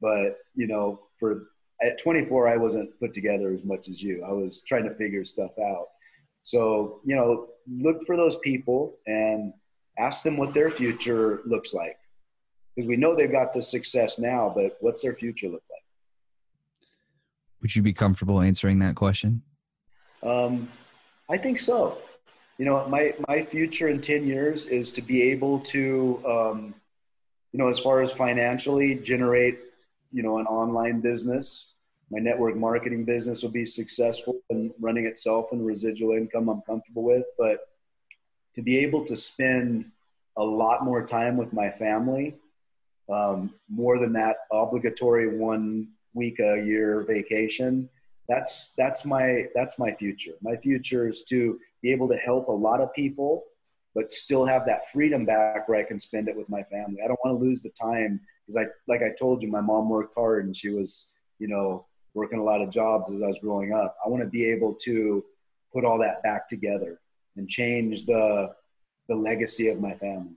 But, 0.00 0.38
you 0.54 0.66
know, 0.66 1.00
for 1.18 1.48
at 1.82 2.02
24, 2.02 2.48
I 2.48 2.56
wasn't 2.56 2.98
put 2.98 3.12
together 3.12 3.52
as 3.52 3.64
much 3.64 3.88
as 3.88 4.02
you. 4.02 4.24
I 4.24 4.32
was 4.32 4.62
trying 4.62 4.84
to 4.84 4.94
figure 4.94 5.24
stuff 5.24 5.52
out. 5.58 5.88
So, 6.42 7.00
you 7.04 7.16
know, 7.16 7.48
look 7.68 8.04
for 8.06 8.16
those 8.16 8.36
people 8.36 8.96
and 9.06 9.52
ask 9.98 10.22
them 10.22 10.36
what 10.36 10.54
their 10.54 10.70
future 10.70 11.40
looks 11.46 11.74
like. 11.74 11.98
Because 12.74 12.88
we 12.88 12.96
know 12.96 13.14
they've 13.14 13.30
got 13.30 13.52
the 13.52 13.62
success 13.62 14.18
now, 14.18 14.52
but 14.54 14.76
what's 14.80 15.02
their 15.02 15.14
future 15.14 15.48
look 15.48 15.62
like? 15.70 15.73
Would 17.64 17.74
you 17.74 17.80
be 17.80 17.94
comfortable 17.94 18.42
answering 18.42 18.78
that 18.80 18.94
question? 18.94 19.40
Um, 20.22 20.68
I 21.30 21.38
think 21.38 21.58
so. 21.58 21.96
You 22.58 22.66
know, 22.66 22.86
my 22.88 23.14
my 23.26 23.42
future 23.42 23.88
in 23.88 24.02
ten 24.02 24.26
years 24.26 24.66
is 24.66 24.92
to 24.92 25.00
be 25.00 25.22
able 25.30 25.60
to, 25.60 26.22
um, 26.26 26.74
you 27.52 27.58
know, 27.58 27.68
as 27.70 27.80
far 27.80 28.02
as 28.02 28.12
financially 28.12 28.96
generate, 28.96 29.60
you 30.12 30.22
know, 30.22 30.36
an 30.40 30.46
online 30.46 31.00
business. 31.00 31.72
my 32.10 32.18
network 32.18 32.54
marketing 32.54 33.06
business 33.06 33.42
will 33.42 33.50
be 33.50 33.64
successful 33.64 34.36
and 34.50 34.70
running 34.78 35.06
itself 35.06 35.46
and 35.52 35.64
residual 35.64 36.14
income 36.14 36.50
I'm 36.50 36.60
comfortable 36.62 37.02
with. 37.02 37.24
But 37.38 37.60
to 38.56 38.62
be 38.62 38.76
able 38.78 39.06
to 39.06 39.16
spend 39.16 39.90
a 40.36 40.44
lot 40.44 40.84
more 40.84 41.02
time 41.06 41.38
with 41.38 41.54
my 41.54 41.70
family, 41.70 42.36
um, 43.10 43.54
more 43.70 43.98
than 43.98 44.12
that 44.12 44.36
obligatory 44.52 45.38
one 45.38 45.88
week 46.14 46.38
a 46.40 46.62
year 46.64 47.04
vacation, 47.06 47.88
that's 48.28 48.72
that's 48.76 49.04
my 49.04 49.48
that's 49.54 49.78
my 49.78 49.92
future. 49.92 50.32
My 50.40 50.56
future 50.56 51.08
is 51.08 51.24
to 51.24 51.58
be 51.82 51.92
able 51.92 52.08
to 52.08 52.16
help 52.16 52.48
a 52.48 52.52
lot 52.52 52.80
of 52.80 52.92
people, 52.94 53.44
but 53.94 54.10
still 54.10 54.46
have 54.46 54.64
that 54.66 54.88
freedom 54.90 55.26
back 55.26 55.68
where 55.68 55.78
I 55.78 55.84
can 55.84 55.98
spend 55.98 56.28
it 56.28 56.36
with 56.36 56.48
my 56.48 56.62
family. 56.64 57.00
I 57.04 57.08
don't 57.08 57.20
want 57.24 57.38
to 57.38 57.44
lose 57.44 57.62
the 57.62 57.70
time 57.70 58.20
because 58.46 58.56
I 58.56 58.66
like 58.88 59.02
I 59.02 59.14
told 59.18 59.42
you, 59.42 59.50
my 59.50 59.60
mom 59.60 59.88
worked 59.88 60.14
hard 60.16 60.46
and 60.46 60.56
she 60.56 60.70
was 60.70 61.12
you 61.38 61.48
know 61.48 61.86
working 62.14 62.38
a 62.38 62.44
lot 62.44 62.62
of 62.62 62.70
jobs 62.70 63.10
as 63.10 63.22
I 63.22 63.26
was 63.26 63.38
growing 63.42 63.72
up. 63.72 63.96
I 64.04 64.08
want 64.08 64.22
to 64.22 64.28
be 64.28 64.46
able 64.46 64.74
to 64.84 65.24
put 65.72 65.84
all 65.84 65.98
that 65.98 66.22
back 66.22 66.48
together 66.48 67.00
and 67.36 67.48
change 67.48 68.06
the 68.06 68.54
the 69.08 69.14
legacy 69.14 69.68
of 69.68 69.80
my 69.80 69.94
family. 69.94 70.36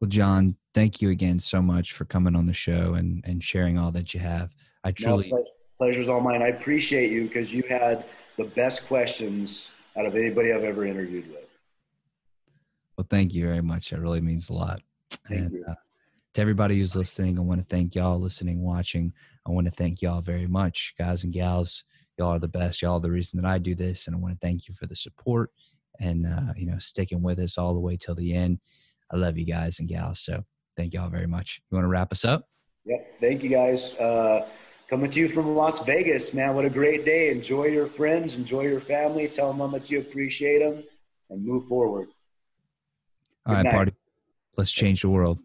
Well, 0.00 0.08
John, 0.08 0.56
thank 0.74 1.02
you 1.02 1.10
again 1.10 1.40
so 1.40 1.60
much 1.60 1.92
for 1.92 2.04
coming 2.04 2.36
on 2.36 2.46
the 2.46 2.52
show 2.52 2.94
and 2.94 3.22
and 3.26 3.42
sharing 3.42 3.78
all 3.78 3.90
that 3.92 4.14
you 4.14 4.20
have. 4.20 4.50
I 4.84 4.92
truly 4.92 5.30
no, 5.30 5.44
pleasure's 5.76 6.08
all 6.08 6.20
mine. 6.20 6.42
I 6.42 6.48
appreciate 6.48 7.10
you 7.10 7.24
because 7.24 7.52
you 7.52 7.64
had 7.68 8.04
the 8.36 8.44
best 8.44 8.86
questions 8.86 9.72
out 9.96 10.06
of 10.06 10.14
anybody 10.14 10.52
I've 10.52 10.62
ever 10.62 10.86
interviewed 10.86 11.28
with. 11.28 11.46
Well, 12.96 13.06
thank 13.10 13.34
you 13.34 13.44
very 13.44 13.60
much. 13.60 13.90
That 13.90 14.00
really 14.00 14.20
means 14.20 14.50
a 14.50 14.54
lot. 14.54 14.80
Thank 15.28 15.40
and, 15.40 15.52
you. 15.52 15.64
Uh, 15.68 15.74
to 16.34 16.40
everybody 16.40 16.78
who's 16.78 16.94
listening, 16.94 17.38
I 17.38 17.42
want 17.42 17.60
to 17.60 17.66
thank 17.66 17.94
y'all 17.94 18.20
listening, 18.20 18.62
watching. 18.62 19.12
I 19.46 19.50
want 19.50 19.66
to 19.66 19.72
thank 19.72 20.02
y'all 20.02 20.20
very 20.20 20.46
much, 20.46 20.94
guys 20.96 21.24
and 21.24 21.32
gals. 21.32 21.84
Y'all 22.18 22.34
are 22.34 22.38
the 22.38 22.48
best. 22.48 22.82
Y'all 22.82 22.94
are 22.94 23.00
the 23.00 23.10
reason 23.10 23.40
that 23.40 23.48
I 23.48 23.58
do 23.58 23.74
this, 23.74 24.06
and 24.06 24.14
I 24.14 24.18
want 24.18 24.34
to 24.34 24.46
thank 24.46 24.68
you 24.68 24.74
for 24.74 24.86
the 24.86 24.96
support 24.96 25.50
and 26.00 26.26
uh, 26.26 26.52
you 26.56 26.66
know 26.66 26.78
sticking 26.78 27.22
with 27.22 27.40
us 27.40 27.58
all 27.58 27.74
the 27.74 27.80
way 27.80 27.96
till 27.96 28.14
the 28.14 28.34
end. 28.34 28.60
I 29.12 29.16
love 29.16 29.38
you 29.38 29.44
guys 29.44 29.80
and 29.80 29.88
gals. 29.88 30.20
So 30.20 30.44
thank 30.76 30.94
y'all 30.94 31.08
very 31.08 31.26
much. 31.26 31.60
You 31.70 31.76
want 31.76 31.84
to 31.84 31.88
wrap 31.88 32.12
us 32.12 32.24
up? 32.24 32.44
Yep. 32.84 33.20
Thank 33.20 33.42
you 33.42 33.50
guys. 33.50 33.94
Uh, 33.96 34.48
coming 34.88 35.10
to 35.10 35.20
you 35.20 35.28
from 35.28 35.54
Las 35.54 35.84
Vegas, 35.84 36.32
man. 36.34 36.54
What 36.54 36.64
a 36.64 36.70
great 36.70 37.04
day. 37.04 37.30
Enjoy 37.30 37.66
your 37.66 37.86
friends, 37.86 38.36
enjoy 38.36 38.62
your 38.62 38.80
family. 38.80 39.28
Tell 39.28 39.48
them 39.48 39.58
how 39.58 39.66
much 39.66 39.90
you 39.90 40.00
appreciate 40.00 40.60
them, 40.60 40.82
and 41.30 41.44
move 41.44 41.66
forward. 41.66 42.08
All 43.44 43.54
Good 43.54 43.56
right, 43.56 43.64
night. 43.64 43.74
party. 43.74 43.92
Let's 44.56 44.72
change 44.72 45.02
the 45.02 45.10
world. 45.10 45.38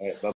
All 0.00 0.08
right. 0.08 0.22
Bye. 0.22 0.33